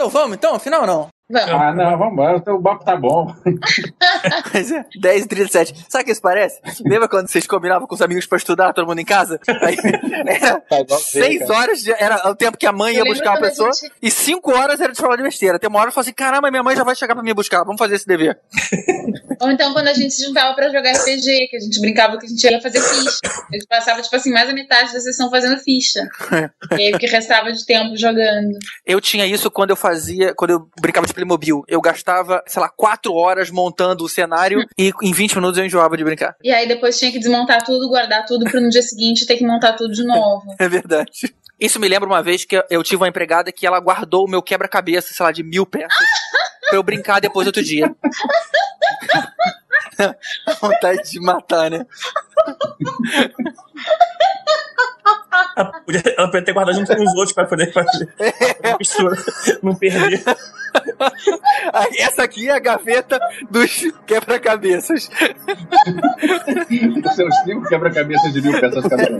Então 0.00 0.08
vamos, 0.08 0.34
então? 0.34 0.54
Afinal, 0.54 0.86
não. 0.86 1.08
Vamos. 1.30 1.50
Ah, 1.50 1.72
não, 1.72 1.96
vamos 1.98 2.12
embora. 2.14 2.36
O 2.54 2.62
papo 2.62 2.84
tá 2.84 2.96
bom. 2.96 3.32
Mas 4.52 4.70
é, 4.72 4.84
10 5.00 5.24
e 5.24 5.28
37. 5.28 5.86
Sabe 5.88 6.02
o 6.02 6.04
que 6.06 6.12
isso 6.12 6.20
parece? 6.22 6.60
Lembra 6.84 7.08
quando 7.08 7.28
vocês 7.28 7.46
combinavam 7.46 7.86
com 7.86 7.94
os 7.94 8.02
amigos 8.02 8.26
pra 8.26 8.38
estudar, 8.38 8.72
todo 8.72 8.86
mundo 8.86 9.00
em 9.00 9.04
casa? 9.04 9.38
Aí, 9.62 9.76
era 10.26 10.60
Tá 10.60 10.80
igual 10.80 10.98
ver, 10.98 11.04
6 11.04 11.38
cara. 11.40 11.54
horas, 11.54 11.82
de- 11.82 11.92
era 11.92 12.28
o 12.30 12.34
tempo 12.34 12.58
que 12.58 12.66
a 12.66 12.72
mãe 12.72 12.96
Eu 12.96 13.04
ia 13.04 13.12
buscar 13.12 13.36
a 13.36 13.40
pessoa, 13.40 13.70
gente- 13.72 13.92
e 14.02 14.10
5 14.10 14.52
horas 14.52 14.80
era 14.80 14.92
de 14.92 15.00
falar 15.00 15.16
de 15.16 15.22
besteira. 15.22 15.58
Tem 15.58 15.68
uma 15.68 15.78
hora 15.78 15.86
que 15.86 15.90
eu 15.90 15.94
falo 15.94 16.02
assim: 16.02 16.12
caramba, 16.12 16.50
minha 16.50 16.62
mãe 16.62 16.76
já 16.76 16.84
vai 16.84 16.94
chegar 16.94 17.14
pra 17.14 17.22
me 17.22 17.32
buscar, 17.34 17.62
vamos 17.64 17.78
fazer 17.78 17.94
esse 17.96 18.06
dever. 18.06 18.38
Ou 19.40 19.50
então 19.50 19.72
quando 19.72 19.88
a 19.88 19.94
gente 19.94 20.12
se 20.12 20.24
juntava 20.24 20.54
pra 20.54 20.68
jogar 20.68 20.92
RPG, 20.92 21.48
que 21.48 21.56
a 21.56 21.60
gente 21.60 21.80
brincava 21.80 22.18
que 22.18 22.26
a 22.26 22.28
gente 22.28 22.42
ia 22.44 22.60
fazer 22.60 22.80
ficha. 22.80 23.18
A 23.50 23.54
gente 23.54 23.66
passava, 23.68 24.02
tipo 24.02 24.14
assim, 24.16 24.32
mais 24.32 24.48
a 24.48 24.52
metade 24.52 24.92
da 24.92 25.00
sessão 25.00 25.30
fazendo 25.30 25.58
ficha. 25.58 26.00
e 26.72 26.82
aí 26.88 26.94
o 26.94 26.98
que 26.98 27.06
restava 27.06 27.52
de 27.52 27.64
tempo 27.64 27.96
jogando. 27.96 28.58
Eu 28.84 29.00
tinha 29.00 29.26
isso 29.26 29.50
quando 29.50 29.70
eu 29.70 29.76
fazia, 29.76 30.34
quando 30.34 30.50
eu 30.50 30.68
brincava 30.80 31.06
de 31.06 31.14
Playmobil. 31.20 31.64
Eu 31.68 31.80
gastava, 31.80 32.42
sei 32.46 32.60
lá, 32.60 32.68
4 32.68 33.12
horas 33.12 33.50
montando 33.50 34.04
o 34.04 34.08
cenário 34.08 34.64
e 34.78 34.92
em 35.02 35.12
20 35.12 35.36
minutos 35.36 35.58
eu 35.58 35.66
enjoava 35.66 35.96
de 35.96 36.04
brincar. 36.04 36.34
E 36.42 36.52
aí 36.52 36.66
depois 36.66 36.98
tinha 36.98 37.12
que 37.12 37.18
desmontar 37.18 37.62
tudo, 37.64 37.88
guardar 37.88 38.24
tudo 38.24 38.44
pra 38.50 38.60
no 38.60 38.70
dia 38.70 38.82
seguinte 38.82 39.26
ter 39.26 39.36
que 39.36 39.44
montar 39.44 39.74
tudo 39.74 39.92
de 39.92 40.04
novo. 40.04 40.54
É 40.58 40.68
verdade. 40.68 41.32
Isso 41.58 41.80
me 41.80 41.88
lembra 41.88 42.08
uma 42.08 42.22
vez 42.22 42.44
que 42.44 42.62
eu 42.70 42.82
tive 42.82 42.96
uma 42.96 43.08
empregada 43.08 43.50
que 43.50 43.66
ela 43.66 43.80
guardou 43.80 44.26
o 44.26 44.30
meu 44.30 44.42
quebra-cabeça, 44.42 45.12
sei 45.12 45.24
lá, 45.24 45.32
de 45.32 45.42
mil 45.42 45.64
peças, 45.66 45.90
pra 46.68 46.76
eu 46.76 46.82
brincar 46.82 47.20
depois 47.20 47.46
outro 47.46 47.62
dia. 47.62 47.94
Vontade 50.60 51.10
de 51.10 51.20
matar, 51.20 51.70
né? 51.70 51.86
Ela 55.56 55.72
podia, 55.80 56.02
ela 56.18 56.26
podia 56.26 56.44
ter 56.44 56.52
guardado 56.52 56.74
junto 56.76 56.96
com 56.96 57.02
os 57.02 57.14
outros 57.14 57.32
pra 57.32 57.44
poder 57.44 57.72
fazer 57.72 58.08
a 58.64 58.76
mistura, 58.78 59.16
não 59.62 59.74
perder. 59.74 60.22
Essa 61.98 62.24
aqui 62.24 62.48
é 62.48 62.52
a 62.52 62.58
gaveta 62.58 63.18
dos 63.50 63.86
quebra-cabeças. 64.06 65.10
Seus 67.14 67.34
cinco 67.44 67.68
quebra-cabeças 67.68 68.32
de 68.32 68.42
mil 68.42 68.60
peças 68.60 68.84
cada 68.86 69.02
um. 69.04 69.18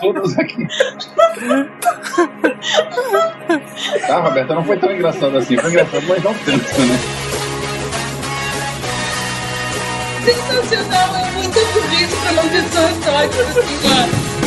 Todos 0.00 0.38
aqui. 0.38 0.66
Tá, 4.06 4.20
Roberta, 4.20 4.54
não 4.54 4.64
foi 4.64 4.78
tão 4.78 4.90
engraçado 4.92 5.36
assim. 5.38 5.56
Foi 5.56 5.70
engraçado, 5.70 6.04
mas 6.08 6.22
não 6.22 6.34
tanto, 6.34 6.80
né? 6.80 6.98
Sensacional, 10.24 11.16
é 11.16 11.30
muito 11.32 11.58
bonito 11.72 12.16
pra 12.20 12.32
uma 12.32 12.42
pessoa 12.50 12.88
só, 13.02 13.28
tipo 13.28 13.60
assim. 13.60 14.45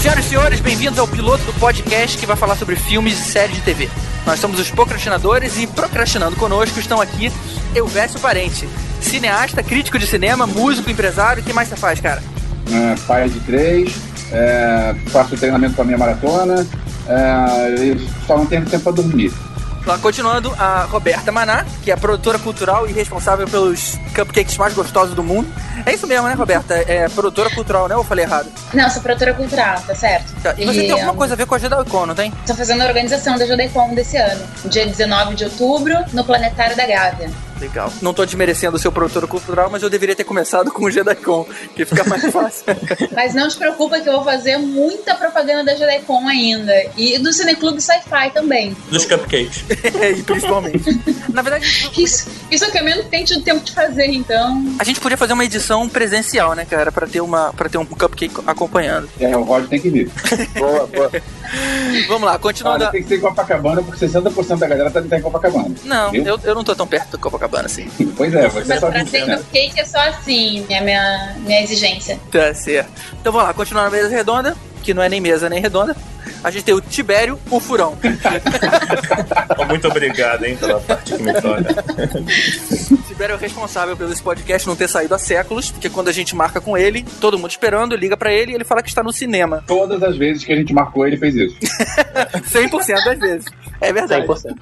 Senhoras 0.00 0.24
e 0.24 0.28
senhores, 0.30 0.60
bem-vindos 0.60 0.98
ao 0.98 1.06
piloto 1.06 1.44
do 1.44 1.52
podcast 1.60 2.16
que 2.16 2.24
vai 2.24 2.34
falar 2.34 2.56
sobre 2.56 2.74
filmes 2.74 3.20
e 3.20 3.22
séries 3.22 3.56
de 3.56 3.60
TV. 3.60 3.86
Nós 4.24 4.40
somos 4.40 4.58
os 4.58 4.70
procrastinadores 4.70 5.58
e 5.58 5.66
procrastinando 5.66 6.36
conosco 6.36 6.80
estão 6.80 7.02
aqui 7.02 7.30
Elvésio 7.74 8.18
Parente, 8.18 8.66
cineasta, 8.98 9.62
crítico 9.62 9.98
de 9.98 10.06
cinema, 10.06 10.46
músico, 10.46 10.90
empresário. 10.90 11.42
O 11.42 11.44
que 11.46 11.52
mais 11.52 11.68
você 11.68 11.76
faz, 11.76 12.00
cara? 12.00 12.22
É, 12.72 12.94
pai 13.06 13.28
de 13.28 13.40
três, 13.40 13.94
é, 14.32 14.96
faço 15.08 15.36
treinamento 15.36 15.74
pra 15.74 15.84
minha 15.84 15.98
maratona, 15.98 16.66
é, 17.06 17.74
e 17.84 18.08
só 18.26 18.38
não 18.38 18.46
tenho 18.46 18.64
tempo 18.64 18.84
pra 18.84 18.92
dormir. 18.92 19.30
Continuando, 20.00 20.54
a 20.58 20.84
Roberta 20.84 21.32
Maná, 21.32 21.64
que 21.82 21.90
é 21.90 21.96
produtora 21.96 22.38
cultural 22.38 22.88
e 22.88 22.92
responsável 22.92 23.46
pelos 23.48 23.98
cupcakes 24.14 24.56
mais 24.56 24.72
gostosos 24.72 25.14
do 25.14 25.22
mundo. 25.22 25.48
É 25.86 25.94
isso 25.94 26.06
mesmo, 26.06 26.26
né, 26.28 26.34
Roberta? 26.34 26.74
É 26.74 27.08
produtora 27.08 27.50
cultural, 27.50 27.88
né? 27.88 27.94
Ou 27.94 28.02
eu 28.02 28.06
falei 28.06 28.24
errado? 28.24 28.48
Não, 28.74 28.88
sou 28.90 29.02
produtora 29.02 29.34
cultural, 29.34 29.80
tá 29.86 29.94
certo? 29.94 30.32
Tá, 30.42 30.54
E 30.56 30.64
você 30.64 30.80
E, 30.80 30.82
tem 30.82 30.92
alguma 30.92 31.12
um, 31.12 31.16
coisa 31.16 31.34
a 31.34 31.36
ver 31.36 31.46
com 31.46 31.54
a 31.54 31.58
Jedi 31.58 31.76
não 32.06 32.14
tem? 32.14 32.32
Tô 32.46 32.54
fazendo 32.54 32.82
a 32.82 32.86
organização 32.86 33.36
da 33.38 33.46
Jodecom 33.46 33.94
desse 33.94 34.16
ano, 34.16 34.42
dia 34.66 34.86
19 34.86 35.34
de 35.34 35.44
outubro, 35.44 35.94
no 36.12 36.24
Planetário 36.24 36.76
da 36.76 36.86
Gávea. 36.86 37.30
Legal. 37.60 37.92
Não 38.00 38.14
tô 38.14 38.24
desmerecendo 38.24 38.76
o 38.76 38.80
seu 38.80 38.90
produtor 38.90 39.28
cultural, 39.28 39.68
mas 39.70 39.82
eu 39.82 39.90
deveria 39.90 40.16
ter 40.16 40.24
começado 40.24 40.70
com 40.72 40.86
o 40.86 40.90
JediCon, 40.90 41.46
que 41.76 41.84
fica 41.84 42.04
mais 42.04 42.24
fácil. 42.32 42.64
Mas 43.12 43.34
não 43.34 43.48
te 43.48 43.56
preocupa 43.58 44.00
que 44.00 44.08
eu 44.08 44.14
vou 44.14 44.24
fazer 44.24 44.56
muita 44.56 45.14
propaganda 45.14 45.64
da 45.64 45.74
Jodecom 45.74 46.26
ainda. 46.26 46.72
E 46.96 47.18
do 47.18 47.30
Cineclube 47.32 47.80
Sci-Fi 47.82 48.30
também. 48.30 48.74
Dos 48.90 49.04
cupcakes. 49.04 49.64
É, 50.00 50.12
e 50.12 50.22
principalmente. 50.22 50.84
Na 51.28 51.42
verdade, 51.42 51.90
Isso, 51.98 52.28
isso 52.50 52.64
é 52.64 52.68
o 52.68 52.70
que 52.70 52.78
eu 52.78 52.84
menos 52.84 53.06
tenho 53.06 53.42
tempo 53.42 53.60
de 53.60 53.72
fazer, 53.72 54.06
então. 54.06 54.64
a 54.78 54.84
gente 54.84 54.98
podia 55.00 55.16
fazer 55.18 55.32
uma 55.34 55.44
edição 55.44 55.69
presencial, 55.88 56.54
né, 56.54 56.64
cara? 56.64 56.90
Pra 56.90 57.06
ter, 57.06 57.20
uma, 57.20 57.52
pra 57.52 57.68
ter 57.68 57.78
um 57.78 57.84
cupcake 57.84 58.34
acompanhando. 58.46 59.08
É, 59.18 59.36
o 59.36 59.42
Rod 59.42 59.66
tem 59.68 59.80
que 59.80 59.90
vir. 59.90 60.10
Boa, 60.58 60.86
boa. 60.86 61.10
Vamos 62.08 62.22
lá, 62.22 62.38
continuando. 62.38 62.84
Olha, 62.84 62.92
tem 62.92 63.02
que 63.02 63.08
ser 63.08 63.16
em 63.16 63.20
Copacabana, 63.20 63.82
porque 63.82 64.06
60% 64.06 64.58
da 64.58 64.66
galera 64.66 64.90
tá 64.90 65.02
tá 65.02 65.18
em 65.18 65.22
Copacabana. 65.22 65.74
Não, 65.84 66.10
Viu? 66.10 66.24
eu, 66.24 66.40
eu 66.44 66.54
não 66.54 66.62
tô 66.64 66.74
tão 66.74 66.86
perto 66.86 67.10
do 67.12 67.18
Copacabana 67.18 67.66
assim. 67.66 67.88
Pois 68.16 68.34
é, 68.34 68.48
você 68.48 68.68
Mas 68.68 68.80
só 68.80 68.90
pra 68.90 68.98
20, 69.00 69.08
ser 69.10 69.26
né? 69.26 69.36
cupcake 69.38 69.80
é 69.80 69.84
só 69.84 69.98
assim, 70.00 70.66
é 70.68 70.78
a 70.78 70.82
minha, 70.82 71.36
minha 71.38 71.62
exigência. 71.62 72.18
Tá 72.30 72.52
certo. 72.54 72.90
Então 73.20 73.32
vamos 73.32 73.48
lá, 73.48 73.54
continuando 73.54 73.90
na 73.90 73.96
mesa 73.96 74.08
redonda, 74.14 74.54
que 74.82 74.92
não 74.92 75.02
é 75.02 75.08
nem 75.08 75.20
mesa 75.20 75.48
nem 75.48 75.60
redonda. 75.60 75.96
A 76.42 76.50
gente 76.50 76.64
tem 76.64 76.74
o 76.74 76.80
Tibério, 76.80 77.38
o 77.50 77.60
Furão. 77.60 77.96
Ó, 79.58 79.64
Muito 79.66 79.88
obrigado, 79.88 80.44
hein, 80.44 80.56
pela 80.56 80.80
parte 80.80 81.14
que 81.14 81.22
me 81.22 81.32
toca. 81.34 81.84
O 82.90 82.96
Tibério 83.08 83.34
é 83.34 83.36
o 83.36 83.38
responsável 83.38 83.96
pelo 83.96 84.12
esse 84.12 84.22
podcast 84.22 84.66
não 84.66 84.74
ter 84.74 84.88
saído 84.88 85.14
há 85.14 85.18
séculos, 85.18 85.70
porque 85.70 85.90
quando 85.90 86.08
a 86.08 86.12
gente 86.12 86.34
marca 86.34 86.60
com 86.60 86.76
ele, 86.76 87.04
todo 87.20 87.38
mundo 87.38 87.50
esperando, 87.50 87.94
liga 87.94 88.16
pra 88.16 88.32
ele 88.32 88.52
e 88.52 88.54
ele 88.54 88.64
fala 88.64 88.82
que 88.82 88.88
está 88.88 89.02
no 89.02 89.12
cinema. 89.12 89.62
Todas 89.66 90.02
as 90.02 90.16
vezes 90.16 90.44
que 90.44 90.52
a 90.52 90.56
gente 90.56 90.72
marcou, 90.72 91.06
ele 91.06 91.16
fez 91.16 91.34
isso. 91.36 91.56
100% 92.52 93.04
das 93.04 93.18
vezes. 93.18 93.44
É 93.80 93.92
verdade. 93.92 94.26
100%. 94.26 94.56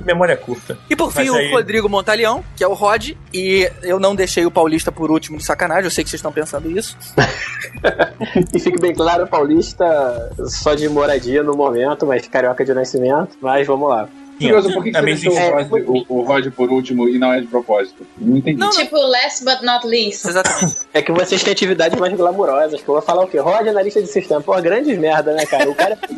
A 0.00 0.02
memória 0.04 0.32
é 0.34 0.36
curta. 0.36 0.78
E 0.88 0.94
por 0.96 1.12
fim, 1.12 1.26
Mas 1.30 1.34
aí- 1.34 1.48
o 1.48 1.52
Rodrigo 1.56 1.88
Montaleão, 1.88 2.44
que 2.56 2.62
é 2.62 2.68
o 2.68 2.74
Rod, 2.74 3.10
e 3.34 3.70
eu 3.82 3.98
não 3.98 4.14
deixei 4.14 4.46
o 4.46 4.50
Paulista 4.50 4.92
por 4.92 5.10
último 5.10 5.38
de 5.38 5.44
sacanagem, 5.44 5.84
eu 5.84 5.90
sei 5.90 6.04
que 6.04 6.10
vocês 6.10 6.18
estão 6.20 6.32
pensando 6.32 6.70
isso. 6.70 6.96
E 8.54 8.58
fique 8.60 8.78
bem 8.78 8.92
claro, 8.94 9.26
paulista 9.26 10.30
só 10.46 10.74
de 10.74 10.88
moradia 10.88 11.42
no 11.42 11.54
momento, 11.56 12.06
mas 12.06 12.26
carioca 12.28 12.62
de 12.64 12.74
nascimento. 12.74 13.36
Mas 13.40 13.66
vamos 13.66 13.88
lá. 13.88 14.08
Curioso, 14.48 14.72
por 14.72 14.82
que, 14.84 14.90
que 14.90 14.96
É 14.96 15.00
você 15.00 15.06
deixou. 15.28 15.34
Rod, 15.34 15.82
o, 15.86 16.04
o 16.08 16.22
Rod 16.22 16.46
por 16.50 16.70
último 16.70 17.08
e 17.08 17.18
não 17.18 17.32
é 17.32 17.40
de 17.40 17.46
propósito? 17.46 18.06
Não 18.18 18.36
entendi. 18.36 18.58
Não. 18.58 18.70
Tipo, 18.70 18.96
last 18.96 19.44
but 19.44 19.60
not 19.62 19.86
least. 19.86 20.24
Exatamente. 20.26 20.76
É 20.94 21.02
que 21.02 21.12
vocês 21.12 21.42
têm 21.42 21.52
atividades 21.52 21.98
mais 21.98 22.12
glamurosas, 22.14 22.80
que 22.80 22.88
eu 22.88 22.94
vou 22.94 23.02
falar 23.02 23.24
o 23.24 23.28
quê? 23.28 23.38
Rod 23.38 23.66
analista 23.68 24.00
de 24.00 24.08
sistema. 24.08 24.40
Pô, 24.40 24.60
grandes 24.60 24.98
merda, 24.98 25.32
né, 25.34 25.44
cara? 25.46 25.68
O 25.70 25.74
cara 25.74 25.92
é. 25.92 25.96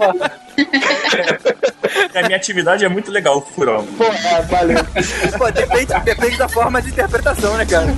Pô, 2.13 2.19
A 2.19 2.23
minha 2.23 2.37
atividade 2.37 2.85
é 2.85 2.89
muito 2.89 3.11
legal, 3.11 3.41
furão. 3.41 3.85
pô, 3.99 4.05
é, 4.05 4.43
valeu. 4.43 4.79
Pô, 5.37 5.51
depende, 5.51 5.93
depende 6.05 6.39
da 6.39 6.49
forma 6.49 6.81
de 6.81 6.89
interpretação, 6.91 7.57
né, 7.57 7.67
cara? 7.67 7.93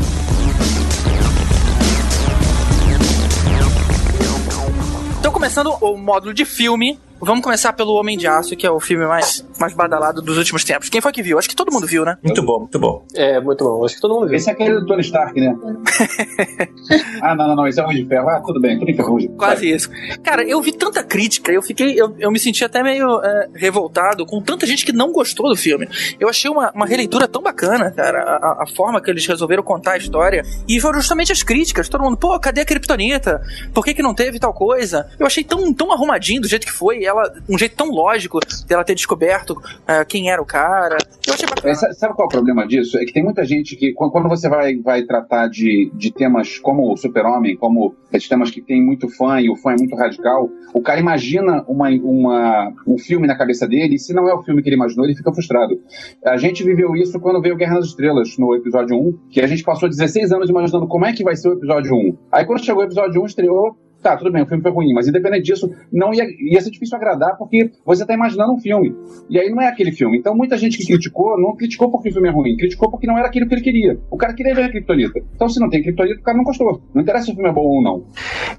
Então, 5.19 5.33
começando 5.33 5.77
o 5.81 5.97
módulo 5.97 6.35
de 6.35 6.45
filme, 6.45 6.99
vamos 7.21 7.43
começar 7.43 7.73
pelo 7.73 7.95
Homem 7.95 8.17
de 8.17 8.27
Aço, 8.27 8.57
que 8.57 8.67
é 8.67 8.71
o 8.71 8.81
filme 8.81 9.07
mais, 9.07 9.47
mais 9.59 9.73
badalado 9.73 10.21
dos 10.21 10.37
últimos 10.37 10.65
tempos. 10.65 10.89
Quem 10.89 11.01
foi 11.01 11.13
que 11.13 11.23
viu? 11.23 11.39
Acho 11.39 11.49
que 11.49 11.57
todo 11.57 11.73
mundo 11.73 11.87
viu, 11.87 12.05
né? 12.05 12.17
Muito 12.23 12.43
bom, 12.43 12.61
muito 12.61 12.79
bom. 12.79 13.07
É, 13.15 13.41
muito 13.41 13.65
bom. 13.65 13.85
Acho 13.85 13.95
que 13.97 14.01
todo 14.01 14.15
mundo 14.15 14.29
viu. 14.29 14.37
Esse 14.37 14.51
é 14.51 14.53
aquele 14.53 14.75
do 14.75 14.87
Tony 14.87 15.03
Stark, 15.03 15.39
né? 15.41 15.55
ah, 17.23 17.35
não, 17.35 17.49
não, 17.49 17.57
não. 17.57 17.67
Esse 17.67 17.81
é 17.81 17.83
o 17.83 17.87
Homem 17.87 18.03
de 18.03 18.09
Ferro. 18.09 18.29
Ah, 18.29 18.41
tudo 18.41 18.61
bem, 18.61 18.79
tudo 18.79 18.95
ferrugem. 18.95 19.31
Quase 19.37 19.71
isso. 19.71 19.91
Cara, 20.23 20.43
eu 20.43 20.61
vi 20.61 20.73
tanta 20.73 21.03
crítica, 21.03 21.53
eu 21.53 21.63
fiquei. 21.63 22.01
Eu, 22.01 22.15
eu 22.19 22.31
me 22.31 22.39
senti 22.39 22.65
até 22.65 22.83
meio 22.83 23.21
é, 23.23 23.49
revoltado 23.55 24.27
com 24.27 24.41
tanta 24.43 24.67
gente 24.67 24.85
que 24.85 24.93
não 24.93 25.13
gostou 25.13 25.49
do 25.49 25.57
filme. 25.57 25.89
Eu 26.19 26.29
achei 26.29 26.51
uma, 26.51 26.71
uma 26.73 26.87
releitura 26.87 27.29
tão 27.29 27.43
bacana, 27.43 27.91
cara, 27.91 28.23
a, 28.23 28.65
a 28.65 28.67
forma 28.67 29.01
que 29.01 29.11
eles 29.11 29.27
resolveram 29.27 29.63
contar 29.63 29.93
a 29.93 29.97
história. 29.97 30.43
E 30.69 30.81
foram 30.81 31.01
justamente 31.01 31.33
as 31.33 31.43
críticas. 31.43 31.89
Todo 31.89 32.03
mundo, 32.03 32.17
pô, 32.17 32.39
cadê 32.39 32.61
a 32.61 32.65
Kryptonita? 32.65 33.43
Por 33.73 33.85
que, 33.85 33.95
que 33.95 34.03
não 34.03 34.15
teve 34.15 34.39
tal 34.39 34.53
coisa? 34.53 35.09
Eu 35.19 35.27
achei 35.27 35.45
tão, 35.45 35.73
tão 35.73 35.93
arrumadinho 35.93 36.41
do 36.41 36.49
jeito 36.49 36.67
que 36.67 36.73
foi, 36.73 37.04
ela, 37.05 37.33
um 37.49 37.59
jeito 37.59 37.77
tão 37.77 37.89
lógico 37.91 38.39
dela 38.67 38.85
ter 38.85 38.95
descoberto 38.95 39.57
é, 39.87 40.05
quem 40.05 40.31
era 40.31 40.41
o 40.41 40.47
cara. 40.47 40.97
Eu 41.27 41.35
achei 41.35 41.47
bacana. 41.47 41.71
É, 41.71 41.75
sa- 41.75 41.93
sabe 41.93 42.15
qual 42.15 42.27
é 42.27 42.29
o 42.29 42.33
problema 42.33 42.67
disso? 42.67 42.99
É 42.99 43.05
que 43.05 43.13
tem 43.13 43.23
muita 43.23 43.45
gente 43.45 43.77
que, 43.77 43.93
quan- 43.93 44.11
quando 44.11 44.29
você 44.29 44.49
vai, 44.49 44.77
vai 44.77 45.03
tratar 45.03 45.49
de, 45.49 45.91
de 45.95 46.13
temas 46.13 46.59
como 46.59 46.93
o 46.93 46.97
Super-Homem, 46.97 47.57
como 47.57 47.95
esses 48.13 48.29
temas 48.29 48.51
que 48.51 48.61
tem 48.61 48.83
muito 48.85 49.09
fã 49.09 49.41
e 49.41 49.51
o 49.51 49.57
fã 49.57 49.73
é 49.73 49.77
muito 49.77 49.95
radical, 49.97 50.49
o 50.73 50.81
cara 50.81 51.01
imagina 51.01 51.65
uma, 51.67 51.89
uma, 51.91 52.73
um 52.87 52.99
filme 52.99 53.27
na 53.27 53.37
cabeça 53.37 53.67
dele 53.67 53.97
e 53.97 53.99
se 53.99 54.13
não 54.13 54.29
é 54.29 54.35
o 54.35 54.43
filme 54.43 54.63
que 54.63 54.69
ele 54.69 54.77
imaginou, 54.77 55.05
ele 55.05 55.17
fica 55.17 55.33
frustrado. 55.33 55.79
A 56.25 56.37
gente 56.37 56.63
viveu 56.63 56.95
isso 56.97 57.19
quando 57.21 57.41
veio 57.41 57.57
Guerra 57.57 57.75
nas 57.77 57.87
Estrelas, 57.87 58.37
no 58.39 58.55
episódio 58.55 58.97
1, 58.97 59.19
que 59.31 59.41
a 59.41 59.47
gente 59.47 59.63
passou 59.63 59.89
16 59.89 60.33
anos 60.33 60.49
imaginando 60.51 60.87
como 60.87 61.05
é 61.07 61.13
que 61.13 61.25
vai 61.25 61.37
ser 61.37 61.49
o 61.49 61.53
episódio 61.55 61.95
1. 61.95 62.17
Aí 62.33 62.45
quando 62.45 62.65
chegou 62.65 62.83
o 62.83 62.87
episódio 62.87 63.23
1, 63.23 63.27
estreou, 63.27 63.77
tá, 64.05 64.17
tudo 64.19 64.31
bem, 64.31 64.43
o 64.43 64.47
filme 64.47 64.63
foi 64.63 64.71
ruim, 64.71 64.93
mas 64.93 65.09
independente 65.09 65.45
disso, 65.45 65.75
não 65.91 66.13
ia, 66.13 66.25
ia 66.39 66.61
ser 66.61 66.71
difícil 66.71 66.97
agradar 66.97 67.37
porque 67.39 67.73
você 67.85 68.05
tá 68.05 68.13
imaginando 68.13 68.53
um 68.53 68.61
filme. 68.61 68.95
E 69.31 69.41
aí 69.41 69.49
não 69.49 69.63
é 69.63 69.67
aquele 69.67 69.91
filme. 69.91 70.19
Então 70.19 70.37
muita 70.37 70.59
gente 70.59 70.77
que 70.77 70.87
criticou, 70.87 71.41
não 71.41 71.57
criticou 71.57 71.91
porque 71.91 72.11
o 72.11 72.13
filme 72.13 72.29
é 72.29 72.31
ruim, 72.31 72.57
criticou 72.57 72.91
porque 72.91 73.07
não 73.07 73.19
era 73.19 73.29
aquilo 73.29 73.49
que 73.49 73.55
ele 73.55 73.63
queria. 73.63 73.99
O 74.11 74.17
cara 74.19 74.35
queria 74.35 74.55
ver 74.55 74.65
a 74.65 74.69
Kryptonita. 74.69 75.21
Então 75.35 75.49
se 75.49 75.59
não 75.59 75.71
tem 75.71 75.83
Kryptonita, 75.83 76.21
o 76.21 76.23
cara 76.23 76.37
não 76.37 76.45
gostou. 76.45 76.83
Não 76.95 77.03
interessa 77.03 77.25
se 77.25 77.33
o 77.33 77.35
filme 77.35 77.49
é 77.49 77.53
bom 77.53 77.63
ou 77.63 77.83
não. 77.83 78.05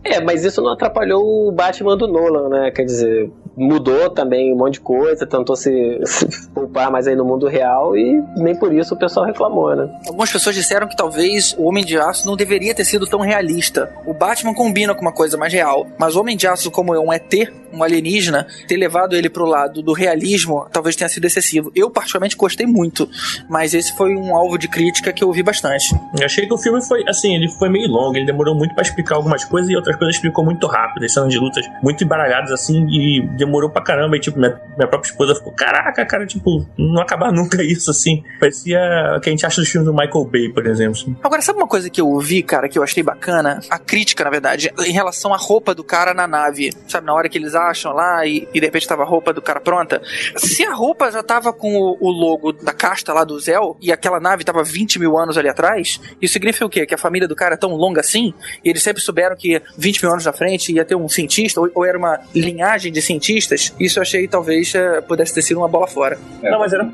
É, 0.04 0.20
mas 0.20 0.44
isso 0.44 0.62
não 0.62 0.74
atrapalhou 0.74 1.48
o 1.48 1.52
Batman 1.52 1.96
do 1.96 2.08
Nolan, 2.08 2.50
né? 2.50 2.72
Quer 2.72 2.86
dizer, 2.86 3.32
mudou 3.56 4.10
também 4.10 4.52
um 4.54 4.58
monte 4.58 4.74
de 4.74 4.80
coisa, 4.82 5.26
tentou 5.28 5.56
se, 5.56 6.00
se 6.06 6.50
poupar 6.52 6.92
mais 6.92 7.08
aí 7.08 7.16
no 7.16 7.24
mundo 7.24 7.48
real 7.48 7.96
e 7.96 8.22
nem 8.38 8.56
por 8.56 8.74
isso 8.74 8.96
o 8.96 8.98
pessoal 8.98 9.26
reclamou, 9.26 9.76
né? 9.76 9.90
Algumas 10.08 10.32
pessoas 10.32 10.56
disseram 10.56 10.88
que 10.88 10.96
talvez 10.96 11.56
o 11.58 11.64
Homem 11.64 11.86
de 11.86 11.98
Aço 11.98 12.26
não 12.26 12.36
deveria 12.36 12.74
ter 12.74 12.86
sido 12.86 13.06
tão 13.06 13.20
realista. 13.20 13.94
O 14.06 14.14
Batman 14.14 14.54
combina 14.54 14.96
com 14.96 15.02
uma 15.02 15.14
coisa 15.14 15.35
mais 15.38 15.54
real, 15.54 15.88
mas 15.98 16.16
o 16.16 16.22
Homem 16.22 16.38
de 16.38 16.48
Aço, 16.48 16.72
como 16.72 16.94
é 16.94 17.00
um 17.00 17.12
ET, 17.12 17.34
um 17.76 17.84
alienígena, 17.84 18.48
ter 18.68 18.78
levado 18.78 19.16
ele 19.16 19.30
pro 19.30 19.46
lado 19.46 19.82
do 19.82 19.94
realismo 19.94 20.66
talvez 20.72 20.96
tenha 20.96 21.10
sido 21.10 21.26
excessivo. 21.26 21.72
Eu, 21.76 21.90
particularmente, 21.90 22.36
gostei 22.36 22.66
muito, 22.66 23.10
mas 23.50 23.74
esse 23.74 23.96
foi 23.96 24.16
um 24.16 24.36
alvo 24.36 24.58
de 24.58 24.68
crítica 24.68 25.12
que 25.12 25.24
eu 25.24 25.28
ouvi 25.28 25.44
bastante. 25.44 25.94
Eu 26.18 26.26
achei 26.26 26.46
que 26.46 26.54
o 26.54 26.58
filme 26.58 26.82
foi, 26.86 27.04
assim, 27.08 27.36
ele 27.36 27.50
foi 27.50 27.70
meio 27.70 27.88
longo, 27.88 28.16
ele 28.16 28.26
demorou 28.26 28.56
muito 28.56 28.74
pra 28.74 28.84
explicar 28.84 29.16
algumas 29.16 29.44
coisas 29.44 29.70
e 29.70 29.76
outras 29.76 29.96
coisas 29.96 30.16
explicou 30.16 30.44
muito 30.44 30.68
rápido. 30.68 31.08
Cenas 31.10 31.32
de 31.32 31.38
lutas 31.38 31.66
muito 31.84 32.04
embaralhadas, 32.04 32.52
assim, 32.52 32.86
e 32.90 33.22
demorou 33.38 33.70
pra 33.70 33.82
caramba. 33.82 34.18
E, 34.18 34.20
tipo, 34.20 34.40
minha, 34.40 34.60
minha 34.76 34.88
própria 34.88 35.10
esposa 35.10 35.36
ficou, 35.36 35.52
caraca, 35.54 36.06
cara, 36.06 36.26
tipo, 36.26 36.66
não 36.78 37.02
acabar 37.02 37.32
nunca 37.34 37.62
isso, 37.64 37.92
assim. 37.92 38.24
Parecia 38.40 38.80
o 39.18 39.20
que 39.20 39.30
a 39.30 39.32
gente 39.32 39.46
acha 39.46 39.62
dos 39.62 39.70
filmes 39.70 39.90
do 39.90 39.94
Michael 39.94 40.26
Bay, 40.26 40.50
por 40.50 40.66
exemplo. 40.66 40.96
Agora, 41.24 41.42
sabe 41.42 41.60
uma 41.60 41.68
coisa 41.68 41.90
que 41.90 42.00
eu 42.00 42.08
ouvi, 42.08 42.42
cara, 42.42 42.68
que 42.70 42.78
eu 42.78 42.84
achei 42.84 43.04
bacana? 43.04 43.60
A 43.70 43.78
crítica, 43.78 44.24
na 44.24 44.30
verdade, 44.30 44.72
em 44.86 44.92
relação 44.92 45.25
à 45.34 45.38
roupa 45.38 45.74
do 45.74 45.84
cara 45.84 46.14
na 46.14 46.28
nave. 46.28 46.72
Sabe, 46.88 47.06
na 47.08 47.14
hora 47.14 47.28
que 47.30 47.38
eles 47.38 47.56
acham 47.56 47.94
lá 47.94 48.26
e, 48.26 48.48
e 48.54 48.60
de 48.60 48.66
repente 48.66 48.88
tava 48.88 49.04
a 49.04 49.06
roupa 49.06 49.34
do 49.34 49.42
cara 49.42 49.60
pronta. 49.60 50.02
Se 50.36 50.64
a 50.66 50.74
roupa 50.74 51.12
já 51.12 51.24
tava 51.24 51.52
com 51.54 51.76
o, 51.76 51.98
o 52.00 52.10
logo 52.12 52.52
da 52.52 52.74
casta 52.74 53.14
lá 53.14 53.24
do 53.24 53.40
Zell 53.40 53.78
e 53.82 53.92
aquela 53.92 54.20
nave 54.20 54.44
tava 54.44 54.64
20 54.64 55.00
mil 55.00 55.18
anos 55.18 55.38
ali 55.38 55.50
atrás, 55.50 56.00
isso 56.22 56.34
significa 56.34 56.66
o 56.66 56.70
quê? 56.70 56.86
Que 56.86 56.94
a 56.96 56.98
família 56.98 57.28
do 57.28 57.36
cara 57.36 57.56
é 57.56 57.58
tão 57.58 57.72
longa 57.76 58.02
assim? 58.02 58.34
E 58.64 58.70
eles 58.70 58.84
sempre 58.84 59.02
souberam 59.02 59.36
que 59.36 59.62
20 59.78 60.02
mil 60.04 60.12
anos 60.12 60.26
na 60.26 60.34
frente 60.34 60.74
ia 60.74 60.86
ter 60.86 60.96
um 60.96 61.08
cientista, 61.08 61.60
ou, 61.62 61.70
ou 61.74 61.86
era 61.86 61.98
uma 61.98 62.20
linhagem 62.34 62.92
de 62.92 63.02
cientistas? 63.02 63.74
Isso 63.80 64.00
eu 64.00 64.02
achei 64.02 64.28
talvez 64.28 64.74
eh, 64.76 65.02
pudesse 65.02 65.34
ter 65.34 65.42
sido 65.42 65.58
uma 65.58 65.68
bola 65.68 65.88
fora. 65.88 66.18
É, 66.42 66.50
Não, 66.52 66.60
mas 66.60 66.74
era-. 66.74 66.90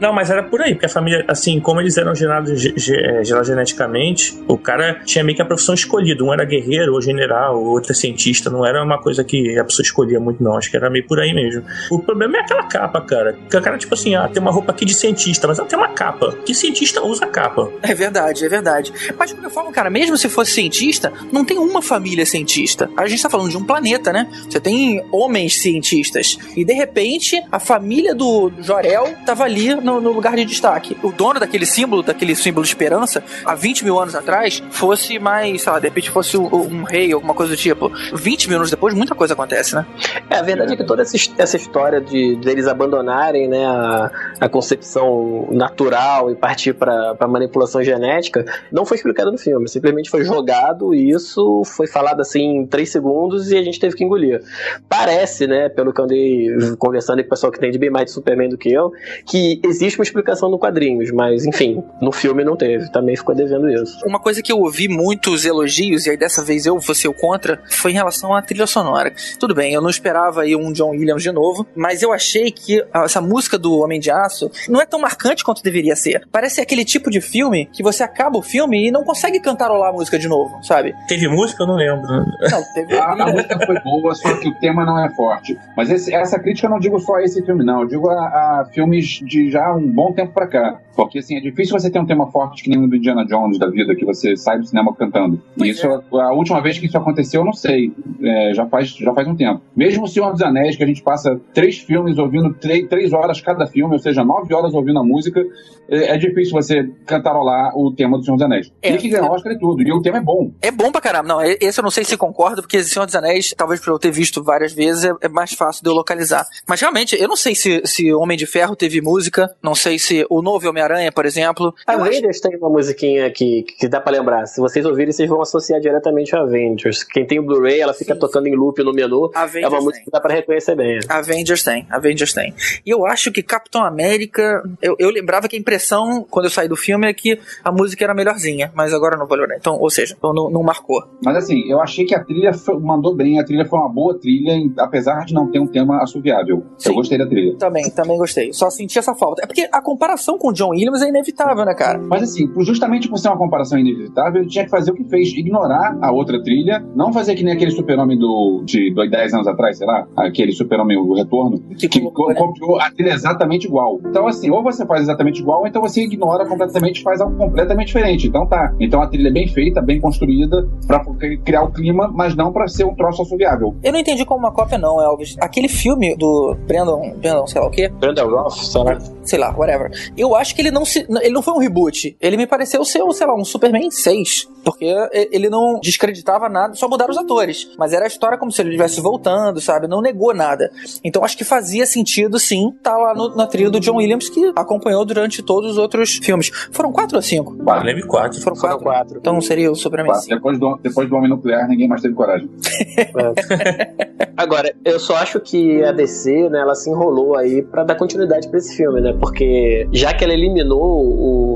Não, 0.00 0.12
mas 0.12 0.30
era 0.30 0.42
por 0.42 0.60
aí, 0.60 0.74
porque 0.74 0.86
a 0.86 0.88
família, 0.88 1.24
assim, 1.28 1.60
como 1.60 1.80
eles 1.80 1.96
eram 1.96 2.14
gerados 2.14 2.60
ge- 2.60 2.74
ge- 2.76 2.96
eh, 2.96 3.24
gerados 3.24 3.48
geneticamente, 3.48 4.42
o 4.48 4.58
cara 4.58 5.00
tinha 5.04 5.24
meio 5.24 5.36
que 5.36 5.42
a 5.42 5.44
profissão 5.44 5.74
escolhida. 5.74 6.22
Um 6.24 6.32
era 6.32 6.44
guerreiro, 6.44 6.92
ou 6.94 7.00
general, 7.00 7.30
ou 7.48 7.64
outro 7.66 7.92
é 7.92 7.94
cientista. 7.94 8.50
Não 8.50 8.66
era 8.66 8.82
uma 8.82 9.00
coisa 9.00 9.24
que 9.24 9.58
a 9.58 9.64
pessoa 9.64 9.84
escolhia 9.84 10.20
muito, 10.20 10.42
não. 10.42 10.56
Acho 10.56 10.70
que 10.70 10.76
era 10.76 10.90
meio 10.90 11.06
por 11.06 11.20
aí 11.20 11.32
mesmo. 11.32 11.62
O 11.90 11.98
problema 11.98 12.36
é 12.36 12.40
aquela 12.40 12.64
capa, 12.64 13.00
cara. 13.00 13.38
Que 13.48 13.56
o 13.56 13.62
cara, 13.62 13.78
tipo 13.78 13.94
assim, 13.94 14.14
ah, 14.14 14.28
tem 14.28 14.42
uma 14.42 14.50
roupa 14.50 14.72
aqui 14.72 14.84
de 14.84 14.94
cientista, 14.94 15.46
mas 15.46 15.58
ela 15.58 15.68
tem 15.68 15.78
uma 15.78 15.88
capa. 15.88 16.36
Que 16.44 16.54
cientista 16.54 17.02
usa 17.02 17.26
capa? 17.26 17.70
É 17.82 17.94
verdade, 17.94 18.44
é 18.44 18.48
verdade. 18.48 18.92
Mas 19.18 19.30
de 19.30 19.36
qualquer 19.36 19.50
forma, 19.50 19.72
cara, 19.72 19.90
mesmo 19.90 20.16
se 20.16 20.28
fosse 20.28 20.52
cientista, 20.52 21.12
não 21.32 21.44
tem 21.44 21.58
uma 21.58 21.80
família 21.80 22.26
cientista. 22.26 22.90
A 22.96 23.06
gente 23.06 23.22
tá 23.22 23.30
falando 23.30 23.50
de 23.50 23.56
um 23.56 23.64
planeta, 23.64 24.12
né? 24.12 24.28
Você 24.48 24.60
tem 24.60 25.04
homens 25.12 25.60
cientistas. 25.60 26.36
E 26.56 26.64
de 26.64 26.72
repente, 26.72 27.42
a 27.50 27.58
família 27.58 28.14
do 28.14 28.50
Jorel 28.60 29.14
tava 29.24 29.44
ali 29.44 29.74
no, 29.74 30.00
no 30.00 30.12
lugar 30.12 30.36
de 30.36 30.44
destaque. 30.44 30.96
O 31.02 31.12
dono 31.12 31.40
daquele 31.40 31.66
símbolo, 31.66 32.02
daquele 32.02 32.34
símbolo 32.34 32.64
de 32.64 32.70
esperança, 32.70 33.22
há 33.44 33.54
20 33.54 33.84
mil 33.84 33.98
anos 33.98 34.14
atrás, 34.14 34.62
fosse 34.70 35.18
mais, 35.18 35.62
sei 35.62 35.72
lá, 35.72 35.78
de 35.78 35.88
repente 35.88 36.10
fosse 36.10 36.36
um, 36.36 36.46
um 36.54 36.82
rei, 36.82 37.14
alguma 37.20 37.34
coisa 37.34 37.54
do 37.54 37.56
tipo. 37.56 37.90
20 38.12 38.48
mil 38.48 38.56
anos 38.58 38.70
depois, 38.70 38.94
muita 38.94 39.14
coisa 39.14 39.34
acontece, 39.34 39.74
né? 39.74 39.86
É, 40.28 40.36
a 40.36 40.42
verdade 40.42 40.72
é 40.72 40.76
que 40.76 40.84
toda 40.84 41.02
essa, 41.02 41.16
essa 41.38 41.56
história 41.56 42.00
de 42.00 42.36
deles 42.36 42.66
abandonarem 42.66 43.48
né, 43.48 43.64
a, 43.64 44.10
a 44.40 44.48
concepção 44.48 45.48
natural 45.50 46.30
e 46.30 46.34
partir 46.34 46.74
para 46.74 47.16
manipulação 47.28 47.82
genética 47.82 48.44
não 48.72 48.84
foi 48.84 48.96
explicado 48.96 49.30
no 49.30 49.38
filme. 49.38 49.68
Simplesmente 49.68 50.10
foi 50.10 50.24
jogado 50.24 50.94
e 50.94 51.10
isso 51.10 51.62
foi 51.64 51.86
falado 51.86 52.20
assim 52.20 52.58
em 52.58 52.66
três 52.66 52.90
segundos 52.90 53.50
e 53.50 53.56
a 53.56 53.62
gente 53.62 53.78
teve 53.78 53.94
que 53.94 54.04
engolir. 54.04 54.42
Parece, 54.88 55.46
né, 55.46 55.68
pelo 55.68 55.92
que 55.92 56.00
eu 56.00 56.04
andei 56.04 56.48
conversando 56.78 57.20
com 57.22 57.26
o 57.26 57.30
pessoal 57.30 57.52
que 57.52 57.58
entende 57.58 57.78
bem 57.78 57.90
mais 57.90 58.06
de 58.06 58.12
Superman 58.12 58.48
do 58.48 58.58
que 58.58 58.72
eu, 58.72 58.92
que 59.26 59.60
existe 59.64 59.98
uma 59.98 60.04
explicação 60.04 60.50
no 60.50 60.58
quadrinhos, 60.58 61.10
mas 61.10 61.44
enfim, 61.44 61.82
no 62.00 62.12
filme 62.12 62.44
não 62.44 62.56
teve. 62.56 62.90
Também 62.90 63.16
ficou 63.16 63.34
devendo 63.34 63.68
isso. 63.68 63.98
Uma 64.06 64.20
coisa 64.20 64.42
que 64.42 64.52
eu 64.52 64.58
ouvi 64.58 64.88
muitos 64.88 65.44
elogios, 65.44 66.06
e 66.06 66.10
aí 66.10 66.16
dessa 66.16 66.42
vez 66.42 66.66
eu 66.66 66.78
vou 66.78 66.94
ser 66.94 67.08
o 67.10 67.14
contra, 67.14 67.60
foi 67.68 67.90
em 67.90 67.94
relação 67.94 68.34
à 68.34 68.40
trilha 68.42 68.66
sonora. 68.66 69.12
Tudo 69.38 69.54
bem, 69.54 69.72
eu 69.74 69.82
não 69.82 69.90
esperava 69.90 70.42
aí 70.42 70.54
um 70.56 70.72
John 70.72 70.90
Williams 70.90 71.22
de 71.22 71.32
novo, 71.32 71.66
mas 71.74 72.02
eu 72.02 72.12
achei 72.12 72.50
que 72.50 72.84
essa 72.94 73.20
música 73.20 73.58
do 73.58 73.78
Homem 73.80 74.00
de 74.00 74.10
Aço 74.10 74.50
não 74.68 74.80
é 74.80 74.86
tão 74.86 75.00
marcante 75.00 75.44
quanto 75.44 75.62
deveria 75.62 75.96
ser. 75.96 76.26
Parece 76.30 76.60
aquele 76.60 76.84
tipo 76.84 77.10
de 77.10 77.20
filme 77.20 77.66
que 77.72 77.82
você 77.82 78.02
acaba 78.02 78.38
o 78.38 78.42
filme 78.42 78.88
e 78.88 78.90
não 78.90 79.04
consegue 79.04 79.40
cantarolar 79.40 79.90
a 79.90 79.92
música 79.92 80.18
de 80.18 80.28
novo, 80.28 80.62
sabe? 80.62 80.94
Teve 81.08 81.28
música? 81.28 81.62
Eu 81.62 81.66
não 81.66 81.76
lembro. 81.76 82.08
Não, 82.10 82.62
teve. 82.74 82.96
A, 82.96 83.12
a 83.12 83.26
música 83.32 83.58
foi 83.66 83.78
boa, 83.80 84.14
só 84.14 84.36
que 84.36 84.48
o 84.48 84.54
tema 84.60 84.84
não 84.84 85.02
é 85.04 85.10
forte. 85.10 85.58
Mas 85.76 85.90
esse- 85.90 86.14
essa 86.14 86.38
crítica 86.38 86.66
eu 86.66 86.70
não 86.70 86.78
digo 86.78 86.98
só 87.00 87.16
a 87.16 87.22
esse 87.24 87.42
filme, 87.44 87.64
não. 87.64 87.82
Eu 87.82 87.88
digo 87.88 88.08
a, 88.10 88.14
a 88.60 88.64
filmes 88.72 89.20
de 89.22 89.50
já 89.50 89.74
um 89.74 89.86
bom 89.86 90.12
tempo 90.12 90.32
pra 90.32 90.46
cá. 90.46 90.78
Porque, 90.96 91.18
assim, 91.20 91.36
é 91.36 91.40
difícil 91.40 91.78
você 91.78 91.88
ter 91.90 91.98
um 91.98 92.04
tema 92.04 92.30
forte 92.30 92.62
que 92.62 92.68
nem 92.68 92.84
o 92.84 92.86
do 92.86 92.94
Indiana 92.96 93.24
Jones 93.24 93.58
da 93.58 93.68
vida, 93.70 93.94
que 93.94 94.04
você 94.04 94.36
sai 94.36 94.58
do 94.58 94.66
cinema 94.66 94.94
cantando. 94.94 95.40
E 95.56 95.68
isso, 95.70 95.86
a 96.12 96.32
última 96.34 96.60
vez 96.60 96.78
que 96.78 96.86
isso 96.86 96.96
aconteceu, 97.00 97.40
eu 97.40 97.44
não 97.44 97.52
sei. 97.52 97.92
É, 98.22 98.54
já, 98.54 98.66
faz, 98.66 98.88
já 98.90 99.12
faz 99.12 99.26
um 99.28 99.34
tempo. 99.36 99.60
Mesmo 99.74 100.04
o 100.04 100.08
Senhor 100.08 100.30
dos 100.32 100.42
Anéis, 100.42 100.76
que 100.76 100.84
a 100.84 100.86
gente 100.86 101.02
passa 101.02 101.40
três 101.52 101.78
filmes 101.78 102.18
ouvindo 102.18 102.52
três, 102.54 102.86
três 102.88 103.12
horas 103.12 103.40
cada 103.40 103.66
filme, 103.66 103.94
ou 103.94 103.98
seja, 103.98 104.24
nove 104.24 104.54
horas 104.54 104.74
ouvindo 104.74 104.98
a 104.98 105.04
música, 105.04 105.42
é, 105.88 106.14
é 106.14 106.18
difícil 106.18 106.52
você 106.52 106.88
cantarolar 107.06 107.76
o 107.76 107.92
tema 107.94 108.16
do 108.18 108.24
Senhor 108.24 108.36
dos 108.36 108.44
Anéis. 108.44 108.72
É. 108.82 108.92
E 108.94 108.98
que 108.98 109.08
ganhou 109.08 109.30
Oscar 109.32 109.52
e 109.52 109.58
tudo. 109.58 109.82
E 109.82 109.92
o 109.92 110.00
tema 110.00 110.18
é 110.18 110.22
bom. 110.22 110.50
É 110.62 110.70
bom 110.70 110.90
pra 110.92 111.00
caramba. 111.00 111.28
Não, 111.28 111.42
esse 111.42 111.78
eu 111.80 111.82
não 111.82 111.90
sei 111.90 112.04
se 112.04 112.16
concordo, 112.16 112.62
porque 112.62 112.82
Senhor 112.82 113.06
dos 113.06 113.14
Anéis, 113.14 113.52
talvez 113.56 113.80
por 113.80 113.90
eu 113.90 113.98
ter 113.98 114.10
visto 114.10 114.42
várias 114.42 114.72
vezes, 114.72 115.04
é, 115.04 115.12
é 115.22 115.28
mais 115.28 115.52
fácil 115.52 115.82
de 115.82 115.88
eu 115.90 115.94
localizar. 115.94 116.46
Mas 116.68 116.80
realmente, 116.80 117.16
eu 117.20 117.28
não 117.28 117.36
sei 117.36 117.54
se, 117.54 117.82
se 117.84 118.12
Homem 118.12 118.36
de 118.36 118.46
Ferro 118.46 118.76
teve 118.76 119.00
música, 119.00 119.48
não 119.62 119.74
sei 119.74 119.98
se 119.98 120.24
o 120.30 120.40
novo 120.42 120.68
Homem-Aranha, 120.68 121.10
por 121.12 121.26
exemplo. 121.26 121.74
A 121.86 121.94
Eu 121.94 122.00
acho- 122.02 122.08
Avengers 122.10 122.40
tem 122.40 122.56
uma 122.56 122.70
musiquinha 122.70 123.30
que, 123.30 123.62
que 123.62 123.88
dá 123.88 124.00
pra 124.00 124.12
lembrar. 124.12 124.46
Se 124.46 124.60
vocês 124.60 124.84
ouvirem, 124.84 125.12
vocês 125.12 125.28
vão 125.28 125.40
associar 125.40 125.80
diretamente 125.80 126.34
a 126.36 126.40
Avengers. 126.40 126.89
Quem 127.04 127.26
tem 127.26 127.38
o 127.38 127.42
Blu-ray, 127.42 127.80
ela 127.80 127.94
fica 127.94 128.14
Sim. 128.14 128.20
tocando 128.20 128.46
em 128.46 128.54
loop 128.56 128.82
no 128.82 128.92
menu. 128.92 129.30
Avengers 129.34 129.64
É 129.64 129.68
uma 129.68 129.76
tem. 129.78 129.84
música 129.86 130.04
que 130.04 130.10
dá 130.10 130.20
pra 130.20 130.34
reconhecer 130.34 130.74
bem. 130.76 130.98
Avengers 131.08 131.62
tem, 131.62 131.86
Avengers 131.90 132.32
tem. 132.32 132.54
E 132.84 132.90
eu 132.90 133.06
acho 133.06 133.30
que 133.32 133.42
Capitão 133.42 133.82
América. 133.84 134.62
Eu, 134.82 134.96
eu 134.98 135.10
lembrava 135.10 135.48
que 135.48 135.56
a 135.56 135.58
impressão, 135.58 136.24
quando 136.28 136.46
eu 136.46 136.50
saí 136.50 136.68
do 136.68 136.76
filme, 136.76 137.08
é 137.08 137.12
que 137.14 137.38
a 137.64 137.70
música 137.72 138.04
era 138.04 138.14
melhorzinha, 138.14 138.70
mas 138.74 138.92
agora 138.92 139.16
não 139.16 139.26
vou 139.26 139.36
lembrar. 139.36 139.56
Então, 139.56 139.76
ou 139.78 139.90
seja, 139.90 140.14
então 140.16 140.32
não, 140.32 140.50
não 140.50 140.62
marcou. 140.62 141.02
Mas 141.24 141.36
assim, 141.36 141.70
eu 141.70 141.80
achei 141.80 142.04
que 142.04 142.14
a 142.14 142.22
trilha 142.24 142.52
foi- 142.52 142.78
mandou 142.80 143.14
bem, 143.14 143.38
a 143.40 143.44
trilha 143.44 143.64
foi 143.64 143.78
uma 143.78 143.88
boa 143.88 144.18
trilha, 144.18 144.52
apesar 144.78 145.24
de 145.24 145.34
não 145.34 145.50
ter 145.50 145.58
um 145.60 145.66
tema 145.66 146.02
assoviável. 146.02 146.64
Sim. 146.78 146.90
Eu 146.90 146.94
gostei 146.96 147.18
da 147.18 147.26
trilha. 147.26 147.56
Também, 147.58 147.88
também 147.90 148.16
gostei. 148.18 148.52
Só 148.52 148.70
senti 148.70 148.98
essa 148.98 149.14
falta. 149.14 149.42
É 149.42 149.46
porque 149.46 149.68
a 149.70 149.82
comparação 149.82 150.38
com 150.38 150.48
o 150.48 150.52
John 150.52 150.70
Williams 150.70 151.02
é 151.02 151.08
inevitável, 151.08 151.64
né, 151.64 151.74
cara? 151.74 151.98
Mas 151.98 152.22
assim, 152.22 152.50
justamente 152.60 153.08
por 153.08 153.18
ser 153.18 153.28
uma 153.28 153.38
comparação 153.38 153.78
inevitável, 153.78 154.40
ele 154.42 154.50
tinha 154.50 154.64
que 154.64 154.70
fazer 154.70 154.90
o 154.90 154.94
que 154.94 155.04
fez, 155.04 155.28
ignorar 155.28 155.96
a 156.00 156.10
outra 156.12 156.42
trilha, 156.42 156.79
não 156.94 157.12
fazer 157.12 157.34
que 157.34 157.42
nem 157.44 157.54
aquele 157.54 157.70
super-homem 157.70 158.18
do, 158.18 158.62
de 158.64 158.92
dois- 158.92 159.10
10 159.10 159.34
anos 159.34 159.46
atrás, 159.46 159.78
sei 159.78 159.86
lá, 159.86 160.06
aquele 160.16 160.52
super-homem, 160.52 160.96
o 160.96 161.14
Retorno, 161.14 161.58
Que 161.78 161.88
que 161.88 162.00
co- 162.00 162.28
né? 162.28 162.34
copiou 162.34 162.80
a 162.80 162.90
trilha 162.90 163.12
exatamente 163.12 163.66
igual. 163.66 163.98
Então 164.06 164.26
assim, 164.26 164.50
ou 164.50 164.62
você 164.62 164.84
faz 164.86 165.02
exatamente 165.02 165.40
igual, 165.40 165.60
ou 165.60 165.66
então 165.66 165.80
você 165.82 166.02
ignora 166.02 166.46
completamente 166.46 167.00
e 167.00 167.02
faz 167.02 167.20
algo 167.20 167.36
completamente 167.36 167.88
diferente. 167.88 168.26
Então 168.28 168.46
tá. 168.46 168.74
Então 168.80 169.00
a 169.02 169.06
trilha 169.06 169.28
é 169.28 169.32
bem 169.32 169.48
feita, 169.48 169.80
bem 169.80 170.00
construída, 170.00 170.68
pra 170.86 171.04
criar 171.44 171.62
o 171.62 171.72
clima, 171.72 172.10
mas 172.12 172.34
não 172.34 172.52
pra 172.52 172.66
ser 172.68 172.84
um 172.84 172.94
troço 172.94 173.22
assoviável. 173.22 173.74
Eu 173.82 173.92
não 173.92 173.98
entendi 173.98 174.24
como 174.24 174.40
uma 174.40 174.52
cópia, 174.52 174.78
não, 174.78 175.02
Elvis. 175.02 175.36
Aquele 175.40 175.68
filme 175.68 176.14
do 176.16 176.56
Brandon, 176.66 177.14
Brandon 177.20 177.46
sei 177.46 177.60
lá 177.60 177.66
o 177.66 177.70
quê, 177.70 177.88
Brandon 177.88 178.28
Roth, 178.28 178.52
sei 178.54 178.82
lá. 178.82 178.98
sei 179.22 179.38
lá, 179.38 179.54
whatever. 179.56 179.90
Eu 180.16 180.34
acho 180.34 180.54
que 180.54 180.60
ele 180.62 180.70
não 180.70 180.84
se. 180.84 181.06
Ele 181.22 181.30
não 181.34 181.42
foi 181.42 181.54
um 181.54 181.58
reboot. 181.58 182.16
Ele 182.20 182.36
me 182.36 182.46
pareceu 182.46 182.84
ser, 182.84 183.02
sei 183.12 183.26
lá, 183.26 183.34
um 183.34 183.44
Superman 183.44 183.90
6. 183.90 184.48
Porque 184.64 184.84
ele 185.32 185.48
não 185.48 185.80
descreditava 185.80 186.48
nada, 186.48 186.69
só 186.74 186.88
mudaram 186.88 187.10
os 187.10 187.18
atores. 187.18 187.70
Mas 187.78 187.92
era 187.92 188.04
a 188.04 188.08
história 188.08 188.38
como 188.38 188.50
se 188.52 188.60
ele 188.62 188.70
estivesse 188.70 189.00
voltando, 189.00 189.60
sabe? 189.60 189.86
Não 189.86 190.00
negou 190.00 190.34
nada. 190.34 190.70
Então 191.04 191.24
acho 191.24 191.36
que 191.36 191.44
fazia 191.44 191.86
sentido, 191.86 192.38
sim, 192.38 192.72
tá 192.82 192.96
lá 192.96 193.14
no, 193.14 193.34
na 193.36 193.46
trilha 193.46 193.70
do 193.70 193.80
John 193.80 193.96
Williams, 193.96 194.28
que 194.28 194.52
acompanhou 194.56 195.04
durante 195.04 195.42
todos 195.42 195.72
os 195.72 195.78
outros 195.78 196.16
filmes. 196.22 196.50
Foram 196.72 196.92
quatro 196.92 197.16
ou 197.16 197.22
cinco? 197.22 197.56
Eu 197.58 197.82
lembro 197.82 198.06
quatro. 198.06 198.40
Foram 198.40 198.56
Foram 198.56 198.78
quatro. 198.78 198.84
quatro. 198.84 199.18
Então 199.18 199.40
seria 199.40 199.70
o 199.70 199.74
Superman 199.74 200.14
5. 200.14 200.34
Depois 200.34 200.58
do, 200.58 200.78
depois 200.82 201.08
do 201.08 201.16
Homem 201.16 201.30
Nuclear, 201.30 201.68
ninguém 201.68 201.88
mais 201.88 202.02
teve 202.02 202.14
coragem. 202.14 202.48
Agora, 204.36 204.72
eu 204.84 204.98
só 204.98 205.16
acho 205.16 205.38
que 205.40 205.82
a 205.84 205.92
DC, 205.92 206.48
né, 206.48 206.60
ela 206.60 206.74
se 206.74 206.88
enrolou 206.90 207.36
aí 207.36 207.62
pra 207.62 207.84
dar 207.84 207.94
continuidade 207.94 208.48
pra 208.48 208.58
esse 208.58 208.76
filme, 208.76 209.00
né? 209.00 209.14
Porque 209.20 209.86
já 209.92 210.14
que 210.14 210.24
ela 210.24 210.32
eliminou 210.32 210.80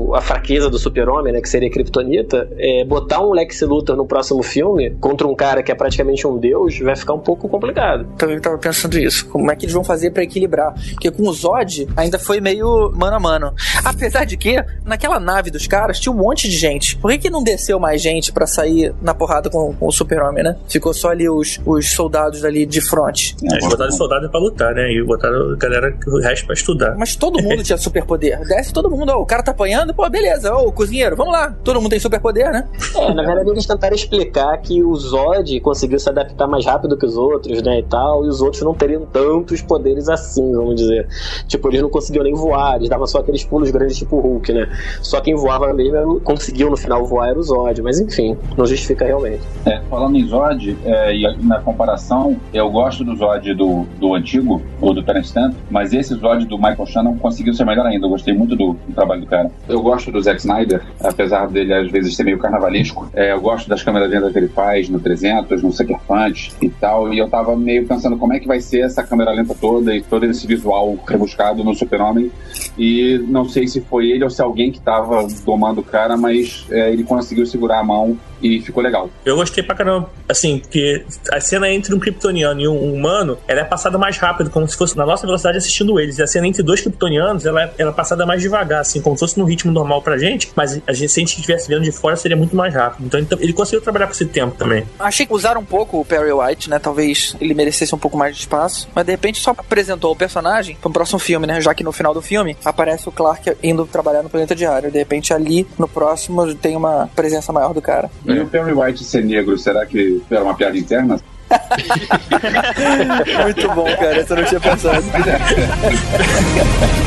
o- 0.09 0.15
a 0.15 0.21
fraqueza 0.21 0.69
do 0.69 0.77
super-homem, 0.77 1.33
né, 1.33 1.41
que 1.41 1.49
seria 1.49 1.67
a 1.67 1.71
Kryptonita, 1.71 2.47
é, 2.57 2.83
botar 2.85 3.21
um 3.25 3.31
Lex 3.31 3.61
Luthor 3.61 3.95
no 3.95 4.05
próximo 4.05 4.43
filme 4.43 4.91
contra 5.05 5.27
um 5.27 5.35
cara 5.35 5.61
que 5.61 5.71
é 5.71 5.75
praticamente 5.75 6.25
um 6.25 6.35
deus, 6.35 6.79
vai 6.79 6.95
ficar 6.95 7.13
um 7.13 7.19
pouco 7.19 7.47
complicado. 7.47 8.07
Também 8.17 8.39
tava 8.39 8.57
pensando 8.57 8.97
isso. 8.97 9.27
Como 9.27 9.51
é 9.51 9.55
que 9.55 9.65
eles 9.65 9.73
vão 9.73 9.83
fazer 9.83 10.09
para 10.09 10.23
equilibrar? 10.23 10.73
Porque 10.93 11.11
com 11.11 11.29
o 11.29 11.31
Zod 11.31 11.87
ainda 11.95 12.17
foi 12.17 12.41
meio 12.41 12.91
mano 12.95 13.15
a 13.15 13.19
mano. 13.19 13.53
Apesar 13.83 14.25
de 14.25 14.35
que, 14.35 14.55
naquela 14.83 15.19
nave 15.19 15.51
dos 15.51 15.67
caras, 15.67 15.99
tinha 15.99 16.11
um 16.11 16.17
monte 16.17 16.49
de 16.49 16.57
gente. 16.57 16.97
Por 16.97 17.11
que, 17.11 17.19
que 17.19 17.29
não 17.29 17.43
desceu 17.43 17.79
mais 17.79 18.01
gente 18.01 18.31
para 18.31 18.47
sair 18.47 18.95
na 18.99 19.13
porrada 19.13 19.47
com, 19.47 19.75
com 19.75 19.85
o 19.85 19.91
super-homem, 19.91 20.43
né? 20.43 20.57
Ficou 20.67 20.91
só 20.91 21.09
ali 21.09 21.29
os, 21.29 21.61
os 21.63 21.91
soldados 21.91 22.43
ali 22.43 22.65
de 22.65 22.81
frente. 22.81 23.35
É, 23.43 23.57
eles 23.57 23.67
botaram 23.67 23.91
soldado 23.91 24.27
pra 24.27 24.39
lutar, 24.39 24.73
né? 24.73 24.91
E 24.91 25.03
botaram 25.03 25.51
a 25.51 25.55
galera, 25.55 25.95
o 26.07 26.19
resto 26.19 26.47
pra 26.47 26.55
estudar. 26.55 26.95
Mas 26.97 27.15
todo 27.15 27.39
mundo 27.43 27.61
tinha 27.63 27.77
superpoder. 27.77 28.39
Desce 28.47 28.73
todo 28.73 28.89
mundo, 28.89 29.11
ó, 29.11 29.21
o 29.21 29.25
cara 29.25 29.43
tá 29.43 29.51
apanhando, 29.51 29.93
pô, 29.93 30.09
beleza. 30.09 30.51
Ó, 30.51 30.65
o 30.65 30.71
cozinheiro, 30.71 31.15
vamos 31.15 31.31
lá. 31.31 31.55
Todo 31.63 31.79
mundo 31.79 31.91
tem 31.91 31.99
superpoder, 31.99 32.51
né? 32.51 32.67
É, 32.95 33.13
na 33.13 33.23
verdade 33.23 33.51
eles 33.51 33.67
tentaram 33.67 33.95
explicar 33.95 34.57
que 34.57 34.81
o 34.81 34.94
Zod 34.95 35.59
conseguiu 35.59 35.99
se 35.99 36.09
adaptar 36.09 36.47
mais 36.47 36.65
rápido 36.65 36.97
que 36.97 37.05
os 37.05 37.17
outros, 37.17 37.61
né, 37.61 37.79
e 37.79 37.83
tal, 37.83 38.25
e 38.25 38.27
os 38.27 38.41
outros 38.41 38.61
não 38.63 38.73
teriam 38.73 39.05
tantos 39.05 39.61
poderes 39.61 40.09
assim, 40.09 40.51
vamos 40.53 40.75
dizer. 40.75 41.07
Tipo, 41.47 41.69
eles 41.69 41.81
não 41.81 41.89
conseguiam 41.89 42.23
nem 42.23 42.33
voar, 42.33 42.77
eles 42.77 42.89
davam 42.89 43.07
só 43.07 43.19
aqueles 43.19 43.43
pulos 43.43 43.71
grandes 43.71 43.97
tipo 43.97 44.19
Hulk, 44.19 44.53
né? 44.53 44.69
Só 45.01 45.21
quem 45.21 45.35
voava 45.35 45.73
mesmo, 45.73 45.95
era, 45.95 46.05
conseguiu 46.23 46.69
no 46.69 46.77
final 46.77 47.05
voar 47.05 47.29
era 47.29 47.39
o 47.39 47.43
Zod, 47.43 47.81
mas 47.81 47.99
enfim, 47.99 48.37
não 48.57 48.65
justifica 48.65 49.05
realmente. 49.05 49.41
É, 49.65 49.81
falando 49.89 50.17
em 50.17 50.27
Zod, 50.27 50.77
é, 50.85 51.15
e 51.15 51.37
na 51.43 51.59
comparação, 51.59 52.37
eu 52.53 52.69
gosto 52.69 53.03
do 53.03 53.15
Zod 53.15 53.53
do, 53.53 53.85
do 53.99 54.13
antigo, 54.13 54.61
ou 54.81 54.93
do 54.93 55.03
Terence 55.03 55.29
Stamp, 55.29 55.55
mas 55.69 55.93
esse 55.93 56.13
Zod 56.15 56.45
do 56.45 56.57
Michael 56.57 56.85
Shannon 56.85 57.17
conseguiu 57.17 57.53
ser 57.53 57.65
melhor 57.65 57.85
ainda. 57.85 58.05
Eu 58.05 58.09
gostei 58.09 58.33
muito 58.33 58.55
do, 58.55 58.73
do 58.73 58.93
trabalho 58.93 59.21
do 59.21 59.27
cara. 59.27 59.51
Eu 59.67 59.81
gosto 59.81 60.11
do 60.11 60.21
Zack 60.21 60.39
Snyder, 60.39 60.81
apesar 61.03 61.47
dele 61.47 61.73
às 61.73 61.91
vezes 61.91 62.15
ser 62.15 62.23
meio 62.23 62.37
carnavalesco. 62.37 63.09
É, 63.13 63.31
eu 63.31 63.41
gosto 63.41 63.69
das 63.69 63.83
câmeras 63.83 64.09
lendas 64.09 64.31
que 64.31 64.39
ele 64.39 64.47
faz 64.47 64.74
no 64.89 64.99
300, 64.99 65.61
no 65.61 65.71
Sucker 65.71 65.99
Punch 66.07 66.53
e 66.61 66.69
tal. 66.69 67.13
E 67.13 67.17
eu 67.17 67.29
tava 67.29 67.55
meio 67.55 67.87
pensando 67.87 68.17
como 68.17 68.33
é 68.33 68.39
que 68.39 68.47
vai 68.47 68.59
ser 68.59 68.81
essa 68.81 69.03
câmera 69.03 69.31
lenta 69.31 69.55
toda 69.55 69.95
e 69.95 70.01
todo 70.01 70.25
esse 70.25 70.45
visual 70.45 70.97
rebuscado 71.07 71.63
no 71.63 71.73
Super-Homem. 71.73 72.31
E 72.77 73.23
não 73.27 73.47
sei 73.47 73.67
se 73.67 73.81
foi 73.81 74.11
ele 74.11 74.23
ou 74.23 74.29
se 74.29 74.41
alguém 74.41 74.71
que 74.71 74.79
tava 74.79 75.27
domando 75.45 75.81
o 75.81 75.83
cara, 75.83 76.17
mas 76.17 76.65
é, 76.69 76.91
ele 76.91 77.03
conseguiu 77.03 77.45
segurar 77.45 77.79
a 77.79 77.83
mão 77.83 78.17
e 78.45 78.61
ficou 78.61 78.83
legal. 78.83 79.09
Eu 79.25 79.35
gostei 79.35 79.63
pra 79.63 79.75
caramba, 79.75 80.09
assim, 80.29 80.59
porque 80.59 81.03
a 81.31 81.39
cena 81.39 81.69
entre 81.69 81.93
um 81.95 81.99
kryptoniano 81.99 82.61
e 82.61 82.67
um 82.67 82.93
humano, 82.93 83.37
ela 83.47 83.61
é 83.61 83.63
passada 83.63 83.97
mais 83.97 84.17
rápido, 84.17 84.49
como 84.49 84.67
se 84.67 84.77
fosse 84.77 84.95
na 84.95 85.05
nossa 85.05 85.25
velocidade 85.25 85.57
assistindo 85.57 85.99
eles. 85.99 86.19
E 86.19 86.23
a 86.23 86.27
cena 86.27 86.47
entre 86.47 86.61
dois 86.61 86.81
kryptonianos, 86.81 87.45
ela, 87.45 87.63
é, 87.63 87.73
ela 87.77 87.91
é 87.91 87.93
passada 87.93 88.25
mais 88.25 88.41
devagar, 88.41 88.81
assim, 88.81 89.01
como 89.01 89.15
se 89.15 89.21
fosse 89.21 89.39
no 89.39 89.45
ritmo 89.45 89.71
normal 89.71 90.01
pra 90.01 90.17
gente, 90.17 90.51
mas 90.55 90.79
a 90.85 90.93
gente, 90.93 91.11
se 91.11 91.19
a 91.19 91.21
gente 91.21 91.35
estivesse 91.35 91.67
vendo 91.67 91.83
de 91.83 91.91
fora, 91.91 92.15
seria 92.15 92.37
muito 92.37 92.55
mais 92.55 92.73
rápido. 92.73 93.05
Então 93.05 93.19
ele, 93.19 93.27
ele 93.39 93.53
conseguiu 93.53 93.81
trabalhar 93.81 94.05
com 94.05 94.13
esse 94.13 94.25
tempo 94.25 94.55
também. 94.55 94.85
Achei 94.99 95.25
que 95.25 95.33
usaram 95.33 95.61
um 95.61 95.65
pouco 95.65 95.99
o 95.99 96.05
Perry 96.05 96.31
White, 96.31 96.69
né? 96.69 96.79
Talvez 96.79 97.35
ele 97.41 97.53
merecesse 97.53 97.93
um 97.95 97.97
pouco 97.97 98.17
mais 98.17 98.35
de 98.35 98.41
espaço, 98.41 98.87
mas 98.93 99.05
de 99.05 99.11
repente 99.11 99.39
só 99.39 99.51
apresentou 99.51 100.11
o 100.11 100.15
personagem 100.15 100.77
pro 100.81 100.91
próximo 100.91 101.19
filme, 101.19 101.47
né? 101.47 101.59
Já 101.61 101.73
que 101.73 101.83
no 101.83 101.91
final 101.91 102.13
do 102.13 102.21
filme 102.21 102.55
aparece 102.63 103.07
o 103.09 103.11
Clark 103.11 103.55
indo 103.63 103.85
trabalhar 103.85 104.23
no 104.23 104.29
planeta 104.29 104.55
diário. 104.55 104.91
De 104.91 104.97
repente 104.97 105.33
ali 105.33 105.67
no 105.77 105.87
próximo 105.87 106.53
tem 106.55 106.75
uma 106.75 107.09
presença 107.15 107.51
maior 107.51 107.73
do 107.73 107.81
cara. 107.81 108.09
E 108.35 108.39
o 108.41 108.47
Perry 108.47 108.73
White 108.73 109.03
ser 109.03 109.23
negro, 109.23 109.57
será 109.57 109.85
que 109.85 110.21
era 110.29 110.43
uma 110.43 110.55
piada 110.55 110.77
interna? 110.77 111.19
Muito 113.43 113.69
bom, 113.73 113.85
cara. 113.95 114.17
Essa 114.17 114.33
eu 114.33 114.37
não 114.37 114.45
tinha 114.45 114.59
pensado. 114.59 115.05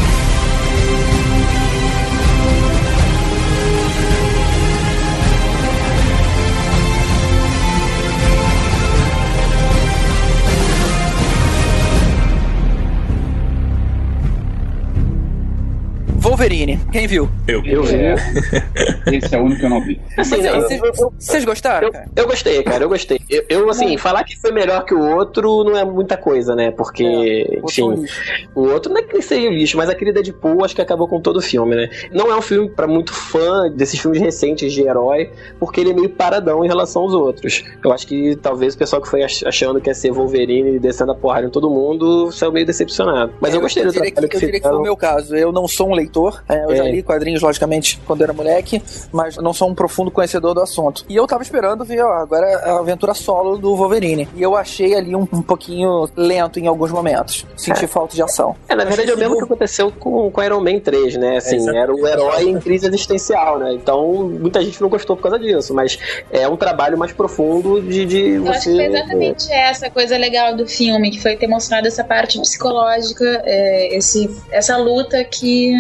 Wolverine. 16.39 16.79
Quem 16.93 17.05
viu? 17.09 17.29
Eu. 17.49 17.65
Eu 17.67 17.83
vi. 17.83 17.97
É, 17.97 18.15
esse 19.13 19.35
é 19.35 19.39
o 19.41 19.43
único 19.43 19.59
que 19.59 19.67
eu 19.67 19.71
não 19.71 19.81
vi. 19.85 20.01
Assim, 20.17 20.37
eu- 20.37 20.55
vocês- 20.63 20.81
eu- 20.81 21.13
Vocês 21.19 21.45
gostaram, 21.45 21.89
Eu, 21.89 21.93
eu 22.15 22.27
gostei, 22.29 22.63
cara, 22.63 22.85
eu 22.85 22.89
gostei. 22.89 23.21
Eu, 23.29 23.45
eu, 23.49 23.69
assim, 23.71 23.97
falar 23.97 24.23
que 24.23 24.37
foi 24.39 24.53
melhor 24.53 24.85
que 24.85 24.95
o 24.95 25.01
outro 25.17 25.65
não 25.65 25.77
é 25.77 25.85
muita 25.85 26.17
coisa, 26.17 26.55
né? 26.55 26.71
Porque, 26.71 27.03
É, 27.05 27.59
enfim, 27.59 27.93
lixo. 27.93 28.15
o 28.55 28.69
outro 28.69 28.93
não 28.93 29.01
é 29.01 29.03
que 29.03 29.21
seria 29.21 29.51
lixo, 29.51 29.77
mas 29.77 29.91
aquele 29.91 30.13
Deadpool 30.13 30.65
acho 30.65 30.77
que 30.77 30.81
acabou 30.81 31.09
com 31.09 31.21
todo 31.21 31.39
o 31.39 31.43
filme, 31.43 31.75
né? 31.75 31.91
Não 32.13 32.31
é 32.31 32.37
um 32.37 32.43
filme 32.43 32.69
pra 32.71 32.87
muito 32.87 33.13
fã 33.13 33.69
desses 33.69 33.99
filmes 33.99 34.21
recentes 34.21 34.73
de 34.73 34.83
herói, 34.83 35.31
porque 35.59 35.81
ele 35.81 35.91
é 35.91 35.95
meio 35.95 36.09
paradão 36.09 36.65
em 36.65 36.69
relação 36.69 37.03
aos 37.03 37.15
outros. 37.15 37.65
Eu 37.85 37.93
acho 37.93 38.07
que 38.07 38.37
talvez 38.37 38.75
o 38.75 38.79
pessoal 38.79 39.03
que 39.03 39.09
foi 39.09 39.25
ach- 39.25 39.43
achando 39.45 39.81
que 39.81 39.91
ia 39.91 39.95
ser 39.95 40.13
Wolverine 40.13 40.77
e 40.77 40.79
descendo 40.79 41.11
a 41.11 41.15
porrada 41.17 41.49
em 41.49 41.51
todo 41.51 41.69
mundo 41.69 42.31
saiu 42.31 42.53
meio 42.53 42.65
decepcionado. 42.65 43.33
Mas 43.41 43.55
eu 43.55 43.61
gostei 43.61 43.83
do 43.85 43.91
diria 43.91 44.05
que, 44.07 44.13
trabalho 44.13 44.29
que, 44.31 44.37
Eu 44.37 44.41
diria 44.41 44.61
que 44.61 44.69
foi 44.69 44.77
o 44.77 44.83
meu 44.83 44.97
caso. 44.97 45.35
Eu 45.35 45.51
não 45.51 45.67
sou 45.67 45.89
um 45.91 45.95
leitor, 45.95 46.28
é, 46.49 46.65
eu 46.65 46.77
já 46.77 46.85
É. 46.85 46.91
li 46.91 47.03
quadrinhos, 47.03 47.43
logicamente, 47.43 48.01
quando 48.07 48.23
era 48.23 48.33
moleque, 48.33 48.83
mas 49.13 49.37
não 49.37 49.53
sou 49.53 49.69
um 49.69 49.75
profundo 49.75 50.11
conhecedor 50.11 50.55
do 50.55 50.61
assunto. 50.61 51.05
E 51.09 51.17
eu 51.17 51.27
tava 51.27 51.43
esperando 51.43 51.85
ver, 51.85 52.03
ó, 52.03 52.13
agora 52.13 52.47
a 52.59 52.79
aventura 52.81 53.15
solo 53.15 53.57
do 53.59 53.75
Wolverine. 53.77 54.29
E 54.35 54.43
eu 54.43 54.57
achei 54.57 54.95
ali 54.95 55.15
um, 55.15 55.23
um 55.33 55.43
pouquinho 55.43 56.09
lento 56.17 56.59
em 56.59 56.67
alguns 56.67 56.91
momentos. 56.91 57.47
Senti 57.57 57.87
falta 57.87 58.15
de 58.15 58.23
ação. 58.23 58.55
É, 58.69 58.75
na 58.75 58.85
verdade 58.85 59.11
é 59.11 59.15
o 59.15 59.19
mesmo 59.19 59.37
que 59.37 59.45
aconteceu 59.45 59.91
com, 59.93 60.31
com 60.31 60.43
Iron 60.43 60.61
Man 60.61 60.81
3, 60.81 61.17
né? 61.17 61.37
Assim, 61.37 61.57
exatamente. 61.57 61.83
era 61.83 61.95
o 61.95 62.07
herói 62.07 62.49
em 62.49 62.59
crise 62.59 62.87
existencial, 62.87 63.59
né? 63.59 63.73
Então, 63.73 64.25
muita 64.41 64.63
gente 64.63 64.81
não 64.81 64.89
gostou 64.89 65.17
por 65.17 65.23
causa 65.23 65.39
disso, 65.39 65.75
mas 65.75 65.99
é 66.31 66.47
um 66.49 66.57
trabalho 66.57 66.97
mais 66.99 67.13
profundo 67.13 67.81
de, 67.81 68.05
de 68.07 68.21
Eu 68.35 68.49
acho 68.51 68.61
que 68.65 68.71
você. 68.71 68.77
foi 68.77 68.85
exatamente 68.87 69.53
essa 69.53 69.91
coisa 69.91 70.17
legal 70.17 70.57
do 70.57 70.67
filme, 70.67 71.11
que 71.11 71.21
foi 71.23 71.37
ter 71.37 71.47
mostrado 71.47 71.87
essa 71.87 72.05
parte 72.05 72.39
psicológica, 72.41 73.43
é, 73.45 73.97
esse, 73.97 74.31
essa 74.51 74.77
luta 74.77 75.23
que, 75.25 75.73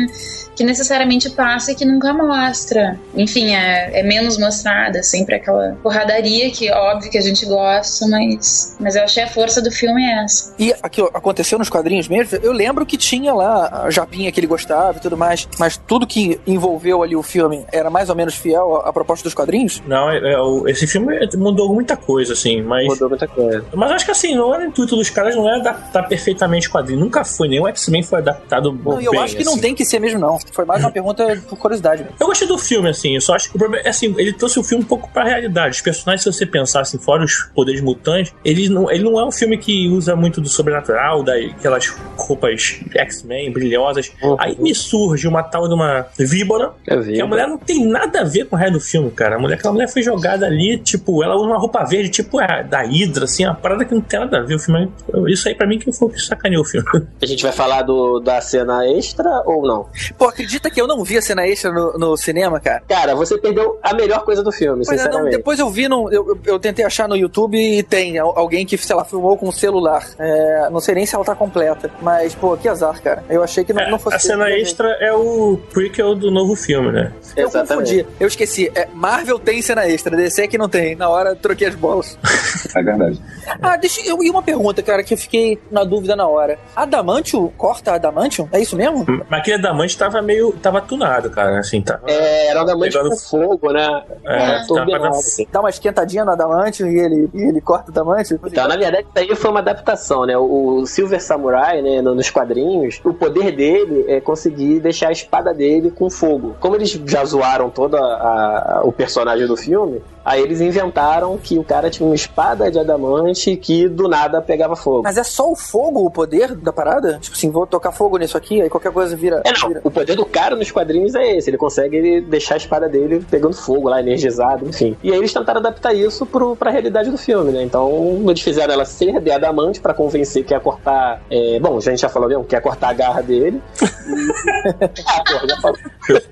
que 0.57 0.64
necessariamente 0.64 1.30
passa 1.30 1.73
e 1.73 1.75
que 1.75 1.85
nunca 1.85 2.12
mostra. 2.12 2.99
Enfim, 3.14 3.54
é, 3.54 4.00
é 4.00 4.02
menos 4.02 4.38
mostrada, 4.38 5.02
sempre 5.02 5.37
aquela 5.37 5.76
porradaria 5.83 6.50
que 6.50 6.71
óbvio 6.71 7.11
que 7.11 7.18
a 7.18 7.23
gente 7.23 7.47
gosta, 7.47 8.07
mas, 8.09 8.76
mas 8.80 8.97
eu 8.97 9.02
achei 9.04 9.23
a 9.23 9.28
força 9.28 9.61
do 9.62 9.71
filme 9.71 10.02
é 10.02 10.25
essa. 10.25 10.54
E 10.59 10.75
aqui 10.83 11.00
ó, 11.02 11.07
aconteceu 11.14 11.59
nos 11.59 11.68
quadrinhos 11.68 12.09
mesmo. 12.09 12.38
Eu 12.42 12.52
lembro 12.52 12.85
que 12.87 12.97
tinha 12.97 13.33
lá 13.35 13.85
a 13.85 13.90
japinha 13.90 14.30
que 14.33 14.40
ele 14.40 14.47
gostava 14.47 14.99
e 14.99 15.00
tudo 15.00 15.16
mais, 15.16 15.49
mas 15.59 15.76
tudo 15.76 16.07
que 16.07 16.40
envolveu 16.47 17.02
ali 17.02 17.16
o 17.16 17.23
filme 17.23 17.64
era 17.73 17.90
mais 17.90 18.09
ou 18.09 18.16
menos 18.16 18.35
fiel 18.35 18.76
à, 18.85 18.92
proposta 18.92 19.25
dos 19.25 19.35
quadrinhos. 19.35 19.83
Não, 19.87 20.11
é- 20.11 20.18
é 20.35 20.71
esse 20.71 20.87
filme 20.87 21.16
mudou 21.37 21.73
muita 21.73 21.97
coisa, 21.97 22.33
assim, 22.33 22.62
mas. 22.62 22.87
Mudou 22.87 23.09
muita 23.09 23.26
coisa. 23.26 23.64
Mas 23.75 23.90
acho 23.92 24.04
que 24.04 24.11
assim, 24.11 24.35
não 24.35 24.54
era 24.54 24.64
o 24.64 24.66
intuito 24.66 24.97
dos 24.97 25.11
caras, 25.11 25.35
não 25.37 25.49
é 25.49 25.57
adaptar 25.57 26.02
perfeitamente 26.09 26.68
o 26.68 26.73
quadrinho. 26.73 27.00
Nunca 27.00 27.25
foi, 27.25 27.49
nem 27.49 27.61
o 27.61 27.68
X-Men 27.68 28.02
foi 28.02 28.18
adaptado 28.18 28.73
Não, 28.85 29.00
e 29.00 29.04
eu 29.04 29.12
bem, 29.12 29.21
acho 29.21 29.37
que 29.37 29.45
não 29.45 29.52
assim. 29.52 29.61
tem 29.61 29.75
que 29.75 29.85
ser 29.85 29.99
mesmo, 30.00 30.18
não. 30.18 30.28
Foi 30.53 30.65
mais 30.65 30.83
uma 30.83 30.91
pergunta 30.91 31.25
por 31.49 31.57
curiosidade. 31.59 32.03
mesmo. 32.03 32.17
Eu 32.21 32.27
gostei 32.27 32.47
do 32.49 32.59
filme, 32.59 32.89
assim, 32.89 33.15
eu 33.15 33.21
só 33.21 33.35
acho 33.35 33.49
que 33.51 33.57
o 33.57 33.59
problema 33.59 33.85
é 33.87 33.91
assim, 33.91 34.15
ele 34.19 34.33
trouxe 34.33 34.59
o 34.59 34.63
filme 34.65 34.85
um 34.85 34.87
pouco 34.87 35.11
pra 35.13 35.25
realidade. 35.25 35.77
Os 35.77 35.81
personagens, 35.81 36.23
se 36.23 36.33
você 36.33 36.45
pensar 36.45 36.81
assim, 36.81 36.99
fora 36.99 37.25
os 37.25 37.45
poderes 37.55 37.81
mutantes, 37.81 38.35
ele 38.45 38.69
não, 38.69 38.91
ele 38.91 39.05
não 39.05 39.19
é 39.19 39.25
um 39.25 39.33
filme 39.33 39.57
que 39.57 39.89
usa 39.89 40.15
muito 40.17 40.41
do 40.41 40.49
sobrenatural, 40.49 41.23
daquelas 41.23 41.87
roupas 42.17 42.81
X-Men 42.95 43.53
brilhosas. 43.53 44.13
Uhum. 44.23 44.37
Aí 44.39 44.57
me 44.59 44.75
surge 44.75 45.27
uma 45.29 45.43
tal 45.43 45.69
de 45.69 45.75
uma 45.75 46.07
víbora, 46.19 46.73
Eu 46.87 47.03
vi. 47.03 47.15
que 47.15 47.21
a 47.21 47.27
mulher 47.27 47.47
não 47.47 47.59
tem 47.59 47.87
nada 47.87 48.21
a 48.21 48.25
ver 48.25 48.47
com 48.47 48.57
o 48.57 48.59
resto 48.59 48.75
do 48.75 48.81
filme, 48.81 49.11
cara. 49.11 49.37
A 49.37 49.39
mulher, 49.39 49.55
aquela 49.55 49.73
mulher 49.73 49.89
foi 49.89 50.03
jogada 50.03 50.47
ali, 50.47 50.79
tipo, 50.79 51.23
ela 51.23 51.37
usa 51.37 51.47
uma 51.47 51.59
roupa 51.59 51.85
verde, 51.85 52.09
tipo 52.11 52.39
a 52.39 52.63
da 52.63 52.83
Hydra, 52.83 53.25
assim, 53.25 53.45
uma 53.45 53.55
parada 53.55 53.85
que 53.85 53.95
não 53.95 54.01
tem 54.01 54.21
nada 54.21 54.39
a 54.39 54.43
ver. 54.43 54.57
O 54.57 54.59
filme, 54.59 54.91
isso 55.29 55.49
aí 55.49 55.55
pra 55.55 55.67
mim 55.67 55.79
que 55.79 55.91
foi 55.93 56.09
o 56.09 56.11
que 56.11 56.21
sacaneou 56.21 56.63
o 56.63 56.65
filme. 56.65 56.87
A 57.23 57.27
gente 57.27 57.43
vai 57.43 57.53
falar 57.53 57.83
do, 57.83 58.21
da 58.21 58.41
cena 58.41 58.87
extra 58.87 59.43
ou 59.47 59.63
não? 59.63 59.87
Pô, 60.19 60.27
acredita 60.27 60.69
que 60.71 60.81
eu 60.81 60.87
não 60.87 61.05
vi 61.05 61.17
a 61.17 61.23
cena 61.23 61.47
extra 61.47 61.71
no, 61.73 61.93
no 61.99 62.17
cinema, 62.17 62.59
cara? 62.61 62.83
Cara, 62.89 63.15
você 63.15 63.39
perdeu 63.39 63.79
a 63.83 63.95
melhor 63.95 64.25
coisa 64.25 64.43
do 64.43 64.51
filme, 64.51 64.85
Pois 64.85 64.99
é, 64.99 65.05
não, 65.05 65.11
sinceramente. 65.11 65.37
depois 65.37 65.59
eu 65.59 65.71
vi, 65.71 65.89
no, 65.89 66.11
eu, 66.13 66.39
eu- 66.45 66.59
tentei 66.59 66.85
achar 66.85 67.09
no 67.09 67.17
YouTube 67.17 67.57
e 67.57 67.83
tem 67.83 68.19
al- 68.19 68.37
alguém 68.37 68.67
que, 68.67 68.77
sei 68.77 68.97
lá, 68.97 69.05
filmou 69.05 69.37
com 69.37 69.49
o 69.49 69.53
celular. 69.53 70.05
É, 70.19 70.69
não 70.71 70.81
sei 70.81 70.95
nem 70.97 71.07
se 71.07 71.15
ela 71.15 71.25
tá 71.25 71.35
completa, 71.37 71.91
mas, 72.03 72.35
pô, 72.35 72.57
que 72.57 72.69
azar, 72.69 73.01
cara. 73.01 73.23
Eu 73.31 73.43
achei 73.45 73.63
que 73.65 73.73
não, 73.73 73.83
É, 73.83 73.91
não 73.91 73.99
fosse. 73.99 74.17
a 74.17 74.19
cena 74.19 74.51
extra 74.51 74.89
é 75.01 75.13
o 75.13 75.59
prequel 75.73 76.15
do 76.17 76.31
novo 76.31 76.57
filme, 76.57 76.91
né? 76.91 77.13
Eu 77.37 77.47
Exatamente. 77.47 77.69
confundi, 78.03 78.07
eu 78.19 78.27
esqueci. 78.27 78.71
É, 78.75 78.89
Marvel 78.93 79.39
tem 79.39 79.63
cena 79.63 79.87
extra, 79.89 80.17
DC 80.17 80.43
é 80.43 80.49
que 80.49 80.59
não 80.59 80.69
tem. 80.69 80.97
Na 80.97 81.09
hora 81.09 81.31
eu 81.31 81.37
troquei 81.37 81.69
as 81.69 81.75
bolas. 81.75 82.19
É 82.75 82.83
verdade. 82.83 83.21
Ah, 83.63 83.77
deixa 83.77 84.01
eu. 84.07 84.23
E 84.23 84.29
uma 84.31 84.43
pergunta, 84.43 84.83
cara, 84.83 85.03
que 85.03 85.15
eu 85.15 85.19
fiquei 85.19 85.59
na 85.71 85.85
dúvida 85.85 86.15
na 86.15 86.27
hora. 86.29 86.59
Adamantium 86.77 87.49
corta 87.57 87.93
Adamantium? 87.95 88.49
É 88.53 88.61
isso 88.61 88.77
mesmo? 88.77 89.05
Mas 89.29 89.41
aquele 89.41 89.57
Adamante 89.57 89.97
tava 90.11 90.23
meio. 90.23 90.53
tava 90.62 90.81
tunado, 90.81 91.31
cara. 91.31 91.59
Assim, 91.59 91.81
tava. 91.81 92.03
É, 92.07 92.49
era 92.49 92.62
um 92.62 92.65
diamante 92.65 92.93
Pegando 92.93 93.11
com 93.11 93.17
fogo, 93.17 93.73
né? 93.73 94.03
É, 94.25 94.65
turbinado, 94.67 95.05
tava- 95.05 95.17
assim. 95.17 95.47
Dá 95.50 95.61
uma 95.61 95.71
esquentadinha 95.71 96.25
no 96.25 96.31
Adamantium 96.33 96.87
e 96.88 96.99
ele, 96.99 97.31
e 97.35 97.43
ele 97.43 97.61
corta 97.61 97.88
o 97.88 97.91
Adamantium? 97.91 98.38
Então, 98.47 98.67
na 98.69 98.77
verdade, 98.77 99.07
isso 99.15 99.31
aí 99.31 99.37
foi 99.37 99.50
uma 99.50 99.61
adaptação, 99.61 100.25
né? 100.27 100.37
O 100.37 100.85
Silver 100.87 101.23
Samurai, 101.23 101.83
né, 101.83 102.00
no- 102.03 102.15
nos 102.15 102.31
quadrinhos, 102.31 103.00
o 103.05 103.12
poder 103.15 103.53
dele 103.55 104.05
é 104.09 104.21
conseguir 104.21 104.81
deixar 104.81 105.09
a 105.09 105.12
espada 105.12 105.53
dele 105.55 105.91
com 105.91 106.09
fogo. 106.11 106.57
Como 106.61 106.75
eles 106.77 106.91
já 107.07 107.25
zoaram 107.25 107.71
todo 107.71 107.97
a- 107.97 108.00
a- 108.00 108.81
o 108.85 108.93
personagem 108.93 109.47
do 109.47 109.57
filme, 109.57 110.00
Aí 110.29 110.43
eles 110.43 110.61
inventaram 110.61 111.39
que 111.39 111.59
o 111.59 111.65
cara 111.65 111.89
tinha 111.89 112.07
uma 112.07 112.15
espada 112.15 112.71
de 112.71 112.79
adamante 112.79 113.57
que 113.57 113.89
do 113.89 114.07
nada 114.07 114.43
pegava 114.43 114.77
fogo. 114.77 115.01
Mas 115.03 115.17
é 115.17 115.25
só 115.25 115.51
o 115.51 115.57
fogo 115.57 116.05
o 116.05 116.11
poder 116.11 116.55
da 116.55 116.71
parada? 116.71 117.19
Tipo 117.19 117.35
assim, 117.35 117.51
vou 117.51 117.67
tocar 117.67 117.93
fogo 117.93 118.19
nisso 118.19 118.37
aqui, 118.37 118.61
aí 118.61 118.69
qualquer 118.69 118.93
coisa 118.93 119.17
vira. 119.17 119.41
É, 119.43 119.53
não. 119.59 119.69
vira. 119.69 119.81
O 119.83 119.91
poder 119.91 120.15
do 120.15 120.27
cara 120.27 120.55
nos 120.55 120.71
quadrinhos 120.71 121.15
é 121.15 121.37
esse. 121.37 121.49
Ele 121.49 121.57
consegue 121.57 122.21
deixar 122.21 122.55
a 122.55 122.57
espada 122.59 122.91
dele 122.91 123.25
pegando 123.31 123.55
fogo 123.55 123.89
lá, 123.89 124.01
energizado, 124.01 124.69
enfim. 124.69 124.95
E 125.03 125.11
aí 125.11 125.17
eles 125.17 125.33
tentaram 125.33 125.61
adaptar 125.61 125.95
isso 125.95 126.27
pro, 126.27 126.55
pra 126.55 126.71
realidade 126.71 127.11
do 127.11 127.17
filme, 127.17 127.51
né? 127.51 127.63
Então 127.63 128.23
eles 128.29 128.43
fizeram 128.43 128.75
ela 128.75 128.85
ser 128.85 129.23
de 129.23 129.31
adamante 129.31 129.81
pra 129.81 129.95
convencer 129.95 130.45
que 130.45 130.53
ia 130.53 130.61
cortar. 130.61 131.23
é, 131.31 131.59
bom, 131.59 131.79
a 131.79 131.81
gente 131.81 132.03
já 132.03 132.09
falou 132.11 132.29
mesmo, 132.29 132.45
que 132.45 132.55
ia 132.55 132.61
cortar 132.61 132.91
a 132.91 132.93
garra 132.93 133.23
dele. 133.23 133.63
Ah, 135.09 135.23
porra, 135.25 135.49
já 135.49 135.61
falou. 135.61 135.79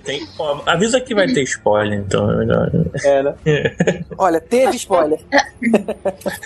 Tem, 0.04 0.26
ó, 0.38 0.60
avisa 0.66 1.00
que 1.00 1.14
vai 1.14 1.26
ter 1.26 1.42
spoiler, 1.42 1.98
então. 1.98 2.30
é 2.30 2.36
melhor. 2.36 2.70
É, 3.04 3.22
né? 3.22 3.34
Olha, 4.18 4.40
teve 4.40 4.76
spoiler. 4.76 5.20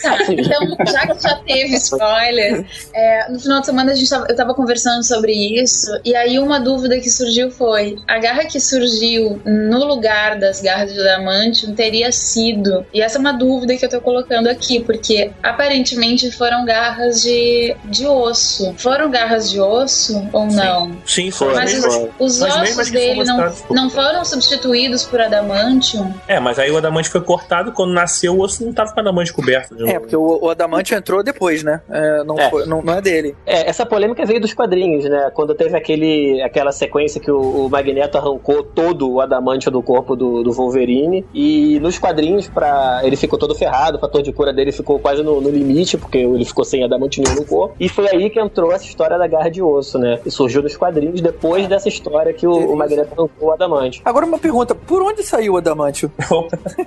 Tá, 0.03 0.19
então, 0.29 0.87
já 0.87 1.07
que 1.07 1.23
já 1.23 1.37
teve 1.37 1.75
spoiler, 1.77 2.65
é, 2.95 3.31
no 3.31 3.39
final 3.39 3.61
de 3.61 3.67
semana 3.67 3.93
a 3.93 3.95
gente 3.95 4.09
tava, 4.09 4.27
eu 4.29 4.37
tava 4.37 4.55
conversando 4.55 5.05
sobre 5.05 5.33
isso, 5.33 5.91
e 6.05 6.15
aí 6.15 6.39
uma 6.39 6.61
dúvida 6.61 6.99
que 7.01 7.11
surgiu 7.11 7.51
foi: 7.51 7.97
a 8.07 8.19
garra 8.19 8.45
que 8.45 8.61
surgiu 8.61 9.41
no 9.45 9.85
lugar 9.85 10.39
das 10.39 10.61
garras 10.61 10.93
de 10.93 11.01
Adamantium 11.01 11.75
teria 11.75 12.13
sido. 12.13 12.87
E 12.93 13.01
essa 13.03 13.19
é 13.19 13.21
uma 13.21 13.33
dúvida 13.33 13.77
que 13.77 13.85
eu 13.85 13.91
tô 13.91 14.01
colocando 14.01 14.49
aqui, 14.49 14.81
porque 14.81 15.31
aparentemente 15.43 16.31
foram 16.31 16.65
garras 16.65 17.23
de, 17.23 17.77
de 17.85 18.07
osso. 18.07 18.75
Foram 18.79 19.11
garras 19.11 19.51
de 19.51 19.61
osso 19.61 20.29
ou 20.33 20.47
não? 20.47 20.97
Sim, 21.07 21.29
as 21.29 21.41
Mas 21.41 21.85
os 22.19 22.39
Mas 22.39 22.57
ossos 22.57 22.91
dele 22.91 23.25
foram 23.25 23.37
não, 23.37 23.55
não 23.71 23.91
foram 23.91 24.25
substituídos 24.25 25.05
por 25.05 25.21
Adamantium? 25.21 26.13
É, 26.27 26.39
mas 26.41 26.59
aí 26.59 26.71
o 26.71 26.77
adamante 26.77 27.09
foi 27.09 27.21
cortado, 27.31 27.71
quando 27.71 27.93
nasceu 27.93 28.35
o 28.37 28.41
osso 28.41 28.65
não 28.67 28.73
tava 28.73 28.91
com 28.91 28.97
o 28.99 29.01
adamante 29.01 29.33
coberto. 29.33 29.77
de 29.77 29.89
É, 29.89 30.01
porque 30.01 30.17
o, 30.17 30.39
o 30.43 30.51
Adamante 30.51 30.93
entrou 30.97 31.23
depois, 31.23 31.63
né? 31.63 31.81
É, 31.89 32.25
não, 32.25 32.37
É. 32.37 32.51
foi- 32.51 32.67
não, 32.67 32.83
não 32.83 32.95
é 32.95 33.01
dele. 33.01 33.37
É, 33.47 33.71
essa 33.71 33.87
polêmica 33.87 34.27
veio 34.27 34.41
dos 34.41 34.53
quadrinhos, 34.53 35.05
né? 35.05 35.31
Quando 35.33 35.55
teve 35.55 35.77
aquele, 35.77 36.43
aquela 36.43 36.73
sequência 36.73 37.21
que 37.21 37.31
o, 37.31 37.67
o 37.67 37.71
Magneto 37.71 38.19
arrancou 38.19 38.65
todo 38.65 39.09
o 39.09 39.21
adamante 39.21 39.71
do 39.71 39.81
corpo 39.81 40.17
do, 40.17 40.43
do 40.43 40.51
Wolverine. 40.53 41.25
E 41.33 41.79
nos 41.81 41.99
quadrinhos, 42.01 42.49
pra, 42.49 43.01
ele 43.05 43.15
ficou 43.15 43.39
todo 43.39 43.55
ferrado, 43.55 43.97
o 43.99 44.01
fator 44.01 44.23
de 44.23 44.33
cura 44.33 44.53
dele 44.53 44.73
ficou 44.73 44.99
quase 44.99 45.23
no, 45.23 45.41
no 45.41 45.51
limite, 45.51 45.97
porque 45.97 46.19
ele 46.19 46.45
ficou 46.45 46.65
sem 46.65 46.83
adamante 46.83 47.21
nenhum 47.21 47.37
no 47.37 47.45
corpo. 47.45 47.77
E 47.79 47.89
foi 47.89 48.09
aí 48.09 48.29
que 48.29 48.41
entrou 48.41 48.73
essa 48.73 48.85
história 48.85 49.17
da 49.17 49.29
garra 49.29 49.49
de 49.51 49.63
osso, 49.63 49.99
né? 49.99 50.19
E 50.27 50.31
surgiu 50.33 50.63
nos 50.63 50.77
quadrinhos 50.77 51.21
depois 51.21 51.69
dessa 51.69 51.89
história 51.89 52.33
que 52.33 52.47
o, 52.47 52.73
o 52.73 52.77
Magneto 52.77 53.13
arrancou 53.17 53.49
o 53.49 53.53
adamante. 53.53 54.03
Agora 54.05 54.27
uma 54.27 54.39
pergunta: 54.39 54.75
por 54.75 55.01
onde 55.03 55.23
saiu 55.23 55.55
o 55.55 55.57
Adamantio? 55.59 56.11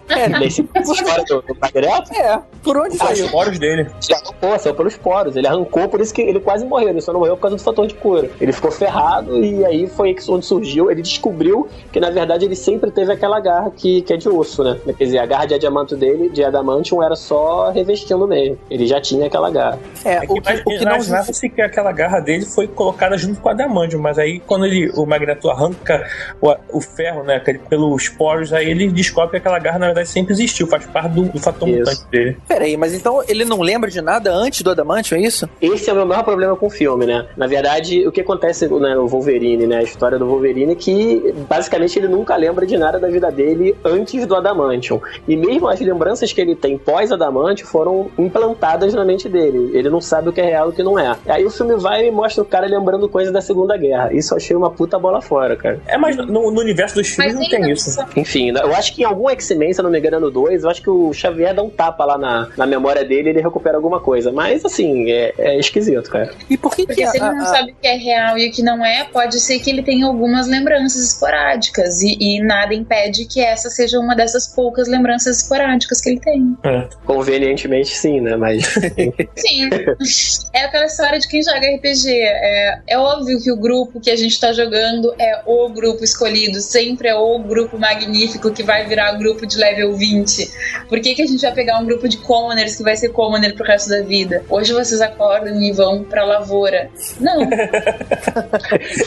É, 0.09 0.22
Nesse 0.27 0.61
história 0.61 1.23
do, 1.27 1.41
do 1.41 1.55
Magneto, 1.59 2.13
é, 2.13 2.39
por 2.63 2.77
onde 2.77 2.97
Ah, 2.99 3.11
os 3.11 3.17
saiu? 3.19 3.29
poros 3.31 3.59
dele. 3.59 3.81
Ele 4.07 4.15
arrancou, 4.15 4.59
saiu 4.59 4.75
pelos 4.75 4.97
poros. 4.97 5.35
Ele 5.35 5.47
arrancou, 5.47 5.87
por 5.89 6.01
isso 6.01 6.13
que 6.13 6.21
ele 6.21 6.39
quase 6.39 6.65
morreu. 6.65 6.89
Ele 6.89 7.01
só 7.01 7.11
não 7.13 7.19
morreu 7.19 7.35
por 7.35 7.43
causa 7.43 7.57
do 7.57 7.61
fator 7.61 7.87
de 7.87 7.93
cura. 7.95 8.29
Ele 8.39 8.51
ficou 8.51 8.71
ferrado 8.71 9.43
e 9.43 9.65
aí 9.65 9.87
foi 9.87 10.15
onde 10.29 10.45
surgiu. 10.45 10.89
Ele 10.91 11.01
descobriu 11.01 11.67
que, 11.91 11.99
na 11.99 12.09
verdade, 12.09 12.45
ele 12.45 12.55
sempre 12.55 12.91
teve 12.91 13.11
aquela 13.11 13.39
garra 13.39 13.71
que, 13.75 14.01
que 14.01 14.13
é 14.13 14.17
de 14.17 14.29
osso, 14.29 14.63
né? 14.63 14.77
Quer 14.97 15.03
dizer, 15.05 15.19
a 15.19 15.25
garra 15.25 15.45
de 15.45 15.57
diamante 15.59 15.95
dele, 15.95 16.29
de 16.29 16.43
adamantium, 16.43 17.01
era 17.03 17.15
só 17.15 17.69
revestindo 17.71 18.27
mesmo. 18.27 18.57
Ele 18.69 18.85
já 18.87 18.99
tinha 19.01 19.27
aquela 19.27 19.49
garra. 19.49 19.79
É, 20.03 20.13
É 20.15 20.17
o 20.19 20.33
que, 20.33 20.41
que, 20.41 20.53
o 20.53 20.63
que 20.63 20.85
não 20.85 20.93
imaginava-se 20.93 21.49
que 21.49 21.61
aquela 21.61 21.91
garra 21.91 22.19
dele 22.19 22.45
foi 22.45 22.67
colocada 22.67 23.17
junto 23.17 23.39
com 23.39 23.49
a 23.49 23.51
Adamantium, 23.51 24.01
mas 24.01 24.17
aí 24.19 24.39
quando 24.39 24.65
ele, 24.65 24.91
o 24.95 25.05
Magneto 25.05 25.49
arranca 25.49 26.05
o, 26.41 26.53
o 26.77 26.81
ferro, 26.81 27.23
né, 27.23 27.35
aquele- 27.35 27.59
pelos 27.59 28.09
poros, 28.09 28.51
aí 28.53 28.69
ele 28.69 28.87
descobre 28.89 29.31
que 29.31 29.37
aquela 29.37 29.59
garra 29.59 29.79
na 29.79 29.85
verdade 29.87 30.09
sempre 30.13 30.33
existiu, 30.33 30.67
faz 30.67 30.85
parte 30.85 31.13
do, 31.13 31.23
do 31.23 31.39
fator 31.39 31.67
Isso. 31.67 31.79
mutante 31.79 32.05
dele. 32.11 32.37
Peraí, 32.47 32.77
mas 32.77 32.93
então 32.93 33.21
ele 33.27 33.43
não 33.43 33.61
lembra 33.61 33.89
de 33.89 34.01
nada 34.01 34.31
antes 34.33 34.61
do 34.61 34.69
Adamantio, 34.69 35.17
é 35.17 35.21
isso? 35.21 35.49
Esse 35.61 35.89
é 35.89 35.93
o 35.93 35.95
meu 35.95 36.05
maior 36.05 36.23
problema 36.23 36.55
com 36.55 36.67
o 36.67 36.69
filme, 36.69 37.05
né? 37.05 37.25
Na 37.35 37.47
verdade, 37.47 38.07
o 38.07 38.11
que 38.11 38.21
acontece 38.21 38.67
né, 38.67 38.95
no 38.95 39.07
Wolverine, 39.07 39.65
né? 39.65 39.77
A 39.77 39.83
história 39.83 40.19
do 40.19 40.25
Wolverine 40.25 40.73
é 40.73 40.75
que 40.75 41.33
basicamente 41.49 41.97
ele 41.97 42.07
nunca 42.07 42.35
lembra 42.35 42.65
de 42.65 42.77
nada 42.77 42.99
da 42.99 43.07
vida 43.07 43.31
dele 43.31 43.75
antes 43.83 44.25
do 44.25 44.35
Adamantium. 44.35 45.01
E 45.27 45.35
mesmo 45.35 45.67
as 45.67 45.79
lembranças 45.79 46.31
que 46.31 46.39
ele 46.39 46.55
tem 46.55 46.77
pós-Adamantium 46.77 47.67
foram 47.67 48.11
implantadas 48.17 48.93
na 48.93 49.03
mente 49.03 49.27
dele. 49.27 49.71
Ele 49.73 49.89
não 49.89 49.99
sabe 49.99 50.29
o 50.29 50.33
que 50.33 50.41
é 50.41 50.45
real 50.45 50.67
e 50.67 50.69
o 50.69 50.73
que 50.73 50.83
não 50.83 50.99
é. 50.99 51.15
Aí 51.27 51.45
o 51.45 51.49
filme 51.49 51.75
vai 51.75 52.07
e 52.07 52.11
mostra 52.11 52.43
o 52.43 52.45
cara 52.45 52.67
lembrando 52.67 53.09
coisas 53.09 53.33
da 53.33 53.41
Segunda 53.41 53.75
Guerra. 53.77 54.13
Isso 54.13 54.33
eu 54.33 54.37
achei 54.37 54.55
uma 54.55 54.69
puta 54.69 54.99
bola 54.99 55.21
fora, 55.21 55.55
cara. 55.55 55.79
É, 55.87 55.97
mas 55.97 56.15
no, 56.15 56.51
no 56.51 56.59
universo 56.59 56.95
dos 56.95 57.07
filmes 57.07 57.33
não 57.33 57.49
tem 57.49 57.71
isso. 57.71 57.99
Enfim, 58.15 58.49
eu 58.49 58.73
acho 58.75 58.93
que 58.93 59.01
em 59.01 59.05
algum 59.05 59.29
X-Men, 59.29 59.73
se 59.73 59.79
eu 59.79 59.83
não 59.83 59.91
me 59.91 59.97
engano, 60.07 60.25
no 60.25 60.31
2, 60.31 60.63
eu 60.63 60.69
acho 60.69 60.81
que 60.81 60.89
o 60.89 61.13
Xavier 61.13 61.53
dá 61.53 61.63
um 61.63 61.69
tapa 61.69 62.05
lá 62.05 62.17
na, 62.17 62.49
na 62.57 62.65
memória 62.65 63.03
dele 63.03 63.29
e 63.29 63.31
ele 63.33 63.41
recupera 63.41 63.75
alguma 63.77 63.99
coisa. 63.99 64.31
Mas, 64.31 64.63
assim, 64.65 65.09
é, 65.11 65.33
é 65.37 65.59
esquisito, 65.59 66.09
cara. 66.09 66.31
E 66.49 66.57
por 66.57 66.75
que 66.75 66.83
Porque 66.85 67.01
que 67.01 67.03
a, 67.03 67.11
se 67.11 67.17
ele 67.17 67.25
não 67.25 67.41
a- 67.41 67.45
sabe 67.45 67.71
o 67.71 67.75
que 67.75 67.87
é 67.87 67.95
real 67.95 68.37
e 68.37 68.49
o 68.49 68.51
que 68.51 68.61
não 68.61 68.85
é, 68.85 69.03
pode 69.05 69.39
ser 69.39 69.59
que 69.59 69.69
ele 69.69 69.83
tenha 69.83 70.05
algumas 70.05 70.47
lembranças 70.47 71.01
esporádicas. 71.13 72.01
E, 72.01 72.17
e 72.19 72.41
nada 72.43 72.73
impede 72.73 73.25
que 73.25 73.39
essa 73.41 73.69
seja 73.69 73.99
uma 73.99 74.15
dessas 74.15 74.47
poucas 74.47 74.87
lembranças 74.87 75.41
esporádicas 75.41 76.01
que 76.01 76.09
ele 76.09 76.19
tem. 76.19 76.57
É. 76.63 76.87
Convenientemente, 77.05 77.89
sim, 77.95 78.19
né? 78.21 78.35
Mas. 78.35 78.63
Sim. 79.35 79.69
é 80.53 80.63
aquela 80.65 80.85
história 80.85 81.19
de 81.19 81.27
quem 81.27 81.41
joga 81.43 81.59
RPG. 81.75 82.09
É, 82.09 82.79
é 82.87 82.97
óbvio 82.97 83.41
que 83.41 83.51
o 83.51 83.57
grupo 83.57 83.99
que 83.99 84.09
a 84.09 84.15
gente 84.15 84.39
tá 84.39 84.51
jogando 84.53 85.13
é 85.19 85.41
o 85.45 85.69
grupo 85.69 86.03
escolhido. 86.03 86.59
Sempre 86.61 87.07
é 87.09 87.15
o 87.15 87.39
grupo 87.39 87.77
magnífico 87.77 88.51
que 88.51 88.63
vai 88.63 88.85
virar 88.85 89.13
grupo 89.13 89.45
de 89.45 89.57
level 89.57 89.92
20. 89.95 90.51
Por 90.89 90.99
que, 90.99 91.15
que 91.15 91.21
a 91.21 91.25
gente 91.27 91.41
vai 91.41 91.53
pegar 91.53 91.79
um 91.79 91.85
grupo 91.85 92.07
de 92.07 92.17
commoners 92.17 92.75
que 92.75 92.83
vai 92.83 92.95
ser 92.95 93.09
commoner 93.09 93.55
pro 93.55 93.65
resto 93.65 93.89
da 93.89 94.01
vida? 94.01 94.43
Hoje 94.49 94.73
vocês 94.73 95.01
acordam 95.01 95.61
e 95.61 95.71
vão 95.71 96.03
pra 96.03 96.23
lavoura. 96.25 96.89
Não. 97.19 97.47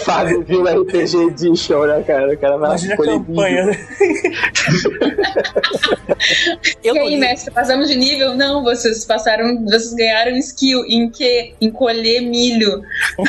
Fábio 0.01 0.42
viu 0.44 0.62
o 0.62 0.83
RPG 0.83 1.16
Edition, 1.29 1.85
né, 1.87 2.03
cara? 2.07 2.33
O 2.33 2.38
cara 2.38 2.57
vai 2.57 2.68
lá 2.70 2.77
Imagina 2.77 2.96
campanha, 2.96 3.66
né? 3.66 3.79
e 6.83 6.88
aí, 6.90 7.09
li- 7.11 7.16
mestre, 7.16 7.53
passamos 7.53 7.88
de 7.88 7.96
nível? 7.96 8.35
Não, 8.35 8.62
vocês 8.62 9.05
passaram, 9.05 9.64
vocês 9.64 9.94
ganharam 9.94 10.37
skill. 10.37 10.85
Em 10.87 11.09
quê? 11.11 11.55
Em 11.61 11.70
colher 11.70 12.20
milho. 12.22 12.83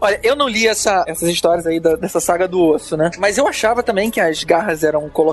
Olha, 0.00 0.18
eu 0.22 0.34
não 0.34 0.48
li 0.48 0.66
essa- 0.66 1.04
essas 1.06 1.28
histórias 1.28 1.66
aí 1.66 1.78
da- 1.78 1.96
dessa 1.96 2.20
saga 2.20 2.48
do 2.48 2.60
osso, 2.60 2.96
né? 2.96 3.10
Mas 3.18 3.38
eu 3.38 3.46
achava 3.46 3.82
também 3.82 4.10
que 4.10 4.20
as 4.20 4.42
garras 4.44 4.82
eram 4.82 5.08
colocadas, 5.08 5.31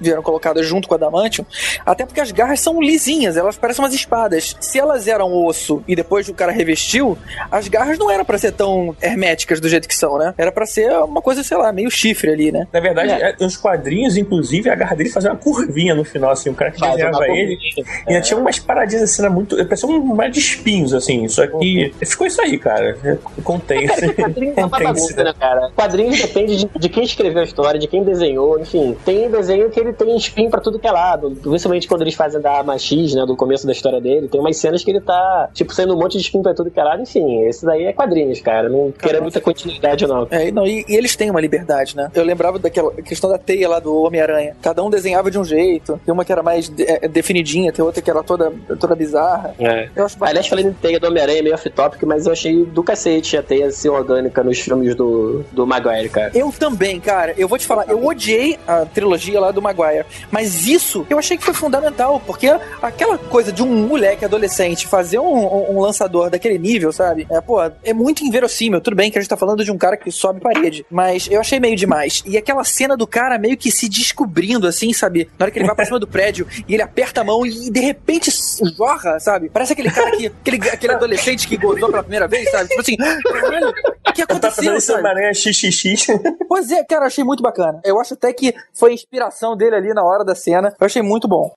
vieram 0.00 0.22
colocadas 0.22 0.66
junto 0.66 0.88
com 0.88 0.94
a 0.94 0.96
Adamantium, 0.96 1.44
até 1.84 2.04
porque 2.06 2.20
as 2.20 2.30
garras 2.30 2.60
são 2.60 2.80
lisinhas, 2.80 3.36
elas 3.36 3.56
parecem 3.56 3.84
umas 3.84 3.94
espadas. 3.94 4.56
Se 4.60 4.78
elas 4.78 5.06
eram 5.08 5.32
osso 5.44 5.82
e 5.86 5.94
depois 5.96 6.28
o 6.28 6.34
cara 6.34 6.52
revestiu, 6.52 7.16
as 7.50 7.68
garras 7.68 7.98
não 7.98 8.10
eram 8.10 8.24
pra 8.24 8.38
ser 8.38 8.52
tão 8.52 8.96
herméticas 9.00 9.60
do 9.60 9.68
jeito 9.68 9.88
que 9.88 9.94
são, 9.94 10.18
né? 10.18 10.34
Era 10.36 10.52
pra 10.52 10.66
ser 10.66 10.90
uma 10.98 11.20
coisa, 11.22 11.42
sei 11.42 11.56
lá, 11.56 11.72
meio 11.72 11.90
chifre 11.90 12.30
ali, 12.30 12.52
né? 12.52 12.66
Na 12.72 12.80
verdade, 12.80 13.10
é, 13.12 13.36
nos 13.40 13.56
quadrinhos, 13.56 14.16
inclusive, 14.16 14.68
a 14.70 14.74
garra 14.74 14.96
dele 14.96 15.10
fazia 15.10 15.30
uma 15.30 15.36
curvinha 15.38 15.94
no 15.94 16.04
final, 16.04 16.30
assim, 16.30 16.50
o 16.50 16.54
cara 16.54 16.70
que 16.70 16.78
Faz 16.78 16.92
desenhava 16.92 17.26
ele. 17.28 17.56
curvinha. 17.56 18.18
E 18.18 18.20
tinha 18.22 18.38
umas 18.38 18.58
paradinhas 18.58 19.02
assim, 19.04 19.22
era 19.22 19.30
muito. 19.30 19.56
Parecia 19.66 19.88
um 19.88 20.02
mar 20.14 20.30
de 20.30 20.38
espinhos, 20.38 20.92
assim. 20.94 21.28
Só 21.28 21.46
que 21.46 21.92
ficou 22.04 22.26
isso 22.26 22.40
aí, 22.40 22.58
cara. 22.58 22.96
Contém. 23.44 23.86
Cara, 23.86 24.00
que 24.00 24.14
quadrinhos 24.14 24.56
é 24.56 24.60
uma 24.60 24.70
Contém 24.70 24.86
bagunça, 24.86 25.24
né, 25.24 25.34
cara? 25.38 25.70
Quadrinhos 25.74 26.20
depende 26.20 26.56
de, 26.56 26.68
de 26.78 26.88
quem 26.88 27.04
escreveu 27.04 27.42
a 27.42 27.44
história, 27.44 27.78
de 27.78 27.86
quem 27.86 28.02
desenhou, 28.04 28.58
enfim. 28.58 28.96
Tem 29.04 29.24
desenho 29.32 29.70
que 29.70 29.80
ele 29.80 29.92
tem 29.92 30.16
espinho 30.16 30.50
pra 30.50 30.60
tudo 30.60 30.78
que 30.78 30.86
é 30.86 30.90
lado. 30.92 31.30
Principalmente 31.42 31.88
quando 31.88 32.02
eles 32.02 32.14
fazem 32.14 32.40
da 32.40 32.52
arma 32.52 32.78
X, 32.78 33.14
né, 33.14 33.24
do 33.26 33.36
começo 33.36 33.66
da 33.66 33.72
história 33.72 34.00
dele. 34.00 34.28
Tem 34.28 34.40
umas 34.40 34.56
cenas 34.56 34.84
que 34.84 34.90
ele 34.90 35.00
tá, 35.00 35.48
tipo, 35.52 35.74
sendo 35.74 35.94
um 35.94 35.98
monte 35.98 36.12
de 36.12 36.18
espinho 36.24 36.42
pra 36.42 36.54
tudo 36.54 36.70
que 36.70 36.78
é 36.78 36.84
lado. 36.84 37.02
Enfim, 37.02 37.42
esse 37.46 37.64
daí 37.64 37.84
é 37.84 37.92
quadrinhos, 37.92 38.40
cara. 38.40 38.68
Não 38.68 38.92
quero 38.92 39.22
muita 39.22 39.40
continuidade, 39.40 40.06
não. 40.06 40.26
É, 40.30 40.50
não, 40.50 40.66
e, 40.66 40.84
e 40.88 40.94
eles 40.96 41.16
têm 41.16 41.30
uma 41.30 41.40
liberdade, 41.40 41.96
né? 41.96 42.10
Eu 42.14 42.24
lembrava 42.24 42.58
daquela 42.58 42.92
questão 42.92 43.30
da 43.30 43.38
teia 43.38 43.68
lá 43.68 43.78
do 43.80 44.02
Homem-Aranha. 44.02 44.56
Cada 44.62 44.82
um 44.82 44.90
desenhava 44.90 45.30
de 45.30 45.38
um 45.38 45.44
jeito. 45.44 46.00
Tem 46.04 46.12
uma 46.12 46.24
que 46.24 46.32
era 46.32 46.42
mais 46.42 46.68
de- 46.68 46.84
é, 46.84 47.08
definidinha, 47.08 47.72
tem 47.72 47.84
outra 47.84 48.02
que 48.02 48.10
era 48.10 48.22
toda, 48.22 48.52
toda 48.78 48.94
bizarra. 48.94 49.54
É. 49.58 49.88
Eu 49.94 50.04
acho. 50.04 50.16
Aliás, 50.20 50.46
falando 50.46 50.68
em 50.68 50.72
teia 50.72 50.98
do 51.00 51.06
Homem-Aranha, 51.06 51.42
meio 51.42 51.54
off-topic, 51.54 52.02
mas 52.04 52.26
eu 52.26 52.32
achei 52.32 52.64
do 52.64 52.82
cacete 52.82 53.36
a 53.36 53.42
teia 53.42 53.70
ser 53.70 53.88
orgânica 53.90 54.42
nos 54.42 54.58
filmes 54.60 54.94
do, 54.94 55.44
do 55.52 55.66
Maguire, 55.66 56.08
cara. 56.08 56.30
Eu 56.34 56.52
também, 56.52 57.00
cara. 57.00 57.34
Eu 57.36 57.48
vou 57.48 57.58
te 57.58 57.66
falar, 57.66 57.88
eu 57.88 58.04
odiei 58.04 58.58
a 58.66 58.84
trilogia 58.86 59.21
lá 59.30 59.50
do 59.50 59.62
Maguire. 59.62 60.04
Mas 60.30 60.66
isso 60.66 61.06
eu 61.08 61.18
achei 61.18 61.36
que 61.36 61.44
foi 61.44 61.54
fundamental, 61.54 62.20
porque 62.26 62.48
aquela 62.80 63.16
coisa 63.18 63.52
de 63.52 63.62
um 63.62 63.86
moleque 63.86 64.24
adolescente 64.24 64.86
fazer 64.86 65.18
um, 65.18 65.24
um- 65.26 65.76
um 65.76 65.80
lançador 65.80 66.30
daquele 66.30 66.58
nível, 66.58 66.92
sabe? 66.92 67.26
É, 67.30 67.40
pô, 67.40 67.58
é 67.84 67.92
muito 67.92 68.24
inverossímil. 68.24 68.80
Tudo 68.80 68.96
bem 68.96 69.10
que 69.10 69.18
a 69.18 69.20
gente 69.20 69.28
tá 69.30 69.36
falando 69.36 69.64
de 69.64 69.70
um 69.70 69.78
cara 69.78 69.96
que 69.96 70.10
sobe 70.10 70.40
parede, 70.40 70.84
mas 70.90 71.28
eu 71.30 71.40
achei 71.40 71.60
meio 71.60 71.76
demais. 71.76 72.22
E 72.26 72.36
aquela 72.36 72.64
cena 72.64 72.96
do 72.96 73.06
cara 73.06 73.38
meio 73.38 73.56
que 73.56 73.70
se 73.70 73.88
descobrindo, 73.88 74.66
assim, 74.66 74.92
sabe? 74.92 75.28
Na 75.38 75.44
hora 75.44 75.50
que 75.50 75.58
ele 75.58 75.66
vai 75.66 75.74
pra 75.76 75.84
cima 75.84 75.98
do 75.98 76.06
prédio 76.06 76.46
e 76.68 76.74
ele 76.74 76.82
aperta 76.82 77.20
a 77.20 77.24
mão 77.24 77.44
e 77.46 77.70
de 77.70 77.80
repente 77.80 78.30
jorra, 78.76 79.18
sabe? 79.20 79.48
Parece 79.48 79.72
aquele 79.72 79.90
cara 79.90 80.10
que. 80.16 80.26
aquele, 80.26 80.68
aquele 80.70 80.92
adolescente 80.94 81.46
que 81.46 81.56
gozou 81.56 81.88
pela 81.90 82.02
primeira 82.02 82.26
vez, 82.28 82.50
sabe? 82.50 82.68
Tipo 82.68 82.80
assim, 82.80 82.96
caralho, 82.96 83.68
o 84.08 84.12
que 84.12 84.22
aconteceu, 84.22 84.56
pensando 84.62 84.76
esse 84.76 84.86
sabe? 84.86 85.00
Homem-Aranha 85.00 85.34
XXX. 85.34 86.06
Pois 86.48 86.70
é, 86.70 86.84
cara, 86.84 87.06
achei 87.06 87.24
muito 87.24 87.42
bacana. 87.42 87.80
Eu 87.84 88.00
acho 88.00 88.14
até 88.14 88.32
que 88.32 88.54
foi 88.72 88.94
inspiração 89.12 89.54
dele 89.54 89.76
ali 89.76 89.92
na 89.92 90.02
hora 90.02 90.24
da 90.24 90.34
cena. 90.34 90.74
Eu 90.80 90.86
achei 90.86 91.02
muito 91.02 91.28
bom. 91.28 91.52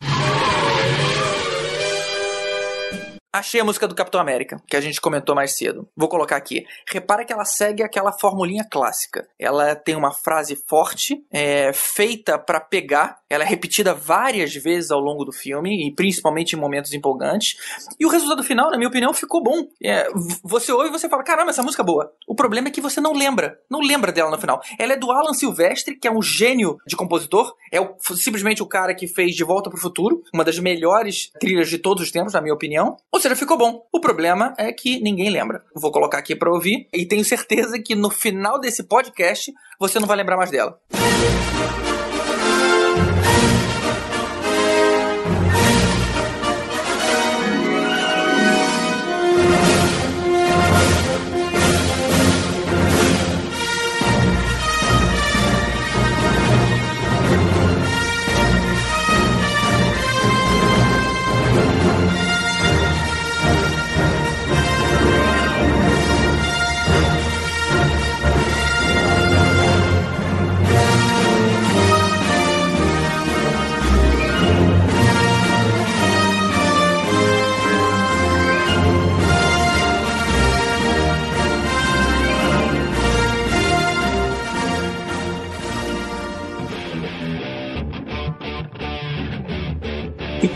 Achei 3.35 3.59
a 3.59 3.65
música 3.65 3.85
do 3.85 3.93
Capitão 3.93 4.21
América, 4.21 4.61
que 4.65 4.77
a 4.77 4.81
gente 4.81 5.01
comentou 5.01 5.35
mais 5.35 5.57
cedo. 5.57 5.85
Vou 5.93 6.07
colocar 6.07 6.37
aqui. 6.37 6.65
Repara 6.87 7.25
que 7.25 7.33
ela 7.33 7.43
segue 7.43 7.83
aquela 7.83 8.13
formulinha 8.13 8.65
clássica. 8.69 9.27
Ela 9.37 9.75
tem 9.75 9.93
uma 9.93 10.13
frase 10.13 10.55
forte, 10.69 11.21
é, 11.29 11.73
feita 11.73 12.39
para 12.39 12.61
pegar. 12.61 13.19
Ela 13.35 13.43
é 13.43 13.47
repetida 13.47 13.93
várias 13.93 14.55
vezes 14.55 14.91
ao 14.91 14.99
longo 14.99 15.25
do 15.25 15.31
filme, 15.31 15.87
e 15.87 15.93
principalmente 15.93 16.53
em 16.53 16.59
momentos 16.59 16.93
empolgantes. 16.93 17.57
E 17.99 18.05
o 18.05 18.09
resultado 18.09 18.43
final, 18.43 18.71
na 18.71 18.77
minha 18.77 18.87
opinião, 18.87 19.13
ficou 19.13 19.43
bom. 19.43 19.67
É, 19.83 20.07
você 20.43 20.71
ouve 20.71 20.87
e 20.87 20.91
você 20.91 21.09
fala: 21.09 21.23
caramba, 21.23 21.49
essa 21.49 21.61
música 21.61 21.83
é 21.83 21.85
boa. 21.85 22.11
O 22.27 22.33
problema 22.33 22.69
é 22.69 22.71
que 22.71 22.79
você 22.79 23.01
não 23.01 23.13
lembra. 23.13 23.59
Não 23.69 23.81
lembra 23.81 24.11
dela 24.11 24.31
no 24.31 24.39
final. 24.39 24.61
Ela 24.79 24.93
é 24.93 24.97
do 24.97 25.11
Alan 25.11 25.33
Silvestre, 25.33 25.99
que 25.99 26.07
é 26.07 26.11
um 26.11 26.21
gênio 26.21 26.77
de 26.87 26.95
compositor. 26.95 27.53
É 27.71 27.81
o, 27.81 27.95
simplesmente 28.15 28.63
o 28.63 28.67
cara 28.67 28.95
que 28.95 29.07
fez 29.07 29.35
De 29.35 29.43
Volta 29.43 29.69
pro 29.69 29.79
Futuro, 29.79 30.23
uma 30.33 30.43
das 30.43 30.57
melhores 30.57 31.29
trilhas 31.39 31.69
de 31.69 31.77
todos 31.77 32.03
os 32.03 32.11
tempos, 32.11 32.33
na 32.33 32.41
minha 32.41 32.53
opinião. 32.53 32.95
Ou 33.11 33.19
seja, 33.19 33.35
ficou 33.35 33.57
bom. 33.57 33.85
O 33.91 33.99
problema 33.99 34.53
é 34.57 34.71
que 34.71 34.99
ninguém 35.01 35.29
lembra. 35.29 35.63
Vou 35.75 35.91
colocar 35.91 36.19
aqui 36.19 36.35
para 36.35 36.51
ouvir 36.51 36.87
e 36.93 37.05
tenho 37.05 37.25
certeza 37.25 37.77
que 37.79 37.95
no 37.95 38.09
final 38.09 38.59
desse 38.59 38.83
podcast 38.83 39.53
você 39.79 39.99
não 39.99 40.07
vai 40.07 40.15
lembrar 40.15 40.37
mais 40.37 40.51
dela. 40.51 40.79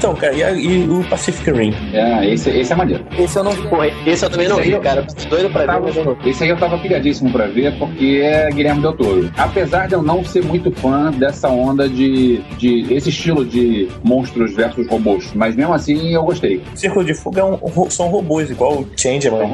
Então, 0.09 0.15
cara, 0.15 0.33
e, 0.33 0.43
a, 0.43 0.51
e, 0.51 0.89
o 0.89 1.03
Pacific 1.03 1.51
Rim? 1.51 1.73
É, 1.93 2.33
esse, 2.33 2.49
esse 2.49 2.73
é 2.73 2.75
maneiro. 2.75 3.05
Esse 3.17 3.37
eu 3.37 3.43
não 3.43 3.51
vi. 3.51 3.67
Porra, 3.67 3.87
esse 4.07 4.25
eu 4.25 4.29
também 4.29 4.47
não 4.47 4.57
vi, 4.57 4.79
cara. 4.79 5.05
Doido 5.29 5.51
pra 5.51 5.65
tava, 5.65 5.91
ver, 5.91 6.17
Esse 6.25 6.43
aí 6.43 6.49
eu 6.49 6.57
tava 6.57 6.77
pilhadíssimo 6.79 7.31
pra 7.31 7.45
ver, 7.45 7.77
porque 7.77 8.21
é 8.23 8.49
Guilherme 8.49 8.81
Del 8.81 8.93
Toro. 8.93 9.31
Apesar 9.37 9.87
de 9.87 9.93
eu 9.93 10.01
não 10.01 10.23
ser 10.23 10.43
muito 10.43 10.71
fã 10.71 11.11
dessa 11.11 11.47
onda 11.47 11.87
de, 11.87 12.39
de 12.57 12.91
esse 12.91 13.09
estilo 13.09 13.45
de 13.45 13.87
monstros 14.03 14.55
versus 14.55 14.87
robôs, 14.87 15.31
mas 15.35 15.55
mesmo 15.55 15.73
assim 15.73 16.13
eu 16.13 16.23
gostei. 16.23 16.63
Círculo 16.73 17.05
de 17.05 17.13
Fuga 17.13 17.41
é 17.41 17.43
um, 17.43 17.89
são 17.89 18.07
robôs, 18.07 18.49
igual 18.49 18.79
o 18.79 18.87
Changeman. 18.97 19.51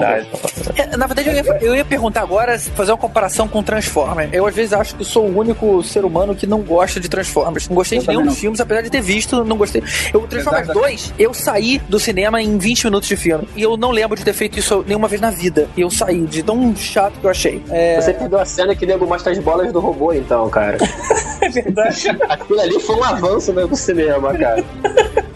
É, 0.77 0.95
na 0.95 1.07
verdade, 1.07 1.29
eu 1.29 1.35
ia, 1.35 1.57
eu 1.61 1.75
ia 1.75 1.85
perguntar 1.85 2.21
agora, 2.21 2.57
fazer 2.57 2.91
uma 2.91 2.97
comparação 2.97 3.47
com 3.47 3.61
Transformers. 3.61 4.29
Eu 4.31 4.47
às 4.47 4.55
vezes 4.55 4.71
acho 4.71 4.95
que 4.95 5.03
sou 5.03 5.25
o 5.25 5.37
único 5.37 5.83
ser 5.83 6.05
humano 6.05 6.33
que 6.33 6.47
não 6.47 6.61
gosta 6.61 6.99
de 6.99 7.09
Transformers. 7.09 7.67
Não 7.67 7.75
gostei 7.75 7.97
eu 7.97 8.01
de 8.01 8.07
nenhum 8.07 8.25
dos 8.25 8.37
filmes, 8.37 8.61
apesar 8.61 8.81
de 8.81 8.89
ter 8.89 9.01
visto, 9.01 9.43
não 9.43 9.57
gostei. 9.57 9.83
Eu, 10.13 10.25
Transformers 10.45 10.67
2, 10.67 11.13
eu 11.17 11.33
saí 11.33 11.79
do 11.89 11.99
cinema 11.99 12.41
em 12.41 12.57
20 12.57 12.85
minutos 12.85 13.09
de 13.09 13.15
filme. 13.15 13.47
E 13.55 13.63
eu 13.63 13.75
não 13.75 13.91
lembro 13.91 14.15
de 14.15 14.23
ter 14.23 14.33
feito 14.33 14.59
isso 14.59 14.83
nenhuma 14.87 15.07
vez 15.07 15.19
na 15.19 15.31
vida. 15.31 15.67
E 15.75 15.81
eu 15.81 15.89
saí 15.89 16.21
de 16.21 16.43
tão 16.43 16.75
chato 16.75 17.19
que 17.19 17.25
eu 17.25 17.29
achei. 17.31 17.61
É... 17.69 17.99
Você 17.99 18.13
perdeu 18.13 18.39
a 18.39 18.45
cena 18.45 18.75
que 18.75 18.85
nego 18.85 19.05
mostra 19.07 19.31
as 19.31 19.39
bolas 19.39 19.71
do 19.73 19.79
robô, 19.79 20.13
então, 20.13 20.49
cara. 20.49 20.77
é 21.41 21.49
verdade. 21.49 22.09
Aquilo 22.29 22.59
ali 22.59 22.79
foi 22.79 22.95
um 22.95 23.03
avanço 23.03 23.53
mesmo 23.53 23.69
do 23.69 23.75
cinema, 23.75 24.33
cara. 24.33 24.63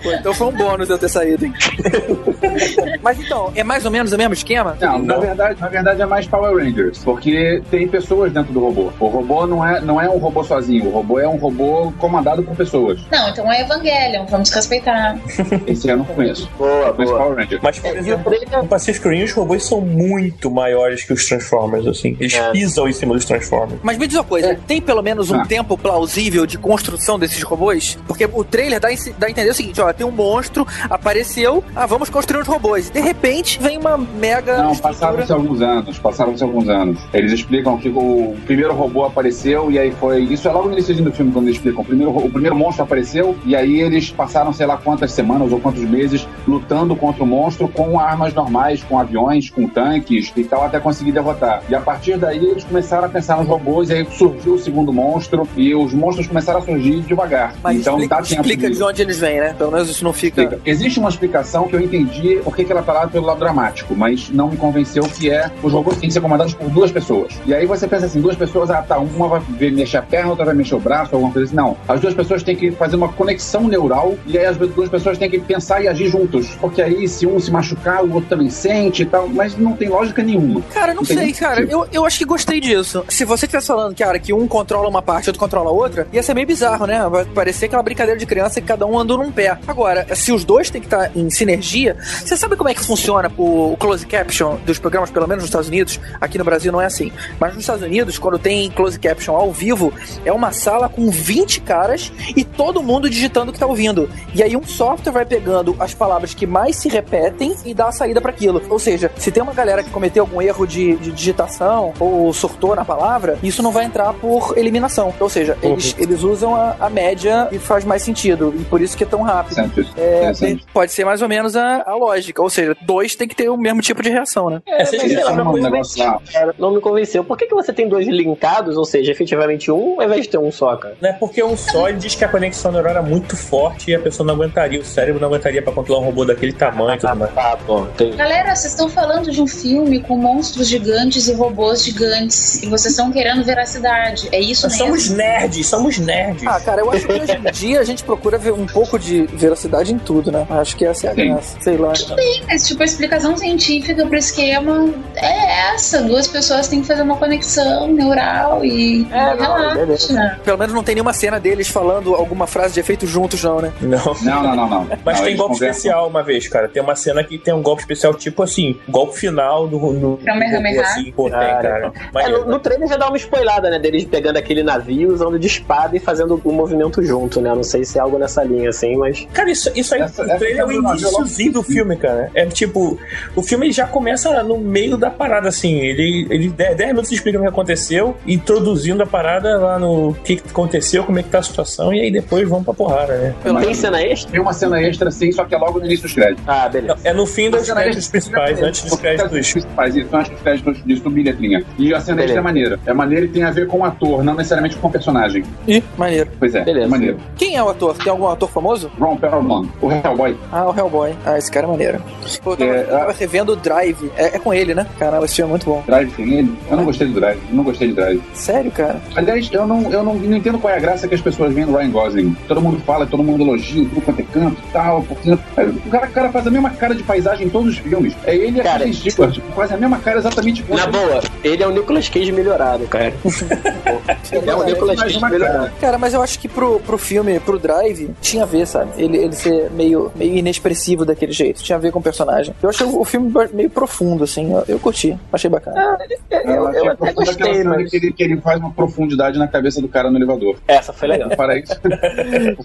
Pô, 0.01 0.11
então 0.13 0.33
foi 0.33 0.47
um 0.47 0.51
bônus 0.51 0.89
eu 0.89 0.97
ter 0.97 1.09
saído, 1.09 1.45
hein? 1.45 1.53
Mas 3.01 3.19
então, 3.19 3.51
é 3.55 3.63
mais 3.63 3.85
ou 3.85 3.91
menos 3.91 4.11
o 4.11 4.17
mesmo 4.17 4.33
esquema? 4.33 4.77
Não, 4.79 4.99
na 4.99 5.17
verdade, 5.17 5.59
na 5.59 5.67
verdade 5.67 6.01
é 6.01 6.05
mais 6.05 6.27
Power 6.27 6.55
Rangers, 6.63 6.99
porque 7.03 7.61
tem 7.71 7.87
pessoas 7.87 8.31
dentro 8.31 8.51
do 8.53 8.59
robô. 8.59 8.91
O 8.99 9.07
robô 9.07 9.45
não 9.47 9.65
é, 9.65 9.79
não 9.81 9.99
é 10.01 10.09
um 10.09 10.17
robô 10.17 10.43
sozinho, 10.43 10.87
o 10.87 10.91
robô 10.91 11.19
é 11.19 11.27
um 11.27 11.37
robô 11.37 11.91
comandado 11.97 12.43
por 12.43 12.55
pessoas. 12.55 12.99
Não, 13.11 13.29
então 13.29 13.51
é 13.51 13.61
Evangelion, 13.61 14.25
vamos 14.29 14.49
respeitar. 14.51 15.17
Esse 15.67 15.89
eu 15.89 15.97
não 15.97 16.05
conheço. 16.05 16.49
Boa, 16.57 16.93
Mas 16.97 17.07
boa. 17.09 17.19
Power 17.19 17.37
Rangers. 17.37 17.61
Mas, 17.61 17.79
por 17.79 17.95
exemplo, 17.97 18.31
no 18.61 18.67
Pacific 18.67 19.07
Rim, 19.07 19.23
os 19.23 19.31
robôs 19.31 19.65
são 19.65 19.81
muito 19.81 20.51
maiores 20.51 21.03
que 21.03 21.13
os 21.13 21.25
Transformers, 21.25 21.87
assim. 21.87 22.15
Eles 22.19 22.33
É. 22.33 22.51
pisam 22.51 22.87
em 22.87 22.93
cima 22.93 23.13
dos 23.13 23.25
Transformers. 23.25 23.79
Mas 23.83 23.97
me 23.97 24.07
diz 24.07 24.17
uma 24.17 24.23
coisa, 24.23 24.57
tem 24.67 24.81
pelo 24.81 25.01
menos 25.01 25.29
um 25.31 25.39
Ah. 25.41 25.45
tempo 25.45 25.77
plausível 25.77 26.45
de 26.45 26.57
construção 26.57 27.17
desses 27.19 27.41
robôs? 27.43 27.97
Porque 28.07 28.27
o 28.31 28.43
trailer 28.43 28.79
dá, 28.79 28.89
a 28.89 28.91
dá 29.17 29.27
a 29.27 29.29
entender 29.29 29.49
o 29.49 29.53
seguinte, 29.53 29.79
ó, 29.81 29.91
tem 29.93 30.05
um 30.05 30.11
monstro, 30.11 30.67
apareceu, 30.89 31.63
ah, 31.75 31.85
vamos 31.85 32.09
construir 32.09 32.41
uns 32.41 32.47
robôs. 32.47 32.88
De 32.93 32.99
repente 32.99 33.59
vem 33.61 33.77
uma 33.77 33.97
mega 33.97 34.57
Não, 34.61 34.75
passaram-se 34.75 35.31
alguns 35.31 35.61
anos, 35.61 35.97
passaram-se 35.99 36.43
alguns 36.43 36.67
anos. 36.69 36.99
Eles 37.13 37.31
explicam 37.31 37.77
que 37.77 37.89
o 37.89 38.35
primeiro 38.45 38.73
robô 38.73 39.05
apareceu 39.05 39.71
e 39.71 39.77
aí 39.77 39.91
foi. 39.91 40.23
Isso 40.23 40.47
é 40.47 40.51
logo 40.51 40.67
no 40.67 40.73
início 40.73 40.95
do 40.95 41.11
filme, 41.11 41.31
quando 41.31 41.45
eles 41.45 41.57
explicam. 41.57 41.81
O 41.81 41.85
primeiro, 41.85 42.11
o 42.17 42.29
primeiro 42.29 42.55
monstro 42.55 42.83
apareceu 42.83 43.35
e 43.45 43.55
aí 43.55 43.79
eles 43.79 44.09
passaram, 44.11 44.51
sei 44.53 44.65
lá 44.65 44.77
quantas 44.77 45.11
semanas 45.11 45.51
ou 45.51 45.59
quantos 45.59 45.81
meses 45.83 46.27
lutando 46.47 46.95
contra 46.95 47.23
o 47.23 47.27
monstro 47.27 47.67
com 47.67 47.99
armas 47.99 48.33
normais, 48.33 48.83
com 48.83 48.97
aviões, 48.99 49.49
com 49.49 49.67
tanques 49.67 50.31
e 50.35 50.43
tal, 50.43 50.63
até 50.63 50.79
conseguir 50.79 51.11
derrotar. 51.11 51.61
E 51.69 51.75
a 51.75 51.79
partir 51.81 52.17
daí 52.17 52.37
eles 52.43 52.63
começaram 52.63 53.05
a 53.05 53.09
pensar 53.09 53.37
nos 53.37 53.47
robôs 53.47 53.89
e 53.89 53.93
aí 53.93 54.07
surgiu 54.11 54.53
o 54.55 54.59
segundo 54.59 54.91
monstro 54.91 55.47
e 55.55 55.73
os 55.75 55.93
monstros 55.93 56.27
começaram 56.27 56.59
a 56.59 56.61
surgir 56.63 57.01
devagar. 57.01 57.53
Mas 57.63 57.77
então 57.79 57.93
explica, 57.99 58.15
dá 58.15 58.21
tempo 58.21 58.41
explica 58.41 58.69
de- 58.69 58.77
de 58.77 58.83
onde 58.83 59.01
eles 59.01 59.19
vêm, 59.19 59.39
né? 59.39 59.53
Pelo 59.57 59.71
menos 59.71 59.89
isso 59.89 60.03
não 60.03 60.13
fica... 60.13 60.41
Explica. 60.43 60.61
Existe 60.69 60.99
uma 60.99 61.09
explicação 61.09 61.67
que 61.67 61.75
eu 61.75 61.79
entendi 61.81 62.39
por 62.43 62.55
que 62.55 62.63
que 62.63 62.71
ela 62.79 62.85
tá 62.85 62.93
lá 62.93 63.07
pelo 63.07 63.25
lado 63.25 63.39
dramático, 63.39 63.95
mas 63.95 64.29
não 64.29 64.49
me 64.49 64.57
convenceu 64.57 65.03
que 65.03 65.29
é 65.29 65.51
os 65.61 65.71
robôs 65.71 65.97
têm 65.97 66.07
que 66.07 66.13
ser 66.13 66.21
comandados 66.21 66.53
por 66.53 66.69
duas 66.69 66.91
pessoas. 66.91 67.33
E 67.45 67.53
aí 67.53 67.65
você 67.65 67.87
pensa 67.87 68.05
assim, 68.05 68.21
duas 68.21 68.35
pessoas, 68.35 68.69
ah 68.69 68.81
tá, 68.81 68.97
uma 68.97 69.27
vai 69.27 69.41
mexer 69.71 69.97
a 69.97 70.01
perna, 70.01 70.29
outra 70.29 70.45
vai 70.45 70.55
mexer 70.55 70.75
o 70.75 70.79
braço, 70.79 71.13
alguma 71.13 71.31
coisa 71.31 71.47
assim. 71.47 71.55
Não, 71.55 71.77
as 71.87 71.99
duas 71.99 72.13
pessoas 72.13 72.43
têm 72.43 72.55
que 72.55 72.71
fazer 72.71 72.95
uma 72.95 73.09
conexão 73.09 73.67
neural 73.67 74.15
e 74.25 74.37
aí 74.37 74.45
as 74.45 74.57
duas 74.57 74.89
pessoas 74.89 75.17
têm 75.17 75.29
que 75.29 75.39
pensar 75.39 75.81
e 75.81 75.87
agir 75.87 76.09
juntos. 76.09 76.47
Porque 76.61 76.81
aí 76.81 77.07
se 77.07 77.25
um 77.27 77.39
se 77.39 77.51
machucar, 77.51 78.03
o 78.03 78.13
outro 78.13 78.29
também 78.29 78.49
sente 78.49 79.03
e 79.03 79.05
tal, 79.05 79.27
mas 79.27 79.57
não 79.57 79.73
tem 79.73 79.89
lógica 79.89 80.23
nenhuma. 80.23 80.61
Cara, 80.73 80.93
não 80.93 81.01
Não 81.01 81.05
sei, 81.05 81.33
cara. 81.33 81.61
Eu, 81.63 81.87
eu 81.91 82.05
acho 82.05 82.17
que 82.17 82.25
gostei 82.25 82.59
disso. 82.59 83.03
Se 83.09 83.25
você 83.25 83.45
estivesse 83.45 83.67
falando, 83.67 83.95
cara, 83.95 84.19
que 84.19 84.33
um 84.33 84.47
controla 84.47 84.87
uma 84.89 85.01
parte 85.01 85.25
e 85.25 85.29
outro 85.29 85.39
controla 85.39 85.69
a 85.69 85.73
outra, 85.73 86.07
ia 86.11 86.21
ser 86.21 86.33
meio 86.33 86.47
bizarro, 86.47 86.85
né? 86.85 87.07
Vai 87.09 87.25
parecer 87.25 87.65
aquela 87.65 87.83
brincadeira 87.83 88.19
de 88.19 88.25
criança 88.25 88.61
que 88.61 88.67
cada 88.67 88.85
um 88.85 88.97
andou 88.97 89.17
num 89.17 89.31
pé. 89.31 89.57
Agora, 89.67 90.05
se 90.15 90.31
os 90.31 90.43
dois 90.43 90.69
têm 90.69 90.81
que 90.81 90.87
estar 90.87 91.11
em 91.15 91.29
sinergia, 91.29 91.97
você 92.23 92.35
sabe 92.37 92.55
como 92.55 92.68
é 92.69 92.73
que 92.73 92.83
funciona 92.83 93.31
o, 93.37 93.73
o 93.73 93.77
close 93.77 94.05
caption 94.05 94.57
dos 94.65 94.79
programas, 94.79 95.09
pelo 95.09 95.27
menos 95.27 95.43
nos 95.43 95.49
Estados 95.49 95.67
Unidos? 95.67 95.99
Aqui 96.19 96.37
no 96.37 96.43
Brasil 96.43 96.71
não 96.71 96.81
é 96.81 96.85
assim. 96.85 97.11
Mas 97.39 97.53
nos 97.53 97.63
Estados 97.63 97.83
Unidos, 97.83 98.17
quando 98.17 98.39
tem 98.39 98.69
close 98.71 98.99
caption 98.99 99.35
ao 99.35 99.51
vivo, 99.51 99.93
é 100.25 100.31
uma 100.31 100.51
sala 100.51 100.89
com 100.89 101.09
20 101.09 101.61
caras 101.61 102.11
e 102.35 102.43
todo 102.43 102.81
mundo 102.81 103.09
digitando 103.09 103.51
o 103.51 103.53
que 103.53 103.59
tá 103.59 103.65
ouvindo. 103.65 104.09
E 104.33 104.43
aí 104.43 104.55
um 104.55 104.63
software 104.63 105.11
vai 105.11 105.25
pegando 105.25 105.75
as 105.79 105.93
palavras 105.93 106.33
que 106.33 106.45
mais 106.45 106.75
se 106.75 106.89
repetem 106.89 107.55
e 107.65 107.73
dá 107.73 107.87
a 107.87 107.91
saída 107.91 108.21
para 108.21 108.31
aquilo. 108.31 108.61
Ou 108.69 108.79
seja, 108.79 109.11
se 109.17 109.31
tem 109.31 109.41
uma 109.41 109.53
galera 109.53 109.83
que 109.83 109.89
cometeu 109.89 110.23
algum 110.23 110.41
erro 110.41 110.65
de, 110.65 110.95
de 110.97 111.11
digitação 111.11 111.93
ou 111.99 112.31
surtou 112.33 112.75
na 112.75 112.85
palavra, 112.85 113.37
isso 113.41 113.63
não 113.63 113.71
vai 113.71 113.85
entrar 113.85 114.13
por 114.13 114.57
eliminação. 114.57 115.13
Ou 115.19 115.29
seja, 115.29 115.57
eles, 115.61 115.95
eles 115.97 116.23
usam 116.23 116.55
a, 116.55 116.75
a 116.79 116.89
média 116.89 117.47
e 117.51 117.59
faz 117.59 117.83
mais 117.83 118.03
sentido. 118.03 118.53
E 118.57 118.63
por 118.65 118.81
isso 118.81 118.97
que 118.97 119.03
é 119.03 119.07
tão 119.07 119.21
rápido. 119.21 119.55
É, 119.97 120.31
pode 120.73 120.91
ser 120.91 121.05
mais 121.05 121.21
ou 121.21 121.29
menos 121.29 121.55
a, 121.55 121.83
a 121.85 121.95
lógica. 121.95 122.41
Ou 122.41 122.49
seja, 122.49 122.58
dois 122.81 123.15
tem 123.15 123.27
que 123.27 123.35
ter 123.35 123.49
o 123.49 123.57
mesmo 123.57 123.81
tipo 123.81 124.01
de 124.01 124.09
reação, 124.09 124.49
né? 124.49 124.61
É, 124.65 124.79
mas 124.79 124.89
sei 124.89 124.99
sei 124.99 125.15
lá, 125.23 125.31
lá, 125.31 125.35
não 125.37 125.53
me 125.53 125.59
um 125.59 125.63
negócio 125.63 126.03
convenceu, 126.03 126.33
cara. 126.33 126.55
Não 126.57 126.71
me 126.73 126.81
convenceu. 126.81 127.23
Por 127.23 127.37
que, 127.37 127.45
que 127.47 127.55
você 127.55 127.73
tem 127.73 127.87
dois 127.87 128.07
linkados, 128.07 128.77
ou 128.77 128.85
seja, 128.85 129.11
efetivamente 129.11 129.71
um, 129.71 129.99
ao 129.99 130.03
invés 130.03 130.23
de 130.23 130.29
ter 130.29 130.37
um 130.37 130.51
só, 130.51 130.75
cara? 130.75 130.95
Não 131.01 131.09
é 131.09 131.13
porque 131.13 131.43
um 131.43 131.55
só, 131.57 131.89
ele 131.89 131.97
diz 131.97 132.15
que 132.15 132.23
a 132.23 132.27
conexão 132.27 132.71
neural 132.71 132.91
era 132.91 133.01
muito 133.01 133.35
forte 133.35 133.91
e 133.91 133.95
a 133.95 133.99
pessoa 133.99 134.25
não 134.25 134.35
aguentaria, 134.35 134.79
o 134.79 134.83
cérebro 134.83 135.19
não 135.21 135.27
aguentaria 135.27 135.61
pra 135.61 135.71
controlar 135.73 136.01
um 136.01 136.05
robô 136.05 136.25
daquele 136.25 136.53
tamanho 136.53 136.95
e 136.95 136.99
tudo 136.99 137.15
mais. 137.15 137.33
Tá, 137.33 137.57
bom, 137.65 137.83
entendi. 137.85 138.17
Galera, 138.17 138.55
vocês 138.55 138.73
estão 138.73 138.89
falando 138.89 139.31
de 139.31 139.41
um 139.41 139.47
filme 139.47 140.01
com 140.01 140.17
monstros 140.17 140.67
gigantes 140.67 141.27
e 141.27 141.33
robôs 141.33 141.83
gigantes. 141.83 142.61
E 142.63 142.67
vocês 142.67 142.93
estão 142.93 143.11
querendo 143.11 143.43
veracidade. 143.43 144.29
É 144.31 144.39
isso 144.39 144.63
Nós 144.67 144.73
mesmo? 144.77 144.87
somos 144.87 145.09
nerds, 145.09 145.67
somos 145.67 145.97
nerds. 145.99 146.45
Ah, 146.45 146.59
cara, 146.59 146.81
eu 146.81 146.91
acho 146.91 147.05
que 147.05 147.13
hoje 147.13 147.31
em 147.31 147.51
dia 147.51 147.79
a 147.79 147.83
gente 147.83 148.03
procura 148.03 148.37
ver 148.37 148.51
um 148.51 148.65
pouco 148.65 148.97
de 148.97 149.25
velocidade 149.27 149.93
em 149.93 149.97
tudo, 149.97 150.31
né? 150.31 150.45
Acho 150.49 150.75
que 150.75 150.85
essa 150.85 151.07
é 151.07 151.11
a 151.11 151.13
graça. 151.13 151.57
Sei 151.61 151.77
lá. 151.77 151.93
Tudo 151.93 152.15
bem, 152.15 152.43
Mas, 152.49 152.67
tipo, 152.67 152.81
a 152.81 152.85
explicação 152.85 153.37
científica 153.37 154.05
pro 154.05 154.17
esquema 154.17 154.91
é 155.15 155.73
essa. 155.73 156.01
Duas 156.01 156.27
pessoas 156.27 156.67
têm 156.67 156.81
que 156.81 156.87
fazer 156.87 157.03
uma 157.03 157.15
conexão 157.15 157.87
neural 157.91 158.65
e 158.65 159.07
É, 159.11 159.35
não, 159.35 159.73
relaxa. 159.75 160.39
Pelo 160.43 160.57
menos 160.57 160.73
não 160.73 160.83
tem 160.83 160.95
nenhuma 160.95 161.13
cena 161.13 161.39
deles 161.39 161.67
falando 161.67 162.15
alguma 162.15 162.47
frase 162.47 162.73
de 162.73 162.79
efeito 162.79 163.05
juntos, 163.05 163.43
não, 163.43 163.59
né? 163.61 163.71
Não. 163.79 163.99
Não, 164.21 164.43
não, 164.43 164.55
não, 164.55 164.69
não. 164.69 164.87
Mas 165.05 165.19
Não, 165.19 165.25
tem 165.25 165.35
golpe 165.35 165.53
conversam. 165.53 165.69
especial 165.77 166.07
uma 166.07 166.23
vez, 166.23 166.47
cara. 166.47 166.67
Tem 166.67 166.81
uma 166.81 166.95
cena 166.95 167.23
que 167.23 167.37
tem 167.37 167.53
um 167.53 167.61
golpe 167.61 167.81
especial, 167.81 168.13
tipo 168.13 168.41
assim, 168.43 168.77
golpe 168.87 169.17
final 169.17 169.67
do. 169.67 169.77
do 169.93 170.19
Kamehameha? 170.25 170.81
assim, 170.81 171.11
pô, 171.11 171.23
tem, 171.29 171.31
Cara, 171.39 171.91
cara. 171.91 171.93
É, 172.25 172.29
no, 172.29 172.45
no 172.45 172.59
trailer 172.59 172.87
já 172.89 172.97
dá 172.97 173.07
uma 173.07 173.17
spoilada, 173.17 173.69
né? 173.69 173.77
Deles 173.79 174.05
pegando 174.05 174.37
aquele 174.37 174.63
navio, 174.63 175.13
usando 175.13 175.37
de 175.37 175.47
espada 175.47 175.95
e 175.95 175.99
fazendo 175.99 176.39
o 176.43 176.51
movimento 176.51 177.03
junto, 177.03 177.39
né? 177.41 177.49
Não 177.53 177.63
sei 177.63 177.85
se 177.85 177.97
é 177.97 178.01
algo 178.01 178.17
nessa 178.17 178.43
linha, 178.43 178.69
assim, 178.69 178.95
mas. 178.97 179.27
Cara, 179.33 179.51
isso, 179.51 179.71
isso 179.75 179.93
aí, 179.93 180.01
Essa- 180.01 180.23
o 180.23 180.37
trailer 180.37 180.59
é 180.61 180.63
o 180.65 180.67
do 180.67 180.73
iníciozinho 180.73 181.53
do 181.53 181.63
filme, 181.63 181.95
cara. 181.97 182.31
É 182.39 182.45
tipo, 182.45 182.97
o 183.35 183.43
filme 183.43 183.69
já 183.69 183.85
começa 183.85 184.41
no 184.43 184.57
meio 184.57 184.95
da 184.95 185.09
parada, 185.09 185.49
assim. 185.49 185.75
Ele, 185.79 186.25
ele 186.29 186.47
10 186.49 186.77
minutos 186.87 187.11
explicando 187.11 187.43
o 187.43 187.47
que 187.47 187.53
aconteceu, 187.53 188.15
introduzindo 188.25 189.03
a 189.03 189.05
parada 189.05 189.57
lá 189.57 189.77
no 189.77 190.13
que 190.23 190.41
aconteceu, 190.49 191.03
como 191.03 191.19
é 191.19 191.23
que 191.23 191.29
tá 191.29 191.39
a 191.39 191.43
situação, 191.43 191.93
e 191.93 191.99
aí 191.99 192.09
depois 192.11 192.47
vamos 192.47 192.63
pra 192.63 192.73
porrada, 192.73 193.13
né? 193.17 193.35
Tem 193.61 193.73
cena 193.73 194.01
extra? 194.01 194.31
Tem 194.31 194.39
uma 194.39 194.53
cena 194.53 194.81
extra, 194.81 195.11
sim, 195.11 195.33
só 195.33 195.43
que 195.43 195.53
é 195.53 195.57
logo 195.57 195.79
no 195.79 195.85
início 195.85 196.03
dos 196.03 196.13
créditos. 196.13 196.43
Ah, 196.47 196.69
beleza. 196.69 196.97
É 197.03 197.11
no 197.11 197.25
fim 197.25 197.49
dos 197.49 197.65
cena 197.65 197.81
créditos 197.81 198.07
principais, 198.07 198.61
antes 198.61 198.83
dos 198.83 198.93
Os 198.93 198.99
créditos 198.99 199.51
principais, 199.51 199.95
isso, 199.97 200.15
antes 200.15 200.31
dos 200.31 200.41
créditos 200.41 200.85
de 200.85 200.95
subletrinha. 200.95 201.65
E 201.77 201.93
a 201.93 201.99
cena 201.99 202.15
Beleza. 202.17 202.33
extra 202.33 202.39
é 202.39 202.43
maneira. 202.43 202.79
É 202.85 202.93
maneira 202.93 203.25
e 203.25 203.29
tem 203.29 203.43
a 203.43 203.51
ver 203.51 203.67
com 203.67 203.79
o 203.79 203.83
ator, 203.83 204.23
não 204.23 204.33
necessariamente 204.35 204.77
com 204.77 204.87
o 204.87 204.91
personagem. 204.91 205.43
Ih, 205.67 205.83
maneiro. 205.97 206.29
Pois 206.39 206.55
é, 206.55 206.63
Beleza. 206.63 206.85
é 206.85 206.89
maneiro. 206.89 207.17
Quem 207.35 207.57
é 207.57 207.63
o 207.63 207.67
ator? 207.69 207.97
Tem 207.97 208.09
algum 208.09 208.27
ator 208.27 208.49
famoso? 208.49 208.89
Ron 208.97 209.17
Perlman, 209.17 209.69
o 209.81 209.91
Hellboy. 209.91 210.37
Ah, 210.51 210.69
o 210.69 210.77
Hellboy. 210.77 211.13
Ah, 211.25 211.37
esse 211.37 211.51
cara 211.51 211.67
é 211.67 211.69
maneiro. 211.69 212.01
Pô, 212.37 212.53
eu 212.53 212.57
tava, 212.57 212.71
É, 212.71 212.81
eu 212.81 212.87
tava 212.87 213.11
revendo 213.13 213.53
o 213.53 213.55
Drive. 213.55 214.11
É, 214.15 214.35
é 214.35 214.39
com 214.39 214.53
ele, 214.53 214.73
né? 214.73 214.85
Caramba, 214.97 215.25
esse 215.25 215.35
filme 215.35 215.49
é 215.49 215.51
muito 215.51 215.65
bom. 215.65 215.83
Drive 215.85 216.11
tem 216.13 216.33
ele? 216.33 216.57
Eu 216.69 216.77
não 216.77 216.85
gostei 216.85 217.07
do 217.07 217.13
Drive, 217.13 217.39
não 217.51 217.63
gostei 217.63 217.87
de 217.89 217.93
Drive. 217.93 218.21
Sério, 218.33 218.71
cara? 218.71 219.01
Aliás, 219.15 219.49
eu 219.51 219.67
não, 219.67 219.91
eu 219.91 220.03
não, 220.03 220.15
não 220.15 220.37
entendo 220.37 220.59
qual 220.59 220.73
é 220.73 220.77
a 220.77 220.79
graça 220.79 221.07
que 221.07 221.15
as 221.15 221.21
pessoas 221.21 221.53
veem 221.53 221.65
no 221.65 221.77
Ryan 221.77 221.91
Gosling. 221.91 222.37
Todo 222.47 222.61
mundo 222.61 222.81
fala, 222.85 223.05
todo 223.05 223.23
mundo 223.23 223.43
elogia, 223.43 223.85
tudo 223.89 224.01
quanto 224.01 224.19
é 224.19 224.23
canto 224.23 224.61
e 224.67 224.71
tal. 224.71 225.03
Porque... 225.03 225.31
O 225.31 225.89
cara, 225.89 226.07
o 226.07 226.11
cara 226.11 226.29
faz 226.31 226.47
a 226.47 226.51
mesma 226.51 226.69
cara 226.71 226.95
de 226.95 227.03
paisagem 227.03 227.47
em 227.47 227.49
todos 227.49 227.69
os 227.73 227.77
filmes. 227.77 228.13
É 228.25 228.35
ele 228.35 228.57
e 228.57 228.61
a 228.61 228.79
Kristen 228.79 229.11
Stewart, 229.11 229.39
faz 229.55 229.71
a 229.71 229.77
mesma 229.77 229.99
cara 229.99 230.19
exatamente 230.19 230.61
igual. 230.61 230.79
Na 230.79 230.87
boa, 230.87 231.21
ele 231.43 231.63
é 231.63 231.67
o 231.67 231.71
Nicolas 231.71 232.09
Cage 232.09 232.31
melhorado, 232.31 232.85
cara. 232.87 233.13
ele 234.31 234.49
é 234.49 234.55
o 234.55 234.63
Nicolas 234.63 234.99
Cage 234.99 235.21
melhorado. 235.21 235.57
cara. 235.57 235.73
Cara, 235.79 235.97
mas 235.97 236.13
eu 236.13 236.21
acho 236.21 236.39
que 236.39 236.47
pro, 236.47 236.79
pro 236.79 236.97
filme, 236.97 237.39
pro 237.39 237.57
Drive, 237.57 238.11
tinha 238.21 238.43
a 238.43 238.45
ver, 238.45 238.67
sabe? 238.67 238.91
Ele, 238.97 239.17
ele 239.17 239.33
ser 239.33 239.69
meio, 239.71 240.11
meio 240.15 240.35
inexpressivo 240.35 241.05
daquele 241.05 241.31
jeito. 241.31 241.61
Tinha 241.63 241.77
a 241.77 241.79
ver 241.79 241.91
com 241.91 241.99
o 241.99 242.01
personagem. 242.01 242.18
Eu 242.61 242.69
achei 242.69 242.85
o, 242.85 243.05
filme 243.05 243.31
meio 243.53 243.69
profundo, 243.69 244.23
assim. 244.23 244.51
Eu, 244.51 244.63
eu 244.67 244.79
curti. 244.79 245.17
Achei 245.31 245.49
bacana. 245.49 245.97
Eu, 246.29 246.39
Ela 246.39 246.69
eu 246.73 246.81
tinha 246.81 246.91
até 246.91 247.11
profunda 247.13 247.31
aquela 247.31 247.49
gostei, 247.49 247.63
mas. 247.63 247.89
que, 247.89 247.97
ele, 247.97 248.11
que 248.13 248.23
ele 248.23 248.37
faz 248.37 248.59
uma 248.59 248.71
profundidade 248.71 249.37
na 249.39 249.47
cabeça 249.47 249.81
do 249.81 249.87
cara 249.87 250.09
no 250.09 250.17
elevador. 250.17 250.57
Essa 250.67 250.93
foi 250.93 251.07
legal. 251.07 251.29
Para 251.35 251.57
isso. 251.57 251.79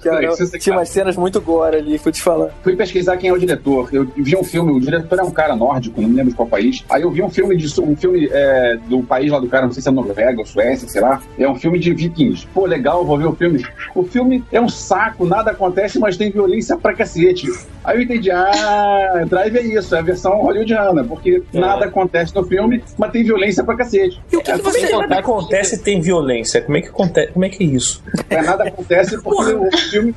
Cara, 0.03 0.17
Para 0.17 0.25
isso, 0.33 0.47
você- 0.47 0.59
tinha 0.59 0.77
umas 0.77 0.88
cenas 0.88 1.17
muito 1.17 1.40
gore 1.40 1.77
ali, 1.77 1.97
vou 1.99 2.12
te 2.12 2.23
falar. 2.23 2.51
Fui 2.62 2.77
pesquisar 2.77 3.17
quem 3.17 3.31
é 3.31 3.33
o 3.33 3.38
diretor. 3.38 3.88
Eu 3.93 4.07
vi 4.17 4.37
um 4.37 4.45
filme, 4.45 4.73
o 4.73 4.81
diretor 4.81 5.19
é 5.19 5.23
um 5.23 5.31
cara 5.31 5.55
nórdico, 5.57 6.01
não 6.01 6.09
me 6.09 6.17
lembro 6.17 6.31
de 6.31 6.37
qual 6.37 6.49
país. 6.49 6.85
Aí 6.90 7.03
eu 7.03 7.11
vi 7.11 7.23
um 7.23 7.31
filme 7.31 7.57
de 7.57 7.81
um 7.81 7.97
filme 7.97 8.29
é, 8.31 8.77
do 8.88 9.03
país 9.03 9.31
lá 9.31 9.38
do 9.38 9.49
cara, 9.49 9.67
não 9.67 9.73
sei 9.73 9.83
se 9.83 9.88
é 9.88 9.93
Noruega 9.93 10.38
ou 10.38 10.47
Suécia, 10.47 10.88
sei 10.88 11.01
lá. 11.01 11.21
É 11.38 11.49
um 11.49 11.55
filme 11.55 11.79
de 11.79 11.93
vikings. 11.93 12.47
Pô, 12.53 12.67
legal, 12.67 13.05
vou 13.05 13.19
ver 13.19 13.27
o 13.27 13.35
filme. 13.35 13.64
O 13.95 14.03
filme 14.05 14.45
é 14.53 14.61
um 14.61 14.69
saco, 14.69 15.27
nada 15.27 15.51
acontece, 15.51 15.99
mas 15.99 16.17
tem 16.17 16.31
violência 16.31 16.77
pra 16.77 16.95
cacete. 16.95 17.47
Aí 17.83 17.99
eu 17.99 18.03
entendi, 18.03 18.31
ah, 18.31 19.27
Drive 19.35 19.57
é 19.57 19.62
isso, 19.62 19.94
é 19.94 19.99
a 19.99 20.03
versão 20.03 20.40
hollywoodiana, 20.40 21.03
porque 21.05 21.42
nada 21.53 21.87
acontece 21.87 22.35
no 22.35 22.44
filme, 22.44 22.83
mas 22.97 23.11
tem 23.11 23.25
violência 23.25 23.64
pra 23.64 23.77
cacete. 23.77 24.20
E 24.33 24.37
o 24.37 24.40
que, 24.40 24.53
que 24.53 24.59
Como 24.59 24.68
é 24.68 24.73
você. 24.81 24.87
que 24.87 24.92
nada 24.97 25.18
acontece 25.18 25.75
e 25.75 25.79
tem 25.79 26.01
violência? 26.01 26.62
Como 26.62 26.77
é 26.77 26.81
que 26.81 26.88
acontece? 26.88 27.33
Como 27.33 27.44
é 27.44 27.49
que 27.49 27.64
é 27.64 27.66
isso? 27.66 28.03
É, 28.31 28.40
nada 28.42 28.64
acontece 28.64 29.20
porque 29.20 29.53
o 29.55 29.70
filme 29.90 30.14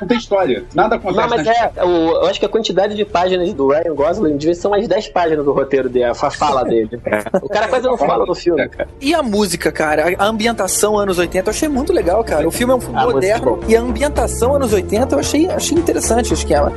não 0.00 0.08
tem 0.08 0.16
história. 0.18 0.64
Nada 0.74 0.96
acontece 0.96 1.20
Não, 1.20 1.28
mas 1.36 1.46
é, 1.46 1.84
o- 1.84 2.22
eu 2.22 2.26
acho 2.26 2.40
que 2.40 2.46
a 2.46 2.48
quantidade 2.48 2.94
de 2.94 3.04
páginas 3.04 3.52
do 3.52 3.68
Ryan 3.68 3.94
Gosling 3.94 4.36
devia 4.36 4.54
ser 4.54 4.66
umas 4.68 4.86
10 4.88 5.08
páginas 5.08 5.44
do 5.44 5.52
roteiro 5.52 5.88
dele, 5.88 6.04
a 6.06 6.14
fa- 6.14 6.30
fala 6.30 6.64
dele. 6.64 6.90
O 7.42 7.48
cara 7.48 7.68
quase 7.68 7.86
não 7.86 7.96
fala 7.98 8.24
no 8.26 8.34
filme, 8.34 8.68
cara. 8.68 8.88
E 9.00 9.14
a 9.14 9.22
música, 9.22 9.70
cara? 9.70 10.14
A 10.18 10.26
ambientação 10.26 10.96
anos 10.98 11.18
80 11.18 11.48
eu 11.48 11.50
achei 11.50 11.68
muito 11.68 11.92
legal, 11.92 12.22
cara. 12.24 12.46
O 12.46 12.50
filme 12.50 12.72
é 12.72 12.76
um 12.76 12.80
filme 12.80 13.00
moderno 13.00 13.60
e 13.68 13.76
a 13.76 13.80
ambientação 13.80 14.54
anos 14.54 14.72
80 14.72 15.14
eu 15.14 15.18
achei, 15.18 15.46
achei 15.50 15.76
interessante 15.76 16.32
o 16.32 16.34
esquema. 16.34 16.72